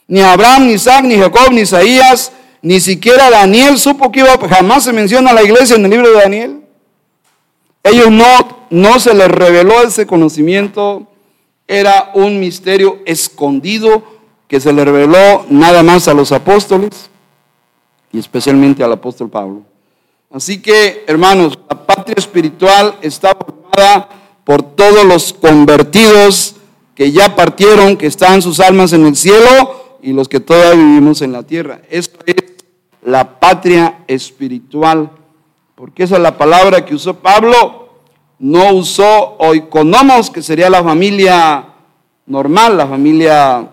Ni 0.09 0.21
Abraham, 0.21 0.67
ni 0.67 0.75
Isaac, 0.75 1.05
ni 1.05 1.17
Jacob, 1.17 1.51
ni 1.53 1.63
Isaías, 1.63 2.33
ni 2.61 2.81
siquiera 2.81 3.31
Daniel 3.31 3.79
supo 3.79 4.13
que 4.13 4.21
iba, 4.21 4.39
jamás 4.49 4.85
se 4.85 4.93
menciona 4.93 5.33
la 5.33 5.43
iglesia 5.43 5.77
en 5.77 5.85
el 5.85 5.91
libro 5.91 6.11
de 6.11 6.21
Daniel. 6.21 6.63
Ellos 7.83 8.11
no, 8.11 8.67
no 8.71 9.01
se 9.01 9.13
les 9.15 9.29
reveló 9.29 9.83
ese 9.83 10.07
conocimiento, 10.07 11.09
era 11.67 12.11
un 12.15 12.39
misterio 12.39 12.99
escondido 13.07 14.05
que 14.47 14.61
se 14.61 14.73
le 14.73 14.85
reveló 14.85 15.47
nada 15.49 15.83
más 15.83 16.07
a 16.07 16.15
los 16.15 16.31
apóstoles 16.31 17.11
y 18.13 18.19
especialmente 18.19 18.85
al 18.85 18.93
apóstol 18.93 19.31
Pablo. 19.31 19.63
Así 20.33 20.63
que, 20.63 21.05
hermanos, 21.07 21.59
la 21.69 21.87
patria 21.87 22.15
espiritual 22.17 22.97
está 23.03 23.37
formada 23.37 24.09
por 24.45 24.63
todos 24.63 25.05
los 25.05 25.35
convertidos 25.35 26.57
que 26.95 27.13
ya 27.13 27.37
partieron, 27.37 27.99
que 27.99 28.07
están 28.07 28.41
sus 28.41 28.59
almas 28.59 28.95
en 28.95 29.07
el 29.07 29.15
cielo 29.15 29.99
y 30.03 30.13
los 30.13 30.29
que 30.29 30.41
todavía 30.41 30.73
vivimos 30.73 31.21
en 31.21 31.33
la 31.33 31.43
tierra. 31.43 31.83
Esa 31.91 32.13
es 32.25 32.37
la 33.05 33.39
patria 33.39 34.05
espiritual, 34.09 35.11
porque 35.75 36.05
esa 36.05 36.17
es 36.17 36.23
la 36.23 36.39
palabra 36.39 36.85
que 36.85 36.95
usó 36.95 37.15
Pablo. 37.15 37.91
No 38.39 38.73
usó 38.73 39.37
oikonomos, 39.39 40.31
que 40.31 40.43
sería 40.43 40.71
la 40.71 40.83
familia 40.83 41.67
normal, 42.27 42.79
la 42.79 42.87
familia 42.87 43.69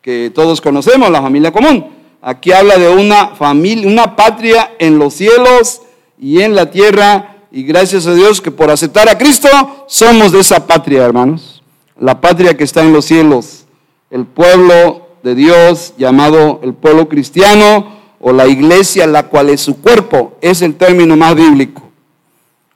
que 0.00 0.30
todos 0.32 0.60
conocemos, 0.60 1.10
la 1.10 1.20
familia 1.20 1.52
común. 1.52 1.97
Aquí 2.20 2.50
habla 2.52 2.76
de 2.78 2.88
una 2.88 3.36
familia, 3.36 3.86
una 3.86 4.16
patria 4.16 4.72
en 4.78 4.98
los 4.98 5.14
cielos 5.14 5.82
y 6.20 6.40
en 6.40 6.54
la 6.54 6.70
tierra. 6.70 7.36
Y 7.52 7.62
gracias 7.62 8.06
a 8.06 8.14
Dios 8.14 8.40
que 8.40 8.50
por 8.50 8.70
aceptar 8.70 9.08
a 9.08 9.16
Cristo 9.16 9.48
somos 9.86 10.32
de 10.32 10.40
esa 10.40 10.66
patria, 10.66 11.04
hermanos. 11.04 11.62
La 11.98 12.20
patria 12.20 12.56
que 12.56 12.64
está 12.64 12.82
en 12.82 12.92
los 12.92 13.04
cielos. 13.04 13.66
El 14.10 14.26
pueblo 14.26 15.06
de 15.22 15.34
Dios 15.34 15.94
llamado 15.96 16.60
el 16.62 16.74
pueblo 16.74 17.08
cristiano 17.08 17.98
o 18.20 18.32
la 18.32 18.48
iglesia, 18.48 19.06
la 19.06 19.28
cual 19.28 19.50
es 19.50 19.60
su 19.60 19.80
cuerpo. 19.80 20.36
Es 20.40 20.60
el 20.62 20.74
término 20.74 21.16
más 21.16 21.36
bíblico. 21.36 21.82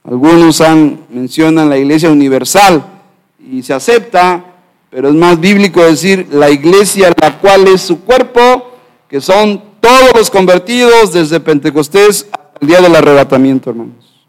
Algunos 0.05 0.61
han, 0.61 1.01
mencionan 1.11 1.69
la 1.69 1.79
iglesia 1.79 2.11
universal 2.11 2.85
y 3.51 3.63
se 3.63 3.75
acepta, 3.75 4.45
pero 4.91 5.09
es 5.09 5.15
más 5.15 5.39
bíblico 5.41 5.83
decir 5.83 6.29
la 6.31 6.51
iglesia, 6.51 7.13
la 7.21 7.39
cual 7.39 7.67
es 7.69 7.83
su 7.83 8.01
cuerpo 8.03 8.72
que 9.13 9.21
son 9.21 9.63
todos 9.79 10.15
los 10.15 10.31
convertidos 10.31 11.13
desde 11.13 11.39
Pentecostés 11.39 12.27
el 12.63 12.69
día 12.69 12.81
del 12.81 12.97
arrebatamiento, 12.97 13.69
hermanos. 13.69 14.27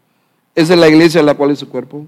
Esa 0.54 0.74
es 0.74 0.78
la 0.78 0.88
iglesia 0.88 1.22
la 1.22 1.32
cual 1.32 1.52
es 1.52 1.60
su 1.60 1.70
cuerpo. 1.70 2.04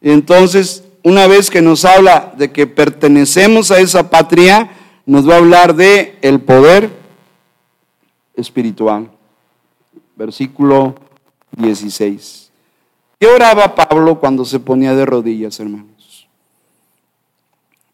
Y 0.00 0.10
entonces, 0.10 0.84
una 1.02 1.26
vez 1.26 1.50
que 1.50 1.60
nos 1.60 1.84
habla 1.84 2.32
de 2.38 2.50
que 2.50 2.66
pertenecemos 2.66 3.70
a 3.70 3.78
esa 3.78 4.08
patria, 4.08 4.70
nos 5.04 5.28
va 5.28 5.34
a 5.34 5.36
hablar 5.36 5.74
de 5.74 6.16
el 6.22 6.40
poder 6.40 6.96
espiritual. 8.36 9.10
Versículo 10.16 10.94
16. 11.58 12.50
¿Qué 13.20 13.26
oraba 13.26 13.74
Pablo 13.74 14.18
cuando 14.18 14.46
se 14.46 14.60
ponía 14.60 14.94
de 14.94 15.04
rodillas, 15.04 15.60
hermanos? 15.60 16.26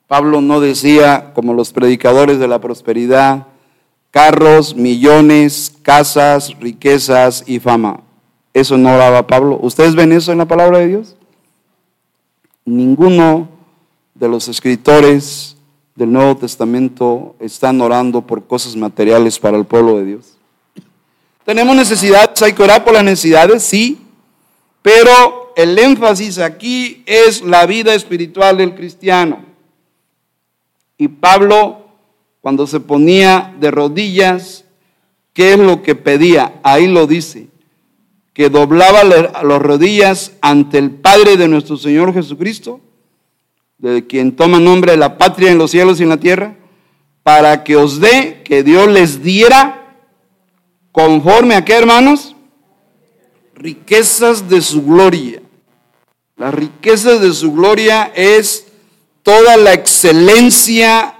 Pablo 0.06 0.40
no 0.40 0.60
decía, 0.60 1.32
como 1.34 1.52
los 1.52 1.72
predicadores 1.72 2.38
de 2.38 2.46
la 2.46 2.60
prosperidad, 2.60 3.48
carros, 4.10 4.74
millones, 4.74 5.72
casas, 5.82 6.52
riquezas 6.60 7.44
y 7.46 7.60
fama. 7.60 8.00
Eso 8.52 8.76
no 8.76 8.94
oraba 8.94 9.26
Pablo. 9.26 9.58
¿Ustedes 9.62 9.94
ven 9.94 10.12
eso 10.12 10.32
en 10.32 10.38
la 10.38 10.46
palabra 10.46 10.78
de 10.78 10.88
Dios? 10.88 11.16
Ninguno 12.64 13.48
de 14.14 14.28
los 14.28 14.48
escritores 14.48 15.56
del 15.94 16.12
Nuevo 16.12 16.36
Testamento 16.36 17.36
están 17.40 17.80
orando 17.80 18.22
por 18.22 18.46
cosas 18.46 18.74
materiales 18.76 19.38
para 19.38 19.56
el 19.56 19.64
pueblo 19.64 19.98
de 19.98 20.04
Dios. 20.04 20.36
Tenemos 21.44 21.74
necesidades, 21.74 22.40
hay 22.42 22.52
que 22.52 22.62
orar 22.62 22.84
por 22.84 22.94
las 22.94 23.04
necesidades, 23.04 23.62
sí, 23.62 24.00
pero 24.82 25.52
el 25.56 25.78
énfasis 25.78 26.38
aquí 26.38 27.02
es 27.06 27.42
la 27.42 27.66
vida 27.66 27.94
espiritual 27.94 28.56
del 28.58 28.74
cristiano. 28.74 29.44
Y 30.96 31.08
Pablo 31.08 31.79
cuando 32.40 32.66
se 32.66 32.80
ponía 32.80 33.54
de 33.60 33.70
rodillas, 33.70 34.64
¿qué 35.32 35.52
es 35.52 35.58
lo 35.58 35.82
que 35.82 35.94
pedía? 35.94 36.60
Ahí 36.62 36.86
lo 36.86 37.06
dice, 37.06 37.48
que 38.32 38.48
doblaba 38.48 39.04
las 39.04 39.62
rodillas 39.62 40.32
ante 40.40 40.78
el 40.78 40.90
Padre 40.90 41.36
de 41.36 41.48
nuestro 41.48 41.76
Señor 41.76 42.14
Jesucristo, 42.14 42.80
de 43.78 44.06
quien 44.06 44.36
toma 44.36 44.58
nombre 44.60 44.92
de 44.92 44.98
la 44.98 45.18
patria 45.18 45.50
en 45.50 45.58
los 45.58 45.70
cielos 45.70 46.00
y 46.00 46.04
en 46.04 46.08
la 46.08 46.18
tierra, 46.18 46.56
para 47.22 47.64
que 47.64 47.76
os 47.76 48.00
dé, 48.00 48.42
que 48.44 48.62
Dios 48.62 48.88
les 48.88 49.22
diera, 49.22 49.98
conforme 50.92 51.54
a 51.54 51.64
qué 51.64 51.74
hermanos, 51.74 52.34
riquezas 53.54 54.48
de 54.48 54.62
su 54.62 54.82
gloria. 54.84 55.42
Las 56.36 56.54
riquezas 56.54 57.20
de 57.20 57.34
su 57.34 57.52
gloria 57.52 58.10
es 58.14 58.66
toda 59.22 59.58
la 59.58 59.74
excelencia 59.74 61.19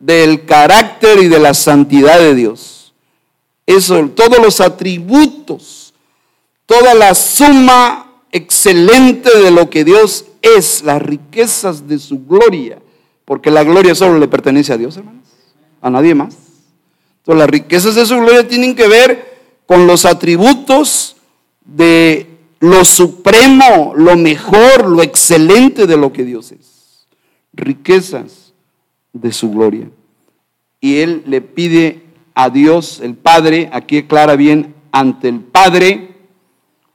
del 0.00 0.46
carácter 0.46 1.22
y 1.22 1.28
de 1.28 1.38
la 1.38 1.54
santidad 1.54 2.18
de 2.18 2.34
Dios. 2.34 2.92
Eso, 3.66 4.08
todos 4.08 4.38
los 4.42 4.60
atributos, 4.60 5.94
toda 6.66 6.94
la 6.94 7.14
suma 7.14 8.10
excelente 8.32 9.38
de 9.38 9.50
lo 9.50 9.70
que 9.70 9.84
Dios 9.84 10.24
es, 10.42 10.82
las 10.82 11.00
riquezas 11.00 11.86
de 11.86 11.98
su 11.98 12.26
gloria, 12.26 12.78
porque 13.24 13.50
la 13.50 13.62
gloria 13.62 13.94
solo 13.94 14.18
le 14.18 14.26
pertenece 14.26 14.72
a 14.72 14.78
Dios, 14.78 14.96
hermanos, 14.96 15.28
a 15.80 15.90
nadie 15.90 16.14
más. 16.14 16.34
Entonces 17.18 17.38
las 17.38 17.50
riquezas 17.50 17.94
de 17.94 18.06
su 18.06 18.16
gloria 18.16 18.48
tienen 18.48 18.74
que 18.74 18.88
ver 18.88 19.38
con 19.66 19.86
los 19.86 20.06
atributos 20.06 21.16
de 21.64 22.26
lo 22.58 22.84
supremo, 22.84 23.92
lo 23.94 24.16
mejor, 24.16 24.88
lo 24.88 25.02
excelente 25.02 25.86
de 25.86 25.96
lo 25.96 26.12
que 26.12 26.24
Dios 26.24 26.52
es. 26.52 27.06
Riquezas 27.52 28.39
de 29.12 29.32
su 29.32 29.50
gloria. 29.50 29.88
Y 30.80 30.98
él 30.98 31.22
le 31.26 31.40
pide 31.40 32.02
a 32.34 32.48
Dios, 32.50 33.00
el 33.00 33.14
Padre, 33.14 33.68
aquí 33.72 33.98
aclara 33.98 34.36
bien, 34.36 34.74
ante 34.92 35.28
el 35.28 35.40
Padre, 35.40 36.14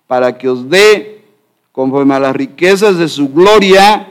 para 0.08 0.38
que 0.38 0.50
os 0.50 0.70
dé 0.70 1.24
conforme 1.72 2.16
a 2.16 2.20
las 2.20 2.36
riquezas 2.36 2.98
de 2.98 3.08
su 3.08 3.30
gloria. 3.30 4.08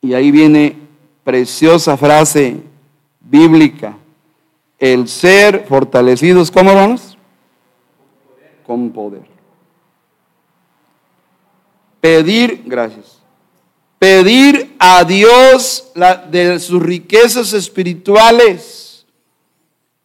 Y 0.00 0.14
ahí 0.14 0.30
viene 0.30 0.76
preciosa 1.22 1.96
frase 1.96 2.58
bíblica. 3.20 3.96
El 4.78 5.08
ser 5.08 5.64
fortalecidos, 5.66 6.50
¿cómo 6.50 6.70
hermanos? 6.70 7.16
Con 8.66 8.90
poder. 8.90 9.22
Pedir, 12.00 12.62
gracias. 12.66 13.13
Pedir 14.04 14.76
a 14.78 15.02
Dios 15.02 15.90
de 16.30 16.60
sus 16.60 16.82
riquezas 16.82 17.54
espirituales 17.54 19.06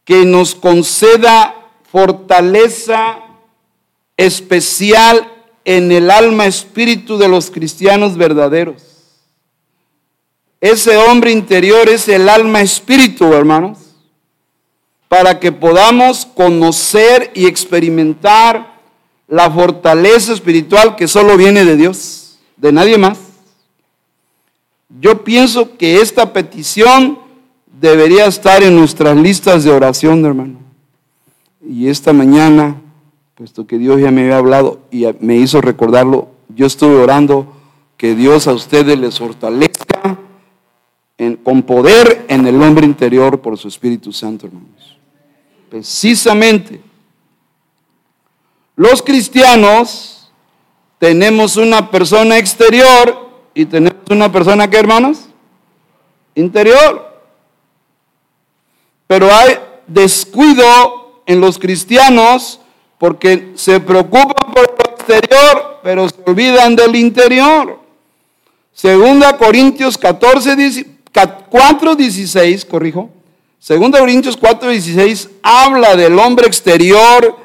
que 0.05 0.23
nos 0.23 0.55
conceda 0.55 1.53
fortaleza 1.91 3.19
especial 4.15 5.29
en 5.65 5.91
el 5.91 6.09
alma 6.11 6.45
espíritu 6.45 7.17
de 7.17 7.27
los 7.27 7.51
cristianos 7.51 8.15
verdaderos. 8.15 8.81
Ese 10.61 10.95
hombre 10.95 11.33
interior 11.33 11.89
es 11.89 12.07
el 12.07 12.29
alma 12.29 12.61
espíritu, 12.61 13.33
hermanos, 13.33 13.79
para 15.09 15.41
que 15.41 15.51
podamos 15.51 16.25
conocer 16.25 17.31
y 17.35 17.47
experimentar 17.47 18.79
la 19.27 19.51
fortaleza 19.51 20.31
espiritual 20.31 20.95
que 20.95 21.09
solo 21.09 21.35
viene 21.35 21.65
de 21.65 21.75
Dios, 21.75 22.39
de 22.55 22.71
nadie 22.71 22.97
más. 22.97 23.28
Yo 24.89 25.23
pienso 25.23 25.77
que 25.77 26.01
esta 26.01 26.33
petición 26.33 27.19
debería 27.79 28.25
estar 28.25 28.63
en 28.63 28.75
nuestras 28.75 29.15
listas 29.15 29.63
de 29.63 29.71
oración, 29.71 30.25
hermano. 30.25 30.59
Y 31.61 31.87
esta 31.87 32.13
mañana, 32.13 32.81
puesto 33.35 33.67
que 33.67 33.77
Dios 33.77 34.01
ya 34.01 34.11
me 34.11 34.23
había 34.23 34.37
hablado 34.37 34.79
y 34.91 35.05
me 35.19 35.35
hizo 35.37 35.61
recordarlo, 35.61 36.29
yo 36.49 36.65
estuve 36.65 36.95
orando 36.95 37.53
que 37.97 38.15
Dios 38.15 38.47
a 38.47 38.53
ustedes 38.53 38.97
les 38.97 39.19
fortalezca 39.19 40.17
con 41.43 41.63
poder 41.63 42.25
en 42.29 42.47
el 42.47 42.61
hombre 42.61 42.85
interior 42.85 43.41
por 43.41 43.57
su 43.57 43.67
Espíritu 43.67 44.11
Santo, 44.11 44.47
hermanos. 44.47 44.97
Precisamente 45.69 46.81
los 48.79 49.01
cristianos 49.01 50.31
tenemos 50.99 51.57
una 51.57 51.91
persona 51.91 52.37
exterior 52.37 53.28
y 53.59 53.65
tenemos 53.65 54.09
una 54.09 54.31
persona 54.31 54.69
que, 54.69 54.77
hermanos, 54.77 55.25
interior. 56.33 57.21
Pero 59.05 59.29
hay 59.35 59.57
descuido 59.85 61.23
en 61.25 61.41
los 61.41 61.59
cristianos 61.59 62.61
porque 62.97 63.51
se 63.55 63.81
preocupan 63.81 64.53
por 64.53 64.63
lo 64.63 64.95
exterior, 64.95 65.81
pero 65.83 66.07
se 66.07 66.15
olvidan 66.25 66.73
del 66.73 66.95
interior. 66.95 67.79
Segunda 68.71 69.35
Corintios 69.35 69.97
14, 69.97 70.85
4, 71.49 71.95
16, 71.95 72.63
corrijo. 72.63 73.09
Segunda 73.59 73.99
Corintios 73.99 74.37
4, 74.37 74.69
16 74.69 75.31
habla 75.43 75.97
del 75.97 76.17
hombre 76.17 76.47
exterior 76.47 77.35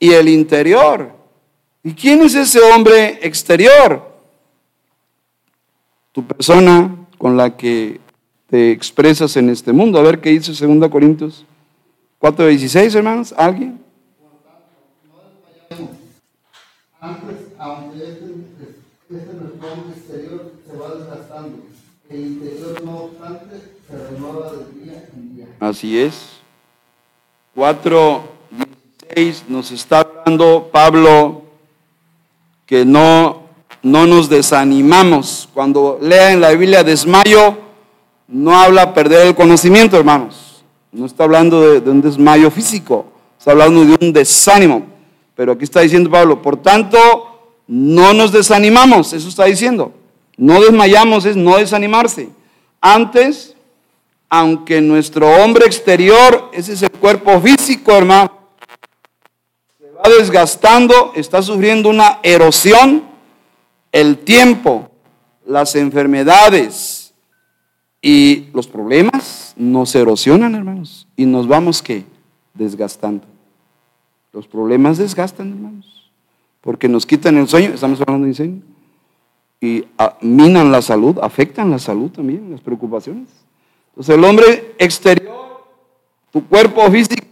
y 0.00 0.14
el 0.14 0.30
interior. 0.30 1.12
¿Y 1.84 1.92
quién 1.92 2.22
es 2.22 2.34
ese 2.34 2.58
hombre 2.58 3.18
exterior? 3.20 4.07
Tu 6.18 6.24
persona 6.24 6.96
con 7.16 7.36
la 7.36 7.56
que 7.56 8.00
te 8.50 8.72
expresas 8.72 9.36
en 9.36 9.50
este 9.50 9.72
mundo. 9.72 10.00
A 10.00 10.02
ver 10.02 10.20
qué 10.20 10.30
dice 10.30 10.50
2 10.66 10.90
Corintios 10.90 11.44
4:16, 12.20 12.96
hermanos. 12.96 13.32
¿Alguien? 13.38 13.78
Antes, 17.00 17.36
aunque 17.56 17.98
este, 17.98 18.24
este 19.08 19.32
nuestro 19.32 19.92
exterior 19.94 20.52
se 20.66 20.76
va 20.76 20.94
desgastando, 20.96 21.58
el 22.10 22.20
interior 22.20 22.82
no 22.84 22.96
obstante 22.96 23.54
se 23.88 24.08
renueva 24.10 24.50
de 24.50 24.80
día 24.82 25.08
en 25.14 25.36
día. 25.36 25.46
Así 25.60 26.00
es. 26.00 26.40
4 27.54 28.24
nos 29.48 29.70
está 29.70 30.00
hablando 30.00 30.68
Pablo 30.72 31.44
que 32.66 32.84
no, 32.84 33.37
no 33.82 34.06
nos 34.06 34.28
desanimamos. 34.28 35.48
Cuando 35.54 35.98
lea 36.00 36.32
en 36.32 36.40
la 36.40 36.50
Biblia 36.50 36.84
desmayo, 36.84 37.58
no 38.26 38.58
habla 38.58 38.94
perder 38.94 39.26
el 39.26 39.34
conocimiento, 39.34 39.96
hermanos. 39.96 40.64
No 40.92 41.06
está 41.06 41.24
hablando 41.24 41.60
de, 41.60 41.80
de 41.80 41.90
un 41.90 42.00
desmayo 42.00 42.50
físico, 42.50 43.06
está 43.38 43.52
hablando 43.52 43.84
de 43.84 43.98
un 44.00 44.12
desánimo. 44.12 44.86
Pero 45.34 45.52
aquí 45.52 45.64
está 45.64 45.80
diciendo 45.80 46.10
Pablo, 46.10 46.42
por 46.42 46.56
tanto, 46.56 46.98
no 47.68 48.14
nos 48.14 48.32
desanimamos, 48.32 49.12
eso 49.12 49.28
está 49.28 49.44
diciendo. 49.44 49.92
No 50.36 50.60
desmayamos 50.60 51.24
es 51.24 51.36
no 51.36 51.56
desanimarse. 51.56 52.30
Antes, 52.80 53.54
aunque 54.28 54.80
nuestro 54.80 55.28
hombre 55.28 55.66
exterior, 55.66 56.50
ese 56.52 56.74
es 56.74 56.82
el 56.82 56.90
cuerpo 56.90 57.40
físico, 57.40 57.92
hermano, 57.92 58.30
va 59.96 60.10
desgastando, 60.18 61.12
está 61.14 61.42
sufriendo 61.42 61.88
una 61.88 62.20
erosión, 62.22 63.07
el 63.92 64.18
tiempo, 64.18 64.90
las 65.46 65.74
enfermedades 65.74 67.14
y 68.00 68.48
los 68.52 68.66
problemas 68.66 69.54
nos 69.56 69.94
erosionan, 69.94 70.54
hermanos, 70.54 71.08
y 71.16 71.26
nos 71.26 71.48
vamos 71.48 71.82
que 71.82 72.04
desgastando. 72.54 73.24
Los 74.32 74.46
problemas 74.46 74.98
desgastan, 74.98 75.52
hermanos, 75.52 76.10
porque 76.60 76.88
nos 76.88 77.06
quitan 77.06 77.36
el 77.38 77.48
sueño, 77.48 77.70
estamos 77.70 78.00
hablando 78.00 78.24
de 78.24 78.30
incendio, 78.30 78.62
y 79.60 79.84
ah, 79.98 80.16
minan 80.20 80.70
la 80.70 80.82
salud, 80.82 81.18
afectan 81.20 81.70
la 81.70 81.78
salud 81.78 82.10
también, 82.10 82.50
las 82.50 82.60
preocupaciones. 82.60 83.28
Entonces 83.90 84.14
el 84.14 84.22
hombre 84.22 84.74
exterior, 84.78 85.64
tu 86.30 86.46
cuerpo 86.46 86.88
físico, 86.90 87.28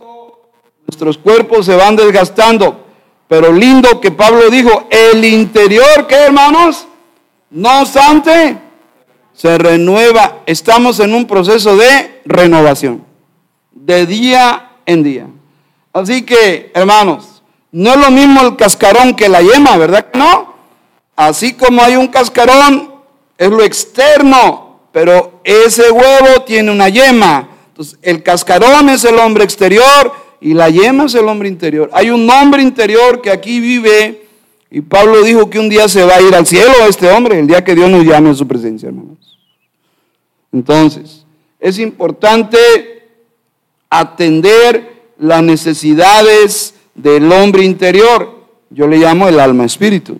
Nuestros 0.86 1.18
cuerpos 1.18 1.66
se 1.66 1.74
van 1.74 1.96
desgastando. 1.96 2.85
Pero 3.28 3.52
lindo 3.52 4.00
que 4.00 4.10
Pablo 4.10 4.50
dijo, 4.50 4.86
el 4.90 5.24
interior, 5.24 6.06
¿qué 6.06 6.14
hermanos? 6.14 6.86
No 7.50 7.80
obstante, 7.80 8.58
se 9.32 9.58
renueva. 9.58 10.42
Estamos 10.46 11.00
en 11.00 11.14
un 11.14 11.26
proceso 11.26 11.76
de 11.76 12.22
renovación, 12.24 13.04
de 13.72 14.06
día 14.06 14.70
en 14.86 15.02
día. 15.02 15.26
Así 15.92 16.22
que, 16.22 16.70
hermanos, 16.74 17.42
no 17.72 17.90
es 17.90 17.96
lo 17.96 18.10
mismo 18.10 18.42
el 18.42 18.56
cascarón 18.56 19.14
que 19.14 19.28
la 19.28 19.42
yema, 19.42 19.76
¿verdad 19.76 20.06
no? 20.14 20.54
Así 21.16 21.54
como 21.54 21.82
hay 21.82 21.96
un 21.96 22.08
cascarón, 22.08 22.94
es 23.36 23.50
lo 23.50 23.62
externo, 23.62 24.80
pero 24.92 25.40
ese 25.42 25.90
huevo 25.90 26.42
tiene 26.46 26.70
una 26.70 26.88
yema. 26.88 27.48
Entonces, 27.68 27.98
el 28.02 28.22
cascarón 28.22 28.88
es 28.88 29.04
el 29.04 29.18
hombre 29.18 29.44
exterior 29.44 30.25
y 30.40 30.54
la 30.54 30.68
yema 30.70 31.04
es 31.04 31.14
el 31.14 31.28
hombre 31.28 31.48
interior. 31.48 31.90
Hay 31.92 32.10
un 32.10 32.28
hombre 32.28 32.62
interior 32.62 33.20
que 33.20 33.30
aquí 33.30 33.60
vive 33.60 34.26
y 34.70 34.80
Pablo 34.80 35.22
dijo 35.22 35.48
que 35.48 35.58
un 35.58 35.68
día 35.68 35.88
se 35.88 36.04
va 36.04 36.16
a 36.16 36.20
ir 36.20 36.34
al 36.34 36.46
cielo 36.46 36.72
este 36.88 37.10
hombre, 37.10 37.38
el 37.38 37.46
día 37.46 37.64
que 37.64 37.74
Dios 37.74 37.88
nos 37.88 38.04
llame 38.04 38.30
a 38.30 38.34
su 38.34 38.46
presencia, 38.46 38.88
hermanos. 38.88 39.38
Entonces, 40.52 41.24
es 41.60 41.78
importante 41.78 42.58
atender 43.88 45.12
las 45.18 45.42
necesidades 45.42 46.74
del 46.94 47.30
hombre 47.32 47.64
interior. 47.64 48.34
Yo 48.70 48.86
le 48.86 48.98
llamo 48.98 49.28
el 49.28 49.40
alma 49.40 49.64
espíritu, 49.64 50.18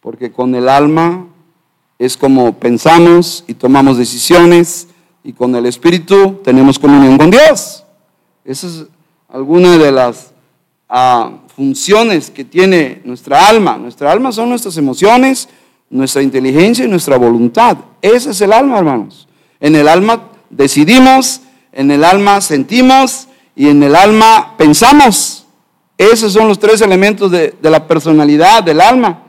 porque 0.00 0.32
con 0.32 0.54
el 0.54 0.68
alma 0.68 1.26
es 1.98 2.16
como 2.16 2.58
pensamos 2.58 3.44
y 3.46 3.54
tomamos 3.54 3.96
decisiones, 3.96 4.88
y 5.24 5.32
con 5.32 5.54
el 5.56 5.66
espíritu 5.66 6.40
tenemos 6.42 6.78
comunión 6.78 7.18
con 7.18 7.30
Dios. 7.30 7.84
Eso 8.44 8.66
es 8.66 8.86
algunas 9.28 9.78
de 9.78 9.92
las 9.92 10.32
ah, 10.88 11.32
funciones 11.54 12.30
que 12.30 12.44
tiene 12.44 13.02
nuestra 13.04 13.46
alma. 13.46 13.76
Nuestra 13.76 14.10
alma 14.10 14.32
son 14.32 14.48
nuestras 14.48 14.76
emociones, 14.76 15.48
nuestra 15.90 16.22
inteligencia 16.22 16.84
y 16.84 16.88
nuestra 16.88 17.18
voluntad. 17.18 17.76
Ese 18.00 18.30
es 18.30 18.40
el 18.40 18.52
alma, 18.52 18.78
hermanos. 18.78 19.28
En 19.60 19.76
el 19.76 19.86
alma 19.86 20.28
decidimos, 20.48 21.42
en 21.72 21.90
el 21.90 22.04
alma 22.04 22.40
sentimos 22.40 23.28
y 23.54 23.68
en 23.68 23.82
el 23.82 23.96
alma 23.96 24.56
pensamos. 24.56 25.46
Esos 25.98 26.32
son 26.32 26.48
los 26.48 26.58
tres 26.58 26.80
elementos 26.80 27.30
de, 27.30 27.54
de 27.60 27.70
la 27.70 27.86
personalidad 27.86 28.62
del 28.62 28.80
alma. 28.80 29.24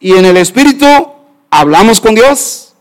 Y 0.00 0.12
en 0.12 0.24
el 0.24 0.36
espíritu 0.36 0.86
hablamos 1.50 2.00
con 2.00 2.14
Dios. 2.14 2.74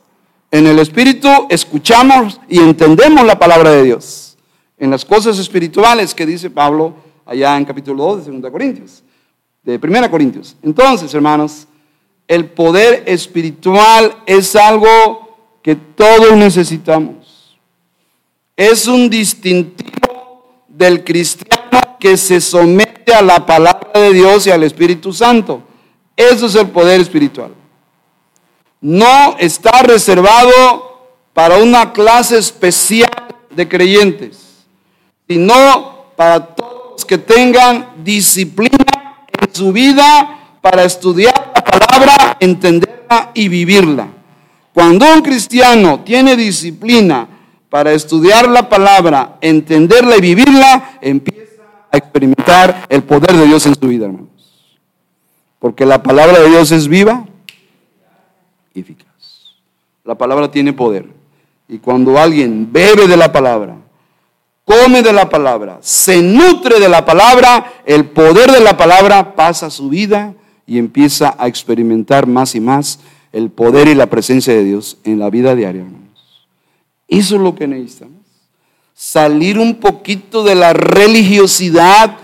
En 0.49 0.65
el 0.65 0.79
espíritu 0.79 1.29
escuchamos 1.49 2.39
y 2.47 2.59
entendemos 2.59 3.25
la 3.25 3.37
palabra 3.37 3.71
de 3.71 3.83
Dios 3.83 4.32
en 4.83 4.91
las 4.91 5.05
cosas 5.05 5.39
espirituales 5.39 6.13
que 6.13 6.25
dice 6.25 6.49
Pablo, 6.49 6.93
allá 7.25 7.55
en 7.55 7.63
capítulo 7.63 8.03
2 8.03 8.25
de 8.25 8.37
2 8.37 8.51
Corintios, 8.51 9.01
de 9.63 9.79
1 9.81 10.11
Corintios. 10.11 10.57
Entonces, 10.61 11.13
hermanos, 11.13 11.67
el 12.27 12.47
poder 12.47 13.01
espiritual 13.05 14.13
es 14.25 14.57
algo 14.57 15.37
que 15.61 15.77
todos 15.77 16.35
necesitamos. 16.35 17.57
Es 18.57 18.85
un 18.85 19.09
distintivo 19.09 20.65
del 20.67 21.01
cristiano 21.05 21.95
que 21.97 22.17
se 22.17 22.41
somete 22.41 23.13
a 23.13 23.21
la 23.21 23.45
palabra 23.45 24.01
de 24.01 24.11
Dios 24.11 24.45
y 24.47 24.51
al 24.51 24.63
Espíritu 24.63 25.13
Santo. 25.13 25.63
Eso 26.13 26.47
es 26.47 26.55
el 26.55 26.67
poder 26.67 26.99
espiritual. 26.99 27.53
No 28.81 29.37
está 29.39 29.81
reservado 29.81 31.07
para 31.31 31.59
una 31.59 31.93
clase 31.93 32.37
especial 32.37 33.09
de 33.49 33.65
creyentes, 33.65 34.42
sino 35.27 36.13
para 36.15 36.45
todos 36.47 36.91
los 36.93 37.05
que 37.05 37.17
tengan 37.17 38.03
disciplina 38.03 39.25
en 39.39 39.53
su 39.53 39.71
vida 39.71 40.57
para 40.61 40.83
estudiar 40.83 41.51
la 41.53 41.63
palabra, 41.63 42.37
entenderla 42.39 43.31
y 43.33 43.47
vivirla. 43.47 44.07
Cuando 44.73 45.05
un 45.13 45.21
cristiano 45.21 45.99
tiene 46.01 46.35
disciplina 46.35 47.27
para 47.69 47.91
estudiar 47.91 48.47
la 48.47 48.69
palabra, 48.69 49.37
entenderla 49.41 50.17
y 50.17 50.21
vivirla, 50.21 50.97
empieza 51.01 51.63
a 51.91 51.97
experimentar 51.97 52.85
el 52.89 53.03
poder 53.03 53.33
de 53.33 53.45
Dios 53.45 53.65
en 53.65 53.75
su 53.75 53.87
vida, 53.87 54.05
hermanos. 54.05 54.29
Porque 55.59 55.85
la 55.85 56.01
palabra 56.01 56.39
de 56.39 56.49
Dios 56.49 56.71
es 56.71 56.87
viva 56.87 57.25
y 58.73 58.81
eficaz. 58.81 59.07
La 60.03 60.15
palabra 60.15 60.51
tiene 60.51 60.73
poder. 60.73 61.07
Y 61.67 61.77
cuando 61.77 62.17
alguien 62.17 62.69
bebe 62.71 63.07
de 63.07 63.17
la 63.17 63.31
palabra, 63.31 63.77
come 64.65 65.01
de 65.01 65.13
la 65.13 65.29
palabra, 65.29 65.79
se 65.81 66.21
nutre 66.21 66.79
de 66.79 66.89
la 66.89 67.05
palabra, 67.05 67.73
el 67.85 68.05
poder 68.05 68.51
de 68.51 68.61
la 68.61 68.77
palabra 68.77 69.35
pasa 69.35 69.69
su 69.69 69.89
vida 69.89 70.33
y 70.65 70.77
empieza 70.77 71.35
a 71.37 71.47
experimentar 71.47 72.27
más 72.27 72.55
y 72.55 72.59
más 72.59 72.99
el 73.31 73.49
poder 73.49 73.87
y 73.87 73.95
la 73.95 74.07
presencia 74.07 74.53
de 74.53 74.63
Dios 74.63 74.97
en 75.03 75.19
la 75.19 75.29
vida 75.29 75.55
diaria, 75.55 75.81
hermanos. 75.81 76.47
Eso 77.07 77.35
es 77.35 77.41
lo 77.41 77.55
que 77.55 77.67
necesitamos. 77.67 78.21
Salir 78.93 79.59
un 79.59 79.75
poquito 79.75 80.43
de 80.43 80.55
la 80.55 80.71
religiosidad, 80.71 82.17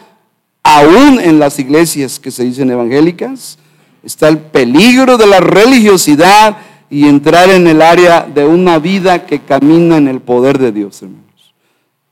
aún 0.63 1.19
en 1.19 1.39
las 1.39 1.59
iglesias 1.59 2.19
que 2.19 2.31
se 2.31 2.43
dicen 2.43 2.69
evangélicas. 2.69 3.57
Está 4.03 4.29
el 4.29 4.37
peligro 4.37 5.17
de 5.17 5.27
la 5.27 5.39
religiosidad 5.39 6.57
y 6.89 7.07
entrar 7.07 7.49
en 7.49 7.67
el 7.67 7.81
área 7.81 8.21
de 8.21 8.45
una 8.45 8.79
vida 8.79 9.25
que 9.25 9.39
camina 9.39 9.97
en 9.97 10.07
el 10.07 10.21
poder 10.21 10.57
de 10.57 10.71
Dios, 10.71 11.01
hermanos. 11.01 11.28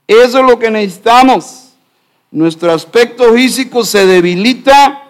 Eso 0.08 0.40
es 0.40 0.46
lo 0.46 0.58
que 0.58 0.72
necesitamos. 0.72 1.74
Nuestro 2.32 2.72
aspecto 2.72 3.34
físico 3.34 3.84
se 3.84 4.06
debilita, 4.06 5.04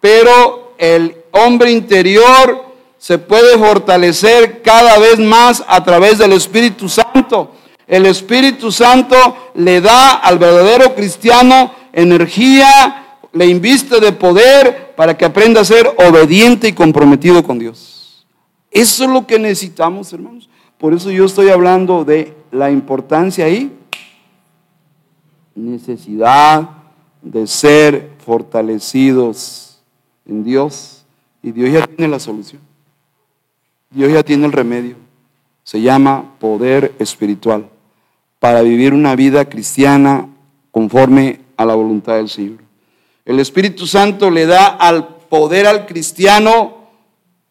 pero 0.00 0.74
el 0.78 1.16
hombre 1.32 1.70
interior 1.70 2.66
se 2.98 3.18
puede 3.18 3.58
fortalecer 3.58 4.62
cada 4.62 4.98
vez 4.98 5.18
más 5.18 5.64
a 5.66 5.82
través 5.82 6.18
del 6.18 6.32
Espíritu 6.32 6.88
Santo. 6.88 7.52
El 7.86 8.06
Espíritu 8.06 8.70
Santo 8.70 9.16
le 9.54 9.80
da 9.80 10.12
al 10.12 10.38
verdadero 10.38 10.94
cristiano 10.94 11.74
energía, 11.92 13.18
le 13.32 13.46
inviste 13.46 14.00
de 14.00 14.12
poder 14.12 14.94
para 14.94 15.16
que 15.16 15.24
aprenda 15.24 15.60
a 15.60 15.64
ser 15.64 15.92
obediente 15.98 16.68
y 16.68 16.72
comprometido 16.72 17.42
con 17.42 17.58
Dios. 17.58 18.26
Eso 18.70 19.04
es 19.04 19.10
lo 19.10 19.26
que 19.26 19.38
necesitamos, 19.38 20.12
hermanos. 20.12 20.48
Por 20.78 20.94
eso 20.94 21.10
yo 21.10 21.24
estoy 21.24 21.50
hablando 21.50 22.04
de 22.04 22.34
la 22.50 22.70
importancia 22.70 23.44
ahí, 23.46 23.70
necesidad 25.54 26.70
de 27.22 27.46
ser 27.46 28.10
fortalecidos 28.24 29.80
en 30.26 30.44
Dios 30.44 31.04
y 31.42 31.52
Dios 31.52 31.72
ya 31.72 31.86
tiene 31.86 32.08
la 32.08 32.18
solución. 32.18 32.60
Dios 33.90 34.12
ya 34.12 34.22
tiene 34.22 34.46
el 34.46 34.52
remedio. 34.52 34.96
Se 35.64 35.80
llama 35.80 36.34
poder 36.40 36.94
espiritual 36.98 37.68
para 38.38 38.62
vivir 38.62 38.94
una 38.94 39.14
vida 39.14 39.44
cristiana 39.48 40.28
conforme 40.70 41.40
a 41.56 41.64
la 41.64 41.74
voluntad 41.74 42.16
del 42.16 42.28
Señor. 42.28 42.58
El 43.24 43.38
Espíritu 43.38 43.86
Santo 43.86 44.30
le 44.30 44.46
da 44.46 44.66
al 44.66 45.06
poder 45.28 45.66
al 45.66 45.86
cristiano 45.86 46.82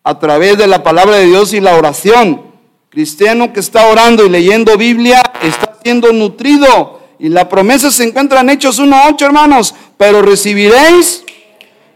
a 0.04 0.20
través 0.20 0.58
de 0.58 0.68
la 0.68 0.84
palabra 0.84 1.18
de 1.18 1.28
Dios 1.28 1.54
y 1.54 1.62
la 1.62 1.78
oración. 1.78 2.42
Cristiano 2.90 3.54
que 3.54 3.62
está 3.62 3.88
orando 3.88 4.26
y 4.26 4.30
leyendo 4.30 4.78
Biblia 4.78 5.22
está 5.42 5.78
siendo 5.82 6.12
nutrido. 6.12 7.01
Y 7.22 7.30
la 7.30 7.48
promesa 7.48 7.92
se 7.92 8.04
encuentra 8.04 8.42
en 8.42 8.50
Hechos 8.50 8.80
1.8, 8.80 9.22
hermanos. 9.22 9.76
Pero 9.96 10.24
recibiréis 10.24 11.24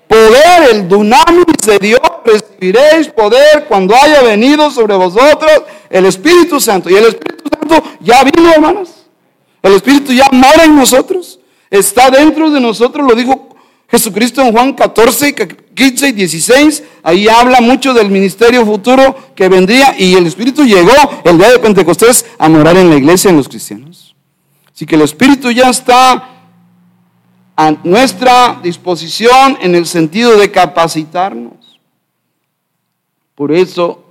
poder, 0.08 0.70
el 0.72 0.88
dunamis 0.88 1.66
de 1.66 1.80
Dios, 1.80 2.00
recibiréis 2.24 3.08
poder 3.08 3.66
cuando 3.68 3.96
haya 3.96 4.22
venido 4.22 4.70
sobre 4.70 4.96
vosotros 4.96 5.64
el 5.90 6.06
Espíritu 6.06 6.62
Santo. 6.62 6.92
Y 6.92 6.96
el 6.96 7.06
Espíritu 7.06 7.50
Santo 7.52 7.84
ya 8.02 8.24
vino, 8.24 8.52
hermanos. 8.52 9.08
El 9.64 9.74
Espíritu 9.74 10.14
ya 10.14 10.28
mora 10.32 10.64
en 10.64 10.76
nosotros. 10.76 11.40
Está 11.72 12.12
dentro 12.12 12.52
de 12.52 12.60
nosotros, 12.60 13.04
lo 13.10 13.16
dijo 13.16 13.58
Jesucristo 13.90 14.44
en 14.44 14.52
Juan 14.52 14.74
14, 14.74 15.34
15 15.74 16.08
y 16.08 16.12
16. 16.12 16.84
Ahí 17.02 17.28
habla 17.28 17.62
mucho 17.62 17.96
del 17.96 18.12
ministerio 18.12 18.64
futuro 18.64 19.34
que 19.36 19.50
vendría 19.50 19.96
y 19.98 20.14
el 20.14 20.28
Espíritu 20.28 20.66
llegó 20.66 20.94
el 21.24 21.40
día 21.40 21.50
de 21.50 21.58
Pentecostés 21.58 22.28
a 22.38 22.48
morar 22.48 22.78
en 22.78 22.92
la 22.92 22.96
iglesia, 22.98 23.32
en 23.32 23.38
los 23.38 23.50
cristianos. 23.50 24.15
Así 24.76 24.86
que 24.86 24.96
el 24.96 25.04
Espíritu 25.04 25.50
ya 25.52 25.70
está 25.70 26.32
a 27.56 27.72
nuestra 27.86 28.60
disposición 28.62 29.58
en 29.62 29.74
el 29.74 29.86
sentido 29.86 30.38
de 30.38 30.52
capacitarnos. 30.52 31.80
Por 33.36 33.54
eso 33.54 34.04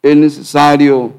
es 0.00 0.16
necesario 0.16 1.12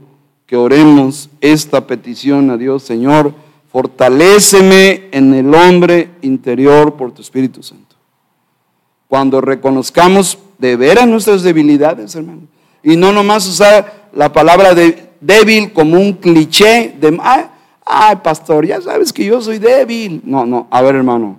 que 0.46 0.56
oremos 0.56 1.30
esta 1.42 1.86
petición 1.86 2.50
a 2.50 2.56
Dios, 2.56 2.84
Señor, 2.84 3.34
fortaléceme 3.70 5.10
en 5.12 5.34
el 5.34 5.54
hombre 5.54 6.12
interior 6.22 6.96
por 6.96 7.12
tu 7.12 7.22
Espíritu 7.22 7.62
Santo. 7.62 7.98
Cuando 9.10 9.42
reconozcamos 9.42 10.38
de 10.58 10.78
veras 10.78 11.10
nuestras 11.10 11.44
debilidades, 11.44 12.16
hermano, 12.16 12.44
y 12.82 12.96
no 12.96 13.12
nomás 13.12 13.48
usar 13.48 14.10
la 14.14 14.32
palabra 14.32 14.74
de 14.74 15.10
débil 15.20 15.74
como 15.74 16.00
un 16.00 16.14
cliché 16.14 16.96
de, 17.00 17.18
ay, 17.22 17.48
ay, 17.86 18.18
pastor, 18.18 18.66
ya 18.66 18.82
sabes 18.82 19.12
que 19.12 19.26
yo 19.26 19.42
soy 19.42 19.60
débil. 19.60 20.22
No, 20.26 20.46
no, 20.46 20.68
a 20.70 20.82
ver, 20.82 20.96
hermano, 20.96 21.38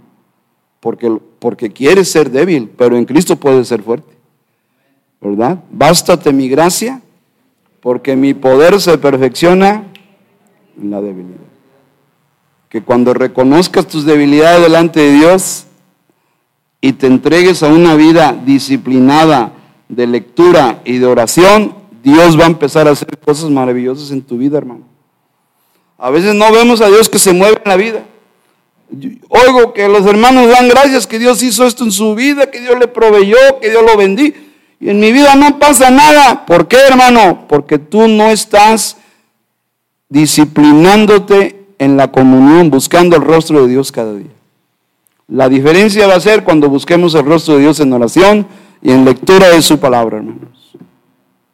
porque, 0.81 1.19
porque 1.39 1.71
quieres 1.71 2.11
ser 2.11 2.31
débil, 2.31 2.71
pero 2.77 2.97
en 2.97 3.05
Cristo 3.05 3.37
puedes 3.37 3.69
ser 3.69 3.83
fuerte. 3.83 4.13
¿Verdad? 5.21 5.59
Bástate 5.71 6.33
mi 6.33 6.49
gracia, 6.49 7.01
porque 7.81 8.15
mi 8.15 8.35
poder 8.35 8.81
se 8.81 8.99
perfecciona 8.99 9.85
en 10.81 10.91
la 10.91 11.01
debilidad. 11.01 11.39
Que 12.69 12.83
cuando 12.83 13.15
reconozcas 13.15 13.87
tus 13.87 14.05
debilidades 14.05 14.63
delante 14.63 15.01
de 15.01 15.13
Dios 15.13 15.67
y 16.81 16.93
te 16.93 17.07
entregues 17.07 17.63
a 17.63 17.69
una 17.69 17.95
vida 17.95 18.39
disciplinada 18.45 19.53
de 19.89 20.07
lectura 20.07 20.83
y 20.85 20.99
de 20.99 21.07
oración, 21.07 21.75
Dios 22.03 22.39
va 22.39 22.45
a 22.45 22.49
empezar 22.49 22.87
a 22.89 22.91
hacer 22.91 23.17
cosas 23.19 23.49
maravillosas 23.49 24.11
en 24.11 24.21
tu 24.21 24.37
vida, 24.37 24.59
hermano. 24.59 24.94
A 26.05 26.11
veces 26.11 26.35
no 26.35 26.53
vemos 26.53 26.83
a 26.83 26.89
Dios 26.89 27.09
que 27.09 27.19
se 27.19 27.33
mueve 27.33 27.63
en 27.65 27.71
la 27.71 27.79
vida. 27.79 28.05
Oigo 29.31 29.73
que 29.73 29.89
los 29.89 30.05
hermanos 30.05 30.49
dan 30.49 30.69
gracias 30.69 31.07
que 31.07 31.19
Dios 31.19 31.43
hizo 31.43 31.65
esto 31.65 31.83
en 31.83 31.93
su 31.93 32.15
vida, 32.15 32.51
que 32.51 32.61
Dios 32.61 32.79
le 32.79 32.89
proveyó, 32.89 33.39
que 33.59 33.71
Dios 33.71 33.83
lo 33.83 33.97
bendijo. 33.97 34.37
Y 34.81 34.91
en 34.91 35.01
mi 35.01 35.13
vida 35.13 35.35
no 35.35 35.59
pasa 35.59 35.91
nada. 35.91 36.45
¿Por 36.45 36.69
qué, 36.69 36.77
hermano? 36.77 37.47
Porque 37.49 37.79
tú 37.79 38.07
no 38.07 38.29
estás 38.29 38.99
disciplinándote 40.11 41.65
en 41.79 41.97
la 41.97 42.13
comunión, 42.13 42.69
buscando 42.69 43.17
el 43.17 43.23
rostro 43.23 43.63
de 43.63 43.73
Dios 43.73 43.91
cada 43.91 44.13
día. 44.13 44.35
La 45.27 45.49
diferencia 45.49 46.07
va 46.07 46.17
a 46.17 46.21
ser 46.21 46.45
cuando 46.45 46.69
busquemos 46.69 47.15
el 47.15 47.25
rostro 47.25 47.55
de 47.55 47.63
Dios 47.63 47.81
en 47.81 47.91
oración 47.95 48.47
y 48.83 48.91
en 48.91 49.07
lectura 49.07 49.49
de 49.49 49.63
su 49.63 49.79
palabra, 49.79 50.19
hermanos. 50.19 50.77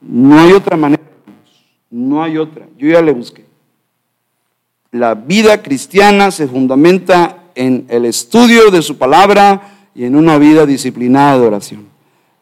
No 0.00 0.40
hay 0.40 0.50
otra 0.50 0.76
manera. 0.76 1.04
No 1.88 2.20
hay 2.20 2.36
otra. 2.36 2.66
Yo 2.76 2.88
ya 2.88 3.00
le 3.00 3.12
busqué. 3.12 3.39
La 4.92 5.14
vida 5.14 5.62
cristiana 5.62 6.32
se 6.32 6.48
fundamenta 6.48 7.44
en 7.54 7.86
el 7.88 8.04
estudio 8.04 8.70
de 8.70 8.82
su 8.82 8.98
palabra 8.98 9.76
y 9.94 10.04
en 10.04 10.16
una 10.16 10.36
vida 10.36 10.66
disciplinada 10.66 11.38
de 11.38 11.46
oración. 11.46 11.88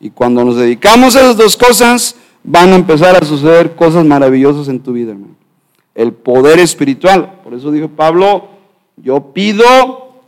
Y 0.01 0.11
cuando 0.11 0.44
nos 0.44 0.57
dedicamos 0.57 1.14
a 1.14 1.20
esas 1.20 1.36
dos 1.36 1.57
cosas, 1.57 2.16
van 2.42 2.72
a 2.72 2.76
empezar 2.76 3.16
a 3.16 3.26
suceder 3.26 3.74
cosas 3.74 4.05
maravillosas 4.07 4.68
en 4.68 4.80
tu 4.80 4.92
vida, 4.92 5.12
hermano. 5.12 5.34
El 5.94 6.12
poder 6.12 6.59
espiritual. 6.59 7.40
Por 7.44 7.53
eso 7.53 7.70
dijo 7.70 7.88
Pablo, 7.88 8.49
yo 8.96 9.32
pido 9.34 10.22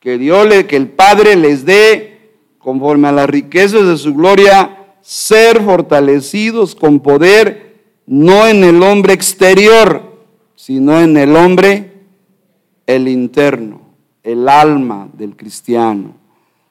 que 0.00 0.16
Dios, 0.16 0.46
le, 0.46 0.66
que 0.66 0.76
el 0.76 0.88
Padre 0.88 1.36
les 1.36 1.66
dé, 1.66 2.30
conforme 2.58 3.08
a 3.08 3.12
las 3.12 3.28
riquezas 3.28 3.86
de 3.86 3.98
su 3.98 4.14
gloria, 4.14 4.94
ser 5.02 5.62
fortalecidos 5.62 6.74
con 6.74 7.00
poder, 7.00 7.84
no 8.06 8.46
en 8.46 8.64
el 8.64 8.82
hombre 8.82 9.12
exterior, 9.12 10.05
sino 10.56 10.98
en 11.00 11.16
el 11.16 11.36
hombre 11.36 11.92
el 12.86 13.08
interno. 13.08 13.82
el 14.22 14.48
alma 14.48 15.08
del 15.12 15.36
cristiano. 15.36 16.16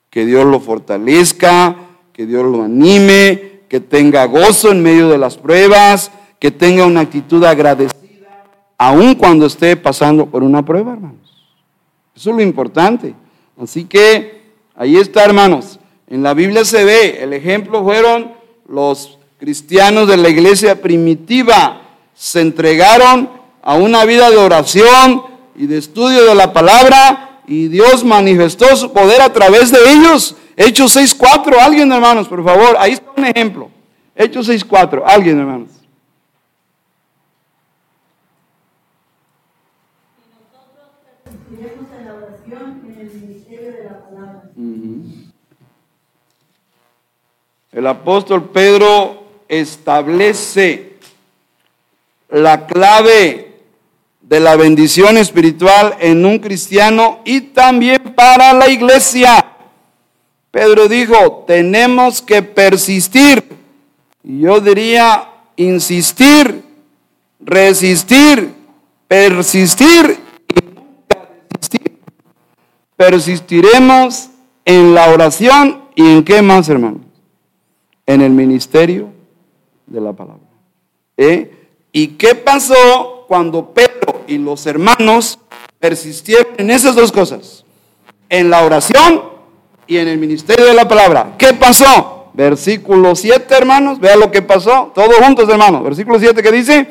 Que 0.09 0.25
Dios 0.25 0.45
lo 0.45 0.59
fortalezca, 0.59 1.77
que 2.11 2.25
Dios 2.25 2.43
lo 2.43 2.63
anime, 2.63 3.61
que 3.69 3.79
tenga 3.79 4.25
gozo 4.25 4.71
en 4.71 4.83
medio 4.83 5.07
de 5.07 5.17
las 5.17 5.37
pruebas, 5.37 6.11
que 6.37 6.51
tenga 6.51 6.85
una 6.85 6.99
actitud 6.99 7.43
agradecida, 7.45 8.43
aun 8.77 9.15
cuando 9.15 9.45
esté 9.45 9.77
pasando 9.77 10.25
por 10.25 10.43
una 10.43 10.65
prueba, 10.65 10.93
hermanos. 10.93 11.47
Eso 12.13 12.31
es 12.31 12.35
lo 12.35 12.41
importante. 12.41 13.15
Así 13.57 13.85
que 13.85 14.43
ahí 14.75 14.97
está, 14.97 15.23
hermanos. 15.23 15.79
En 16.07 16.23
la 16.23 16.33
Biblia 16.33 16.65
se 16.65 16.83
ve, 16.83 17.23
el 17.23 17.33
ejemplo 17.33 17.83
fueron 17.83 18.33
los 18.67 19.17
cristianos 19.39 20.07
de 20.07 20.17
la 20.17 20.29
iglesia 20.29 20.81
primitiva. 20.81 21.81
Se 22.13 22.41
entregaron 22.41 23.29
a 23.65 23.73
una 23.73 24.05
vida 24.05 24.29
de 24.29 24.37
oración 24.37 25.23
y 25.55 25.65
de 25.65 25.79
estudio 25.79 26.23
de 26.23 26.35
la 26.35 26.53
palabra 26.53 27.41
y 27.47 27.67
Dios 27.67 28.03
manifestó 28.03 28.75
su 28.75 28.93
poder 28.93 29.21
a 29.21 29.33
través 29.33 29.71
de 29.71 29.79
ellos. 29.91 30.35
Hechos 30.55 30.95
6.4, 30.95 31.57
alguien 31.59 31.91
hermanos, 31.91 32.27
por 32.27 32.43
favor, 32.45 32.77
ahí 32.79 32.93
está 32.93 33.11
un 33.17 33.25
ejemplo. 33.25 33.69
Hechos 34.15 34.47
6.4, 34.47 35.03
alguien 35.05 35.39
hermanos. 35.39 35.69
El 47.71 47.87
apóstol 47.87 48.49
Pedro 48.51 49.23
establece 49.49 50.97
la 52.29 52.67
clave 52.67 53.44
de 54.27 54.39
la 54.39 54.55
bendición 54.55 55.17
espiritual 55.17 55.95
en 55.99 56.25
un 56.25 56.39
cristiano 56.39 57.19
y 57.25 57.41
también 57.41 58.01
para 58.15 58.53
la 58.53 58.69
iglesia. 58.69 59.45
Pedro 60.49 60.87
dijo, 60.87 61.43
tenemos 61.45 62.21
que 62.21 62.41
persistir. 62.41 63.43
Yo 64.23 64.59
diría, 64.59 65.29
insistir, 65.55 66.63
resistir, 67.39 68.53
persistir 69.07 70.19
y 70.49 70.65
nunca. 70.73 71.29
Persistiremos 72.95 74.29
en 74.63 74.95
la 74.95 75.09
oración 75.09 75.83
y 75.93 76.09
en 76.09 76.23
qué 76.23 76.41
más, 76.41 76.67
hermanos? 76.67 77.01
En 78.07 78.21
el 78.21 78.31
ministerio 78.31 79.09
de 79.85 80.01
la 80.01 80.13
palabra. 80.13 80.41
¿Eh? 81.15 81.51
¿Y 81.91 82.07
qué 82.09 82.33
pasó 82.33 83.25
cuando 83.27 83.73
Pedro 83.73 84.04
y 84.27 84.37
los 84.37 84.65
hermanos 84.65 85.39
persistieron 85.79 86.47
en 86.57 86.71
esas 86.71 86.95
dos 86.95 87.11
cosas? 87.11 87.63
En 88.29 88.49
la 88.49 88.63
oración 88.63 89.21
y 89.87 89.97
en 89.97 90.07
el 90.07 90.17
ministerio 90.17 90.65
de 90.65 90.73
la 90.73 90.87
palabra. 90.87 91.35
¿Qué 91.37 91.53
pasó? 91.53 92.31
Versículo 92.33 93.15
7, 93.15 93.45
hermanos. 93.55 93.99
Vea 93.99 94.15
lo 94.15 94.31
que 94.31 94.41
pasó. 94.41 94.91
Todos 94.93 95.15
juntos, 95.17 95.47
hermanos. 95.49 95.83
Versículo 95.83 96.19
7 96.19 96.41
que 96.41 96.51
dice, 96.51 96.87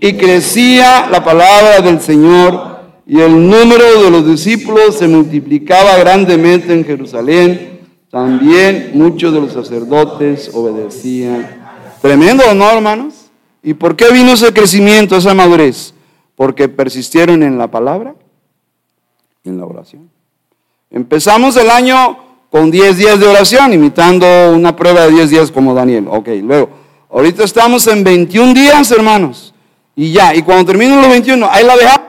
y 0.00 0.12
crecía 0.14 1.08
la 1.10 1.24
palabra 1.24 1.80
del 1.80 2.00
Señor 2.00 2.76
y 3.06 3.20
el 3.20 3.48
número 3.48 4.02
de 4.02 4.10
los 4.10 4.26
discípulos 4.26 4.96
se 4.98 5.06
multiplicaba 5.06 5.96
grandemente 5.96 6.72
en 6.72 6.84
Jerusalén. 6.84 7.80
También 8.10 8.92
muchos 8.94 9.32
de 9.32 9.40
los 9.40 9.52
sacerdotes 9.52 10.50
obedecían. 10.52 11.64
Tremendo, 12.02 12.42
¿no, 12.54 12.70
hermanos? 12.70 13.14
¿Y 13.62 13.74
por 13.74 13.96
qué 13.96 14.10
vino 14.10 14.32
ese 14.32 14.52
crecimiento, 14.52 15.16
esa 15.16 15.34
madurez? 15.34 15.94
Porque 16.36 16.68
persistieron 16.68 17.42
en 17.42 17.58
la 17.58 17.70
palabra 17.70 18.14
y 19.42 19.48
en 19.48 19.58
la 19.58 19.66
oración. 19.66 20.10
Empezamos 20.90 21.56
el 21.56 21.70
año 21.70 22.18
con 22.50 22.70
10 22.70 22.96
días 22.96 23.18
de 23.18 23.26
oración, 23.26 23.72
imitando 23.72 24.26
una 24.54 24.76
prueba 24.76 25.02
de 25.06 25.12
10 25.12 25.30
días 25.30 25.50
como 25.50 25.74
Daniel. 25.74 26.06
Ok, 26.08 26.28
luego, 26.42 26.70
ahorita 27.10 27.44
estamos 27.44 27.86
en 27.86 28.04
21 28.04 28.54
días, 28.54 28.90
hermanos. 28.92 29.52
Y 29.94 30.12
ya, 30.12 30.34
y 30.34 30.42
cuando 30.42 30.66
terminen 30.66 31.00
los 31.00 31.10
21, 31.10 31.48
¿ahí 31.50 31.64
la 31.64 31.76
dejamos? 31.76 32.06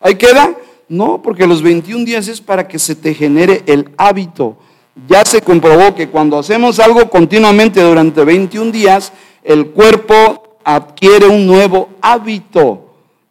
¿Ahí 0.00 0.14
queda? 0.14 0.54
No, 0.88 1.20
porque 1.20 1.46
los 1.46 1.62
21 1.62 2.04
días 2.04 2.28
es 2.28 2.40
para 2.40 2.68
que 2.68 2.78
se 2.78 2.94
te 2.94 3.12
genere 3.12 3.62
el 3.66 3.90
hábito. 3.96 4.56
Ya 5.08 5.24
se 5.24 5.42
comprobó 5.42 5.94
que 5.94 6.08
cuando 6.08 6.38
hacemos 6.38 6.78
algo 6.78 7.10
continuamente 7.10 7.82
durante 7.82 8.24
21 8.24 8.70
días, 8.70 9.12
el 9.42 9.70
cuerpo 9.70 10.58
adquiere 10.64 11.26
un 11.26 11.46
nuevo 11.46 11.90
hábito. 12.00 12.85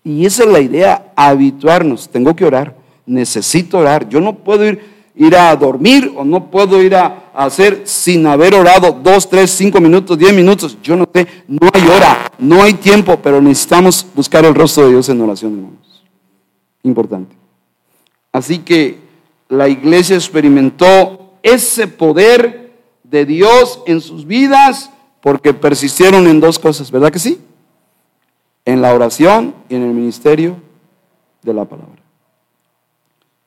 Y 0.06 0.24
esa 0.24 0.43
es 0.43 0.49
la 0.49 0.60
idea, 0.60 1.12
habituarnos. 1.16 2.08
Tengo 2.08 2.36
que 2.36 2.45
orar, 2.45 2.76
necesito 3.08 3.80
orar. 3.80 4.08
Yo 4.08 4.22
no 4.22 4.36
puedo 4.36 4.64
ir, 4.64 4.80
ir 5.16 5.36
a 5.36 5.53
dormir 5.56 6.14
o 6.16 6.24
no 6.24 6.51
puedo 6.51 6.82
ir 6.82 6.95
a, 6.95 7.32
hacer 7.34 7.82
sin 7.86 8.26
haber 8.28 8.53
orado 8.53 8.91
dos, 8.91 9.28
tres, 9.28 9.49
cinco 9.49 9.82
minutos, 9.82 10.18
diez 10.18 10.32
minutos. 10.32 10.78
Yo 10.84 10.95
no 10.95 11.10
sé, 11.12 11.28
no 11.47 11.68
hay 11.74 11.82
hora, 11.89 12.32
no 12.38 12.62
hay 12.62 12.76
tiempo, 12.76 13.20
pero 13.22 13.41
necesitamos 13.41 14.06
buscar 14.14 14.45
el 14.45 14.53
rostro 14.53 14.86
de 14.86 14.91
Dios 14.91 15.10
en 15.10 15.20
oración, 15.22 15.53
hermanos. 15.53 16.03
Importante. 16.84 17.36
Así 18.32 18.60
que 18.60 18.99
la 19.49 19.68
iglesia 19.68 20.16
experimentó 20.16 21.32
ese 21.41 21.88
poder 21.88 22.74
de 23.03 23.26
Dios 23.26 23.82
en 23.88 24.01
sus 24.01 24.28
vidas 24.28 24.91
porque 25.20 25.51
persistieron 25.51 26.28
en 26.28 26.39
dos 26.39 26.60
cosas, 26.60 26.91
¿verdad 26.91 27.12
que 27.12 27.18
sí? 27.18 27.39
En 28.66 28.82
la 28.82 28.93
oración 28.93 29.53
y 29.70 29.76
en 29.76 29.84
el 29.84 29.93
ministerio 29.93 30.57
de 31.43 31.53
la 31.53 31.66
palabra. 31.66 32.01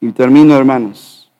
Y 0.00 0.12
termino, 0.12 0.56
hermanos. 0.56 1.30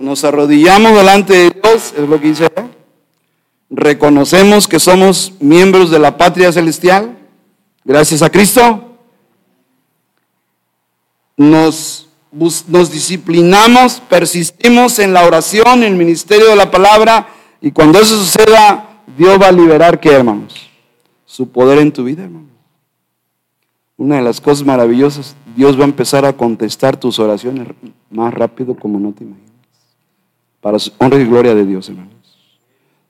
Nos 0.00 0.24
arrodillamos 0.24 0.96
delante 0.96 1.34
de 1.34 1.50
Dios, 1.50 1.92
es 1.96 2.08
lo 2.08 2.18
que 2.18 2.28
dice 2.28 2.50
Reconocemos 3.70 4.66
que 4.66 4.80
somos 4.80 5.34
miembros 5.40 5.90
de 5.90 5.98
la 5.98 6.16
patria 6.16 6.50
celestial, 6.50 7.18
gracias 7.84 8.22
a 8.22 8.30
Cristo. 8.30 8.96
Nos, 11.36 12.08
nos 12.32 12.90
disciplinamos, 12.90 14.00
persistimos 14.08 14.98
en 14.98 15.12
la 15.12 15.26
oración, 15.26 15.82
en 15.82 15.92
el 15.92 15.96
ministerio 15.96 16.48
de 16.48 16.56
la 16.56 16.70
palabra 16.70 17.28
y 17.60 17.70
cuando 17.70 18.00
eso 18.00 18.16
suceda, 18.16 19.02
Dios 19.18 19.38
va 19.40 19.48
a 19.48 19.52
liberar, 19.52 20.00
¿qué 20.00 20.12
hermanos? 20.12 20.67
Su 21.28 21.50
poder 21.50 21.78
en 21.78 21.92
tu 21.92 22.04
vida, 22.04 22.24
hermano. 22.24 22.46
Una 23.98 24.16
de 24.16 24.22
las 24.22 24.40
cosas 24.40 24.64
maravillosas, 24.64 25.36
Dios 25.54 25.78
va 25.78 25.82
a 25.82 25.88
empezar 25.88 26.24
a 26.24 26.32
contestar 26.32 26.96
tus 26.96 27.18
oraciones 27.18 27.68
más 28.10 28.32
rápido 28.32 28.74
como 28.74 28.98
no 28.98 29.12
te 29.12 29.24
imaginas. 29.24 29.52
Para 30.62 30.78
su 30.78 30.90
honra 30.96 31.20
y 31.20 31.26
gloria 31.26 31.54
de 31.54 31.66
Dios, 31.66 31.90
hermanos. 31.90 32.14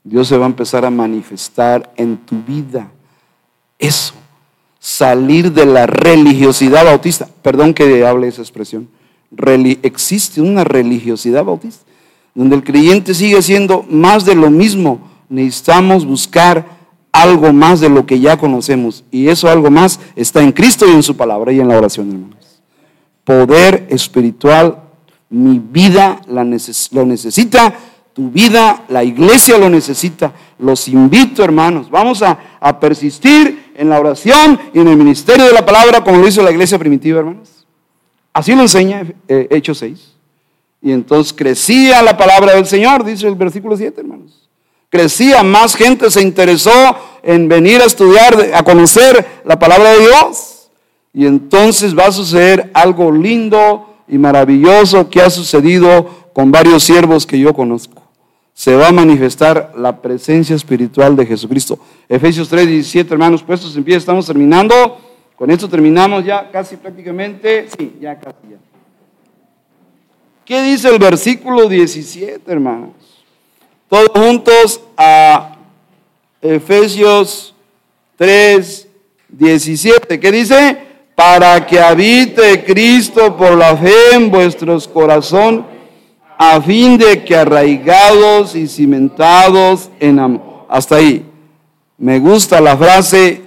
Dios 0.03 0.27
se 0.27 0.37
va 0.37 0.47
a 0.47 0.49
empezar 0.49 0.85
a 0.85 0.91
manifestar 0.91 1.93
en 1.97 2.17
tu 2.17 2.43
vida. 2.43 2.91
Eso, 3.79 4.15
salir 4.81 5.53
de 5.53 5.67
la 5.67 5.87
religiosidad 5.87 6.87
bautista. 6.87 7.29
Perdón 7.41 7.73
que 7.73 8.05
hable 8.05 8.27
esa 8.27 8.43
expresión. 8.43 8.89
existe 9.83 10.41
una 10.41 10.65
religiosidad 10.65 11.45
bautista 11.45 11.85
donde 12.35 12.57
el 12.57 12.65
creyente 12.65 13.15
sigue 13.15 13.41
siendo 13.43 13.85
más 13.89 14.25
de 14.25 14.35
lo 14.35 14.51
mismo, 14.51 15.01
necesitamos 15.29 16.05
buscar 16.05 16.78
algo 17.23 17.53
más 17.53 17.81
de 17.81 17.89
lo 17.89 18.07
que 18.07 18.21
ya 18.21 18.37
conocemos. 18.37 19.05
Y 19.11 19.29
eso 19.29 19.49
algo 19.49 19.71
más 19.71 20.01
está 20.17 20.43
en 20.43 20.53
Cristo 20.53 20.87
y 20.89 20.93
en 20.93 21.03
su 21.03 21.17
palabra 21.17 21.53
y 21.53 21.61
en 21.61 21.69
la 21.69 21.77
oración, 21.77 22.09
hermanos. 22.11 22.63
Poder 23.25 23.87
espiritual, 23.91 24.83
mi 25.31 25.59
vida 25.59 26.21
lo 26.29 26.45
necesita, 26.45 27.75
tu 28.15 28.31
vida, 28.31 28.85
la 28.89 29.05
iglesia 29.05 29.59
lo 29.59 29.69
necesita. 29.69 30.33
Los 30.59 30.89
invito, 30.89 31.45
hermanos, 31.45 31.91
vamos 31.91 32.23
a, 32.23 32.39
persistir 32.81 33.73
en 33.77 33.89
la 33.89 34.01
oración 34.01 34.59
y 34.75 34.81
en 34.81 34.89
el 34.89 34.97
ministerio 34.97 35.45
de 35.45 35.53
la 35.53 35.65
palabra 35.65 36.03
como 36.03 36.19
lo 36.19 36.27
hizo 36.27 36.43
la 36.43 36.51
iglesia 36.51 36.79
primitiva, 36.79 37.21
hermanos. 37.21 37.67
Así 38.33 38.55
lo 38.55 38.63
enseña 38.63 39.07
eh, 39.29 39.47
Hechos 39.51 39.79
6. 39.79 40.15
Y 40.83 40.93
entonces 40.93 41.33
crecía 41.33 42.03
la 42.03 42.17
palabra 42.17 42.55
del 42.55 42.67
Señor, 42.67 43.05
dice 43.05 43.29
el 43.29 43.35
versículo 43.35 43.77
7, 43.77 44.01
hermanos. 44.01 44.49
Crecía, 44.91 45.43
más 45.43 45.75
gente 45.75 46.11
se 46.11 46.23
interesó 46.23 46.97
en 47.23 47.49
venir 47.49 47.81
a 47.81 47.85
estudiar, 47.85 48.51
a 48.55 48.63
conocer 48.63 49.43
la 49.45 49.59
palabra 49.59 49.93
de 49.93 50.01
Dios. 50.01 50.71
Y 51.13 51.27
entonces 51.27 51.99
va 51.99 52.07
a 52.07 52.13
suceder 52.13 52.71
algo 52.75 53.11
lindo 53.11 53.97
y 54.07 54.19
maravilloso 54.19 55.09
que 55.11 55.21
ha 55.21 55.31
sucedido 55.31 56.31
con 56.33 56.51
varios 56.51 56.83
siervos 56.83 57.27
que 57.27 57.39
yo 57.39 57.53
conozco. 57.53 58.03
Se 58.55 58.75
va 58.75 58.89
a 58.89 58.93
manifestar 58.93 59.73
la 59.77 60.01
presencia 60.01 60.57
espiritual 60.57 61.17
de 61.17 61.27
Jesucristo. 61.27 61.79
Efesios 62.09 62.49
3, 62.49 62.67
17, 62.67 63.13
hermanos, 63.13 63.43
puestos 63.43 63.77
en 63.77 63.85
pie, 63.85 63.97
estamos 63.97 64.27
terminando. 64.27 64.99
Con 65.37 65.51
esto 65.51 65.69
terminamos 65.69 66.25
ya 66.25 66.51
casi 66.51 66.77
prácticamente. 66.77 67.69
Sí, 67.77 67.97
ya 68.01 68.19
casi 68.19 68.49
ya. 68.51 68.57
¿Qué 70.45 70.63
dice 70.63 70.89
el 70.89 70.99
versículo 70.99 71.69
17, 71.69 72.51
hermanos? 72.51 72.91
Todos 73.89 74.09
juntos 74.09 74.81
a 74.97 75.58
Efesios 76.41 77.55
3, 78.17 78.89
17. 79.29 80.21
¿Qué 80.21 80.33
dice? 80.33 80.89
para 81.19 81.67
que 81.67 81.81
habite 81.81 82.63
Cristo 82.63 83.37
por 83.37 83.59
la 83.59 83.77
fe 83.77 84.15
en 84.15 84.31
vuestros 84.31 84.87
corazones, 84.87 85.65
a 86.39 86.61
fin 86.61 86.97
de 86.97 87.25
que 87.25 87.35
arraigados 87.35 88.55
y 88.55 88.69
cimentados 88.69 89.91
en 89.99 90.21
amor. 90.21 90.67
Hasta 90.69 90.95
ahí. 90.95 91.27
Me 91.97 92.21
gusta 92.21 92.61
la 92.61 92.77
frase, 92.77 93.43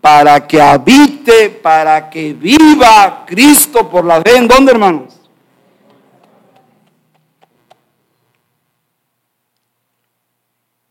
para 0.00 0.46
que 0.46 0.62
habite, 0.62 1.50
para 1.50 2.08
que 2.08 2.32
viva 2.32 3.24
Cristo 3.26 3.90
por 3.90 4.04
la 4.04 4.22
fe. 4.22 4.36
¿En 4.36 4.46
dónde, 4.46 4.70
hermanos? 4.70 5.25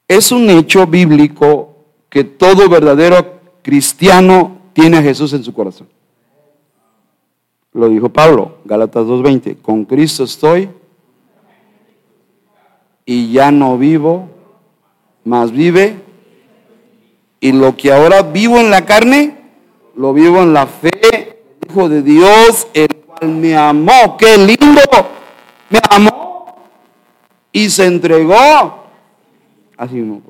Es 0.07 0.31
un 0.31 0.49
hecho 0.49 0.85
bíblico 0.85 1.75
que 2.09 2.23
todo 2.23 2.69
verdadero 2.69 3.39
cristiano 3.61 4.57
tiene 4.73 4.97
a 4.97 5.01
Jesús 5.01 5.33
en 5.33 5.43
su 5.43 5.53
corazón. 5.53 5.87
Lo 7.73 7.89
dijo 7.89 8.09
Pablo, 8.09 8.59
Gálatas 8.63 9.05
2.20, 9.05 9.61
con 9.61 9.83
Cristo 9.85 10.23
estoy 10.23 10.69
y 13.05 13.31
ya 13.31 13.51
no 13.51 13.77
vivo, 13.77 14.29
más 15.23 15.51
vive. 15.51 16.01
Y 17.39 17.51
lo 17.51 17.75
que 17.75 17.91
ahora 17.91 18.21
vivo 18.21 18.59
en 18.59 18.71
la 18.71 18.85
carne, 18.85 19.37
lo 19.95 20.13
vivo 20.13 20.41
en 20.41 20.53
la 20.53 20.65
fe, 20.65 21.41
Hijo 21.69 21.89
de 21.89 22.01
Dios, 22.01 22.67
el 22.73 22.87
cual 22.87 23.31
me 23.31 23.55
amó. 23.55 24.15
¡Qué 24.17 24.37
lindo! 24.37 24.81
Me 25.69 25.79
amó 25.89 26.55
y 27.51 27.69
se 27.69 27.85
entregó. 27.85 28.84
Así 29.77 29.95
no. 29.95 30.21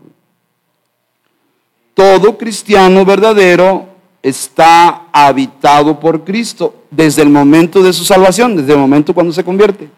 Todo 1.93 2.37
cristiano 2.37 3.05
verdadero 3.05 3.87
está 4.21 5.07
habitado 5.11 5.99
por 5.99 6.23
Cristo 6.23 6.83
desde 6.89 7.21
el 7.21 7.29
momento 7.29 7.83
de 7.83 7.93
su 7.93 8.03
salvación, 8.03 8.55
desde 8.55 8.73
el 8.73 8.79
momento 8.79 9.13
cuando 9.13 9.31
se 9.31 9.43
convierte. 9.43 9.89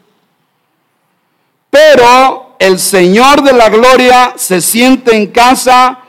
Pero 1.69 2.55
el 2.59 2.77
Señor 2.79 3.41
de 3.41 3.53
la 3.53 3.69
gloria 3.69 4.33
se 4.35 4.61
siente 4.61 5.15
en 5.15 5.27
casa 5.27 5.99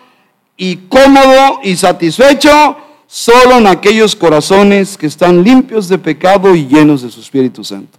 y 0.57 0.77
cómodo 0.89 1.61
y 1.63 1.77
satisfecho 1.77 2.77
solo 3.07 3.59
en 3.59 3.67
aquellos 3.67 4.15
corazones 4.15 4.99
que 4.99 5.07
están 5.07 5.43
limpios 5.43 5.89
de 5.89 5.99
pecado 5.99 6.55
y 6.55 6.67
llenos 6.67 7.03
de 7.03 7.11
su 7.11 7.21
Espíritu 7.21 7.65
Santo. 7.65 7.99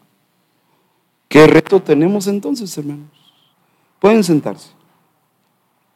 ¿Qué 1.27 1.47
reto 1.47 1.81
tenemos 1.81 2.27
entonces, 2.27 2.75
hermanos? 2.77 3.07
Pueden 3.99 4.23
sentarse. 4.23 4.78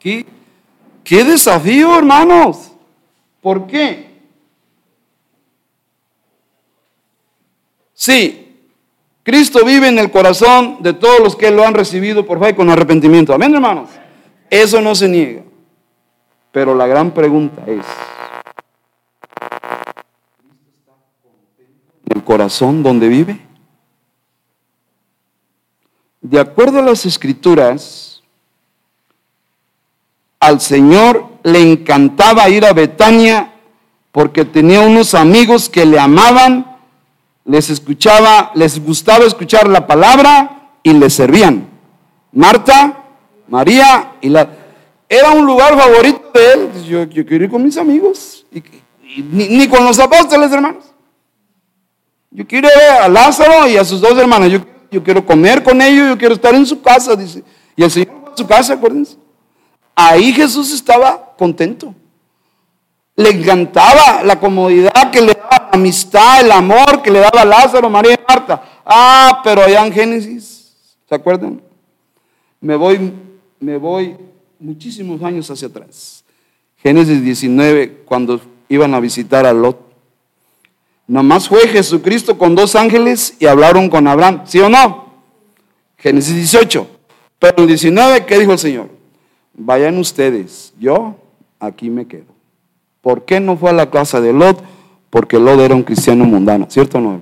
¿Qué, 0.04 1.24
desafío, 1.24 1.98
hermanos? 1.98 2.74
¿Por 3.42 3.66
qué? 3.66 4.12
Sí, 7.94 8.58
Cristo 9.24 9.64
vive 9.64 9.88
en 9.88 9.98
el 9.98 10.12
corazón 10.12 10.84
de 10.84 10.92
todos 10.92 11.22
los 11.22 11.36
que 11.38 11.52
lo 11.52 11.66
han 11.66 11.74
recibido 11.74 12.26
por 12.26 12.44
fe 12.44 12.54
con 12.54 12.70
arrepentimiento. 12.70 13.34
Amén, 13.34 13.56
hermanos. 13.56 13.90
Eso 14.50 14.82
no 14.82 14.94
se 14.94 15.08
niega. 15.08 15.44
Pero 16.52 16.76
la 16.76 16.86
gran 16.86 17.12
pregunta 17.12 17.64
es, 17.66 17.86
¿el 22.14 22.24
corazón 22.24 22.84
donde 22.84 23.08
vive? 23.08 23.40
De 26.20 26.40
acuerdo 26.40 26.80
a 26.80 26.84
las 26.84 27.06
escrituras, 27.06 28.13
al 30.46 30.62
Señor 30.62 31.26
le 31.44 31.62
encantaba 31.62 32.50
ir 32.50 32.66
a 32.66 32.74
Betania 32.74 33.54
porque 34.12 34.46
tenía 34.46 34.82
unos 34.82 35.14
amigos 35.14 35.70
que 35.70 35.86
le 35.86 36.00
amaban 36.00 36.74
les 37.46 37.70
escuchaba, 37.70 38.52
les 38.56 38.84
gustaba 38.84 39.26
escuchar 39.26 39.68
la 39.68 39.86
palabra 39.86 40.70
y 40.82 40.94
les 40.94 41.14
servían. 41.14 41.68
Marta, 42.32 43.04
María 43.48 44.14
y 44.22 44.30
la... 44.30 44.48
Era 45.10 45.32
un 45.32 45.46
lugar 45.46 45.78
favorito 45.78 46.32
de 46.34 46.54
él. 46.54 46.84
Yo, 46.86 47.08
quiero 47.10 47.44
ir 47.44 47.50
con 47.50 47.64
mis 47.64 47.78
amigos. 47.78 48.46
Ni, 49.32 49.68
con 49.68 49.84
los 49.84 50.00
apóstoles, 50.00 50.52
hermanos. 50.52 50.86
Yo 52.32 52.48
quiero 52.48 52.68
ir 52.68 53.02
a 53.02 53.08
Lázaro 53.08 53.68
y 53.68 53.78
a 53.78 53.86
sus 53.86 54.02
dos 54.02 54.18
hermanas. 54.18 54.50
Yo, 54.50 54.60
yo 54.90 55.04
quiero 55.04 55.24
comer 55.24 55.62
con 55.62 55.82
ellos, 55.82 56.10
yo 56.10 56.18
quiero 56.18 56.34
estar 56.34 56.56
en 56.56 56.66
su 56.66 56.82
casa, 56.82 57.16
dice. 57.16 57.44
Y 57.76 57.84
el 57.84 57.92
Señor 57.92 58.10
en 58.32 58.38
su 58.38 58.48
casa, 58.48 58.74
acuérdense. 58.74 59.18
Ahí 59.96 60.34
Jesús 60.34 60.72
estaba 60.72 61.34
contento. 61.38 61.94
Le 63.16 63.30
encantaba 63.30 64.24
la 64.24 64.40
comodidad 64.40 65.12
que 65.12 65.22
le 65.22 65.34
daba 65.34 65.70
la 65.70 65.70
amistad, 65.74 66.42
el 66.42 66.52
amor 66.52 67.02
que 67.04 67.12
le 67.12 67.20
daba 67.20 67.46
Lázaro, 67.46 67.90
María 67.90 68.14
y 68.14 68.24
Marta. 68.28 68.64
Ah, 68.86 69.42
pero 69.44 69.64
allá 69.64 69.86
en 69.86 69.94
Génesis, 69.94 70.74
¿se 71.08 71.14
acuerdan? 71.14 71.62
Me 72.60 72.76
voy, 72.76 73.14
me 73.60 73.78
voy 73.78 74.18
muchísimos 74.60 75.22
años 75.22 75.50
hacia 75.52 75.68
atrás. 75.68 76.24
Génesis 76.78 77.24
19, 77.24 78.04
cuando 78.06 78.42
iban 78.68 78.94
a 78.94 79.00
visitar 79.00 79.46
a 79.46 79.54
Lot. 79.54 79.80
Nomás 81.06 81.48
fue 81.48 81.68
Jesucristo 81.68 82.38
con 82.38 82.56
dos 82.56 82.76
ángeles 82.76 83.36
y 83.40 83.46
hablaron 83.46 83.90
con 83.90 84.08
Abraham, 84.08 84.42
¿sí 84.46 84.60
o 84.60 84.70
no? 84.70 85.14
Génesis 85.98 86.36
18. 86.36 86.88
Pero 87.40 87.54
en 87.58 87.68
19, 87.68 88.26
¿qué 88.26 88.40
dijo 88.40 88.54
el 88.54 88.60
Señor? 88.60 89.03
Vayan 89.54 89.98
ustedes, 89.98 90.74
yo 90.80 91.16
aquí 91.60 91.90
me 91.90 92.08
quedo. 92.08 92.26
¿Por 93.02 93.26
qué 93.26 93.40
no 93.40 93.58
fue 93.58 93.70
a 93.70 93.74
la 93.74 93.90
casa 93.90 94.20
de 94.20 94.34
Lot? 94.34 94.64
Porque 95.10 95.38
Lot 95.38 95.60
era 95.60 95.76
un 95.76 95.84
cristiano 95.84 96.26
mundano, 96.26 96.68
¿cierto 96.70 96.98
o 96.98 97.02
no? 97.02 97.20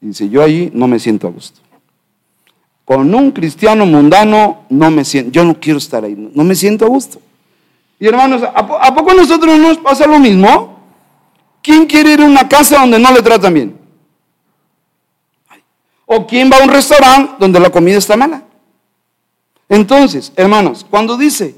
Y 0.00 0.08
dice, 0.08 0.28
yo 0.28 0.42
allí 0.42 0.70
no 0.74 0.88
me 0.88 0.98
siento 0.98 1.26
a 1.26 1.30
gusto. 1.30 1.60
Con 2.84 3.14
un 3.14 3.30
cristiano 3.30 3.86
mundano 3.86 4.64
no 4.68 4.90
me 4.90 5.04
siento, 5.04 5.30
yo 5.30 5.44
no 5.44 5.58
quiero 5.58 5.78
estar 5.78 6.04
ahí, 6.04 6.14
no 6.34 6.44
me 6.44 6.54
siento 6.54 6.84
a 6.84 6.88
gusto. 6.88 7.20
Y 7.98 8.06
hermanos, 8.06 8.42
¿a, 8.42 8.94
poco 8.94 9.12
a 9.12 9.14
nosotros 9.14 9.56
no 9.56 9.68
nos 9.68 9.78
pasa 9.78 10.06
lo 10.06 10.18
mismo? 10.18 10.78
¿Quién 11.62 11.86
quiere 11.86 12.12
ir 12.12 12.20
a 12.20 12.26
una 12.26 12.46
casa 12.48 12.80
donde 12.80 12.98
no 12.98 13.12
le 13.12 13.22
tratan 13.22 13.54
bien? 13.54 13.78
¿O 16.04 16.26
quién 16.26 16.50
va 16.50 16.58
a 16.58 16.64
un 16.64 16.68
restaurante 16.68 17.34
donde 17.38 17.60
la 17.60 17.70
comida 17.70 17.96
está 17.96 18.16
mala? 18.16 18.43
Entonces, 19.68 20.32
hermanos, 20.36 20.86
cuando 20.88 21.16
dice, 21.16 21.56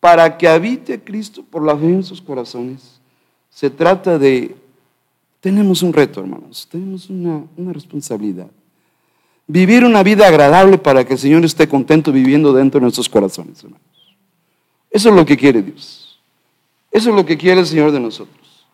para 0.00 0.36
que 0.36 0.48
habite 0.48 1.00
Cristo 1.02 1.44
por 1.48 1.64
la 1.64 1.76
fe 1.76 1.86
en 1.86 2.04
sus 2.04 2.20
corazones. 2.20 3.00
Se 3.50 3.70
trata 3.70 4.18
de, 4.18 4.54
tenemos 5.40 5.82
un 5.82 5.92
reto, 5.92 6.20
hermanos, 6.20 6.68
tenemos 6.70 7.10
una, 7.10 7.44
responsabilidad. 7.72 8.48
Vivir 9.46 9.84
una 9.84 10.02
vida 10.02 10.26
agradable 10.26 10.78
para 10.78 11.04
que 11.04 11.14
el 11.14 11.18
Señor 11.18 11.44
esté 11.44 11.66
contento 11.68 12.12
viviendo 12.12 12.52
dentro 12.52 12.78
de 12.78 12.82
nuestros 12.82 13.08
corazones, 13.08 13.62
hermanos. 13.62 13.86
Eso 14.90 15.08
es 15.08 15.14
lo 15.14 15.24
que 15.24 15.36
quiere 15.36 15.62
Dios. 15.62 16.20
Eso 16.90 17.10
es 17.10 17.16
lo 17.16 17.24
que 17.24 17.36
quiere 17.36 17.60
el 17.60 17.66
Señor 17.66 17.90
de 17.90 18.00
nosotros. 18.00 18.66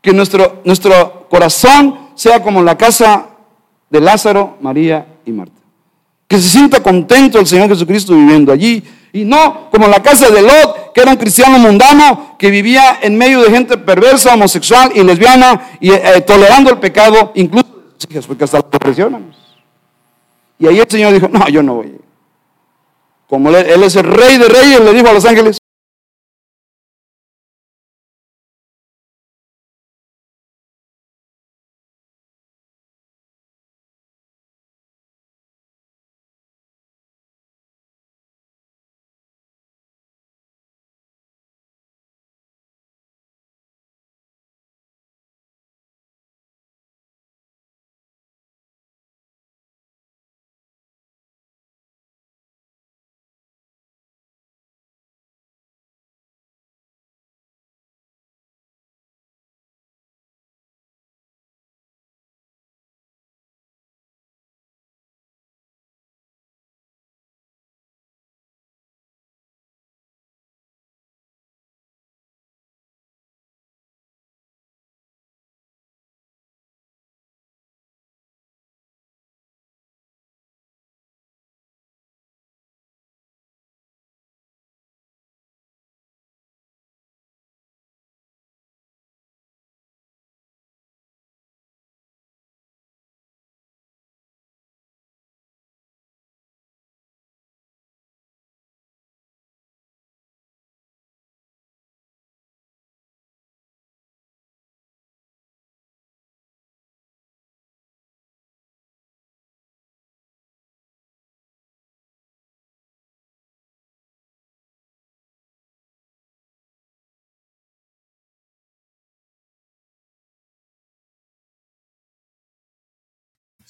Que 0.00 0.12
nuestro, 0.12 0.62
nuestro 0.64 1.28
corazón 1.28 2.10
sea 2.14 2.42
como 2.42 2.62
la 2.62 2.76
casa 2.76 3.28
de 3.88 4.00
Lázaro, 4.00 4.56
María 4.60 5.06
y 5.24 5.32
Marta. 5.32 5.61
Que 6.32 6.38
se 6.38 6.48
sienta 6.48 6.82
contento 6.82 7.38
el 7.38 7.46
Señor 7.46 7.68
Jesucristo 7.68 8.14
viviendo 8.14 8.50
allí 8.50 8.82
y 9.12 9.22
no 9.22 9.68
como 9.70 9.86
la 9.86 10.02
casa 10.02 10.30
de 10.30 10.40
Lot, 10.40 10.94
que 10.94 11.02
era 11.02 11.10
un 11.10 11.18
cristiano 11.18 11.58
mundano 11.58 12.36
que 12.38 12.50
vivía 12.50 13.00
en 13.02 13.18
medio 13.18 13.42
de 13.42 13.50
gente 13.50 13.76
perversa, 13.76 14.32
homosexual 14.32 14.92
y 14.94 15.02
lesbiana 15.02 15.76
y 15.78 15.90
eh, 15.90 16.24
tolerando 16.26 16.70
el 16.70 16.78
pecado, 16.78 17.32
incluso 17.34 17.66
de 17.66 18.14
hijas, 18.14 18.26
porque 18.26 18.44
hasta 18.44 18.56
lo 18.60 18.78
presionan. 18.78 19.30
Y 20.58 20.68
ahí 20.68 20.78
el 20.78 20.88
Señor 20.88 21.12
dijo, 21.12 21.28
no, 21.28 21.46
yo 21.50 21.62
no 21.62 21.74
voy. 21.74 21.98
Como 23.28 23.50
él 23.50 23.82
es 23.82 23.96
el 23.96 24.04
rey 24.04 24.38
de 24.38 24.48
reyes, 24.48 24.80
le 24.80 24.94
dijo 24.94 25.08
a 25.08 25.12
los 25.12 25.26
ángeles, 25.26 25.58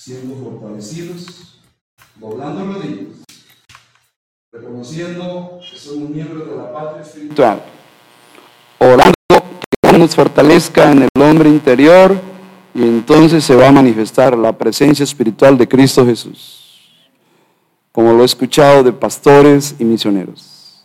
siendo 0.04 0.34
fortalecidos, 0.34 1.60
doblando 2.16 2.72
rodillas, 2.72 3.22
reconociendo 4.52 5.60
que 5.60 5.78
somos 5.78 6.10
miembros 6.10 6.50
de 6.50 6.56
la 6.56 6.72
patria 6.72 7.02
espiritual, 7.02 7.62
orando 8.80 9.14
que 9.80 9.98
nos 9.98 10.16
fortalezca 10.16 10.90
en 10.90 11.02
el 11.04 11.22
hombre 11.22 11.50
interior 11.50 12.20
y 12.74 12.82
entonces 12.82 13.44
se 13.44 13.54
va 13.54 13.68
a 13.68 13.72
manifestar 13.72 14.36
la 14.36 14.58
presencia 14.58 15.04
espiritual 15.04 15.56
de 15.56 15.68
Cristo 15.68 16.04
Jesús, 16.04 16.80
como 17.92 18.12
lo 18.12 18.22
he 18.22 18.26
escuchado 18.26 18.82
de 18.82 18.92
pastores 18.92 19.76
y 19.78 19.84
misioneros. 19.84 20.84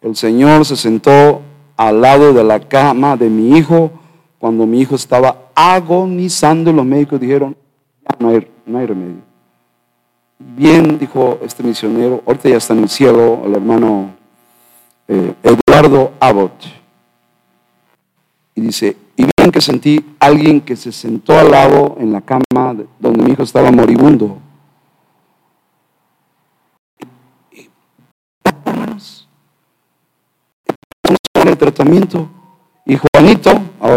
El 0.00 0.14
Señor 0.14 0.64
se 0.64 0.76
sentó 0.76 1.42
al 1.76 2.00
lado 2.00 2.32
de 2.32 2.44
la 2.44 2.60
cama 2.60 3.16
de 3.16 3.28
mi 3.28 3.58
hijo 3.58 3.90
cuando 4.38 4.66
mi 4.66 4.82
hijo 4.82 4.94
estaba 4.94 5.50
agonizando 5.56 6.70
y 6.70 6.74
los 6.74 6.86
médicos 6.86 7.18
dijeron, 7.18 7.56
no 8.18 8.30
hay, 8.30 8.46
no 8.66 8.78
hay 8.78 8.86
remedio. 8.86 9.22
Bien, 10.38 10.98
dijo 10.98 11.38
este 11.42 11.62
misionero, 11.62 12.22
ahorita 12.26 12.48
ya 12.48 12.56
está 12.56 12.74
en 12.74 12.82
el 12.82 12.88
cielo, 12.88 13.42
el 13.46 13.54
hermano 13.54 14.10
eh, 15.08 15.34
Eduardo 15.42 16.12
Abbott. 16.20 16.52
Y 18.54 18.60
dice, 18.60 18.96
y 19.16 19.26
bien 19.36 19.50
que 19.50 19.60
sentí 19.60 20.04
alguien 20.18 20.60
que 20.60 20.76
se 20.76 20.92
sentó 20.92 21.38
al 21.38 21.50
lado 21.50 21.96
en 21.98 22.12
la 22.12 22.20
cama 22.20 22.74
donde 22.98 23.22
mi 23.22 23.32
hijo 23.32 23.42
estaba 23.42 23.70
moribundo. 23.70 24.38
Y, 27.52 27.68
el 31.34 31.56
tratamiento. 31.56 32.28
Y 32.84 32.96
Juanito, 32.96 33.52
ahora 33.80 33.95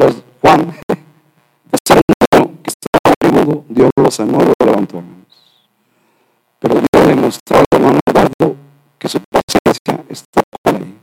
que 9.00 9.08
su 9.08 9.20
paciencia 9.32 10.06
está 10.10 10.44
con 10.62 10.76
él, 10.76 10.98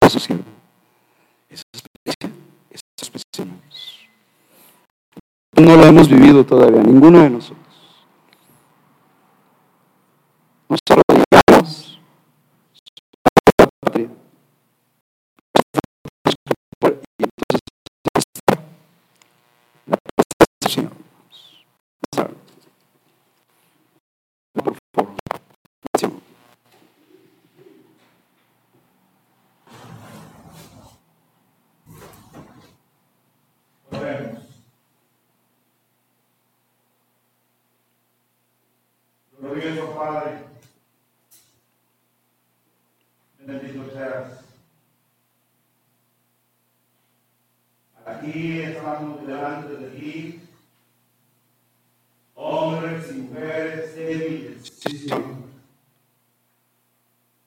a 0.00 0.08
su 0.10 0.20
siervo. 0.20 0.44
Esa 1.48 1.62
experiencia, 1.72 2.30
esa 2.70 2.82
expresión. 2.98 3.60
No 5.56 5.76
lo 5.76 5.84
hemos 5.86 6.08
vivido 6.08 6.44
todavía, 6.44 6.82
ninguno 6.82 7.20
de 7.20 7.30
nosotros. 7.30 7.66
Nosotros 10.68 11.02
llegamos 11.08 12.00
a 13.24 13.62
la 13.62 13.68
patria. 13.80 14.08
Y 17.18 17.24
entonces 17.24 17.60
está 18.14 18.62
la 19.86 19.96
presencia 19.96 20.46
del 20.60 20.70
Señor. 20.70 20.92
Por 24.52 24.74
favor. 24.94 25.14
Gracias. 25.92 26.12
Oremos. 33.92 34.40
Glorioso 39.40 39.94
Padre, 39.96 40.44
bendito 43.38 43.90
seas. 43.92 44.44
Aquí 48.04 48.60
estamos 48.60 49.26
delante 49.26 49.76
de 49.76 49.88
ti, 49.98 50.40
hombres 52.34 53.10
y 53.10 53.14
mujeres 53.14 53.94
débiles, 53.94 54.82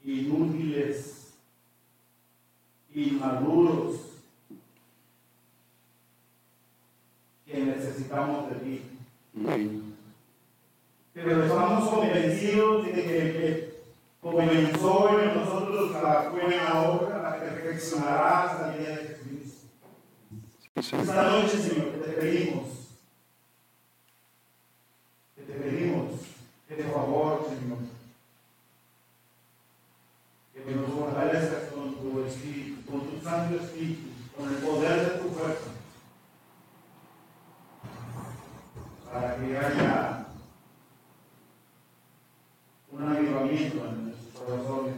inútiles, 0.04 1.34
inmaduros, 2.94 3.96
que 7.46 7.60
necesitamos 7.60 8.50
de 8.50 8.56
ti. 8.56 8.82
Pero 11.14 11.44
estamos 11.44 11.90
convencidos 11.90 12.86
de 12.88 12.92
que, 12.92 13.02
que 13.04 13.84
comenzó 14.20 15.20
en 15.20 15.36
nosotros 15.36 15.92
la 15.92 16.30
buena 16.30 16.82
obra, 16.82 17.22
la 17.22 17.40
perfeccionará 17.40 18.44
hasta 18.44 18.74
el 18.74 18.80
día 18.80 18.90
de 18.90 18.96
Jesucristo. 18.96 19.68
Esta 20.76 21.24
noche, 21.30 21.58
Señor, 21.60 21.92
que 21.92 21.98
te 22.00 22.12
pedimos, 22.14 22.66
que 25.36 25.42
te 25.44 25.54
pedimos, 25.54 26.12
que 26.68 26.76
de 26.76 26.84
favor, 26.86 27.48
Señor, 27.48 27.78
que 30.54 30.76
nos 30.76 30.90
fortalezcas 30.92 31.72
con 31.74 31.94
tu 31.96 32.26
Espíritu, 32.26 32.92
con 32.92 33.02
tu 33.74 33.80
Santo 33.80 33.80
Espíritu, 33.80 34.10
con 34.38 34.50
el 34.50 34.56
poder 34.56 35.00
de 35.02 35.20
tu 35.20 35.30
fuerza, 35.30 35.72
para 39.12 39.36
que 39.38 39.58
haya 39.58 40.26
un 42.92 43.04
avivamiento 43.04 43.86
en 43.86 44.06
nuestros 44.06 44.44
corazones. 44.44 44.96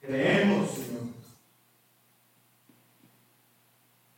Creemos, 0.00 0.70
Señor, 0.70 1.02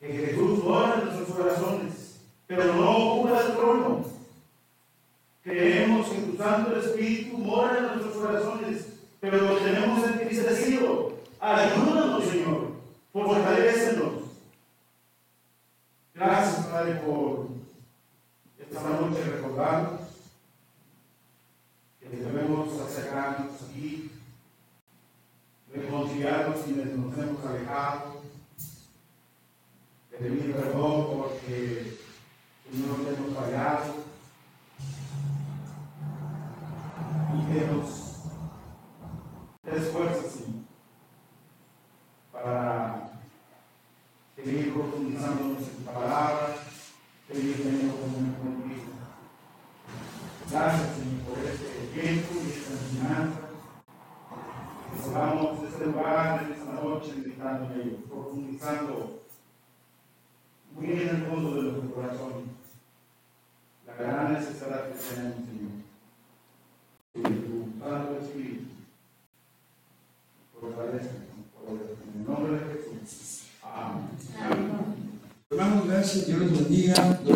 que 0.01 0.12
Jesús 0.12 0.64
mora 0.64 0.95
en 0.95 1.05
nuestros 1.05 1.28
corazones, 1.36 2.20
pero 2.47 2.74
no 2.74 2.97
ocupa 2.97 3.40
el 3.40 3.53
trono. 3.53 4.05
Creemos 5.43 6.09
que 6.09 6.20
tu 6.20 6.36
Santo 6.36 6.76
Espíritu 6.76 7.38
mora 7.38 7.78
en 7.78 7.86
nuestros 7.86 8.14
corazones, 8.14 8.86
pero 9.20 9.38
lo 9.38 9.57
tenemos 9.59 10.05
entristecido. 10.07 11.12
Ayúdanos, 11.40 12.24
Señor, 12.24 12.72
fortalécenos. 13.12 14.22
Gracias, 16.14 16.66
Padre, 16.66 16.95
por 17.01 17.49
esta 18.61 18.88
noche 18.88 19.24
recordarnos 19.24 20.01
que 21.99 22.09
debemos 22.09 22.80
acercarnos 22.80 23.61
aquí, 23.61 24.12
reconciliarnos 25.74 26.61
quienes 26.61 26.97
nos 26.97 27.18
hemos 27.18 27.45
alejado, 27.45 28.22
pedir 30.11 30.55
perdón 30.55 31.07
porque 31.18 31.99
no 32.72 32.99
nos 32.99 33.18
hemos 33.18 33.34
fallado 33.34 33.95
y 37.34 37.53
que 37.53 37.66
nos 37.66 38.12
des 39.64 39.90
fuerza, 39.90 40.22
Señor, 40.28 40.62
para 42.32 43.11
seguir 44.34 44.74
profundizándonos 44.74 45.62
en 45.62 45.76
tu 45.76 45.82
palabra, 45.84 46.57
seguir 47.28 47.57
teniendo 47.57 47.95
comunión 47.97 48.34
contigo. 48.34 48.93
Gracias, 50.51 50.97
Señor, 50.97 51.20
por 51.22 51.38
este 51.38 52.01
tiempo 52.01 52.34
y 52.34 52.51
esta 52.51 52.72
enseñanza. 52.72 53.40
Que 54.93 55.03
salgamos 55.03 55.62
de 55.62 55.68
este 55.68 55.86
lugar 55.86 56.43
en 56.43 56.53
esta 56.53 56.72
noche 56.72 57.14
meditando 57.16 57.72
en 57.72 57.80
ello, 57.80 57.97
profundizando 58.09 59.22
muy 60.74 60.86
en 60.90 61.09
el 61.09 61.26
fondo 61.26 61.55
de 61.55 61.62
nuestro 61.62 61.95
corazón 61.95 62.32
la 63.86 63.95
gran 63.95 64.32
necesidad 64.32 64.88
que 64.88 64.95
tenemos, 64.95 65.36
Señor. 65.47 65.72
Que 67.14 67.20
tu 67.22 67.78
Santo 67.78 68.18
Espíritu 68.20 68.70
fortalezca 70.59 71.22
en 76.03 76.32
el 76.43 76.53
nombre 76.53 76.78
de 76.78 76.95
Jesús. 76.95 77.32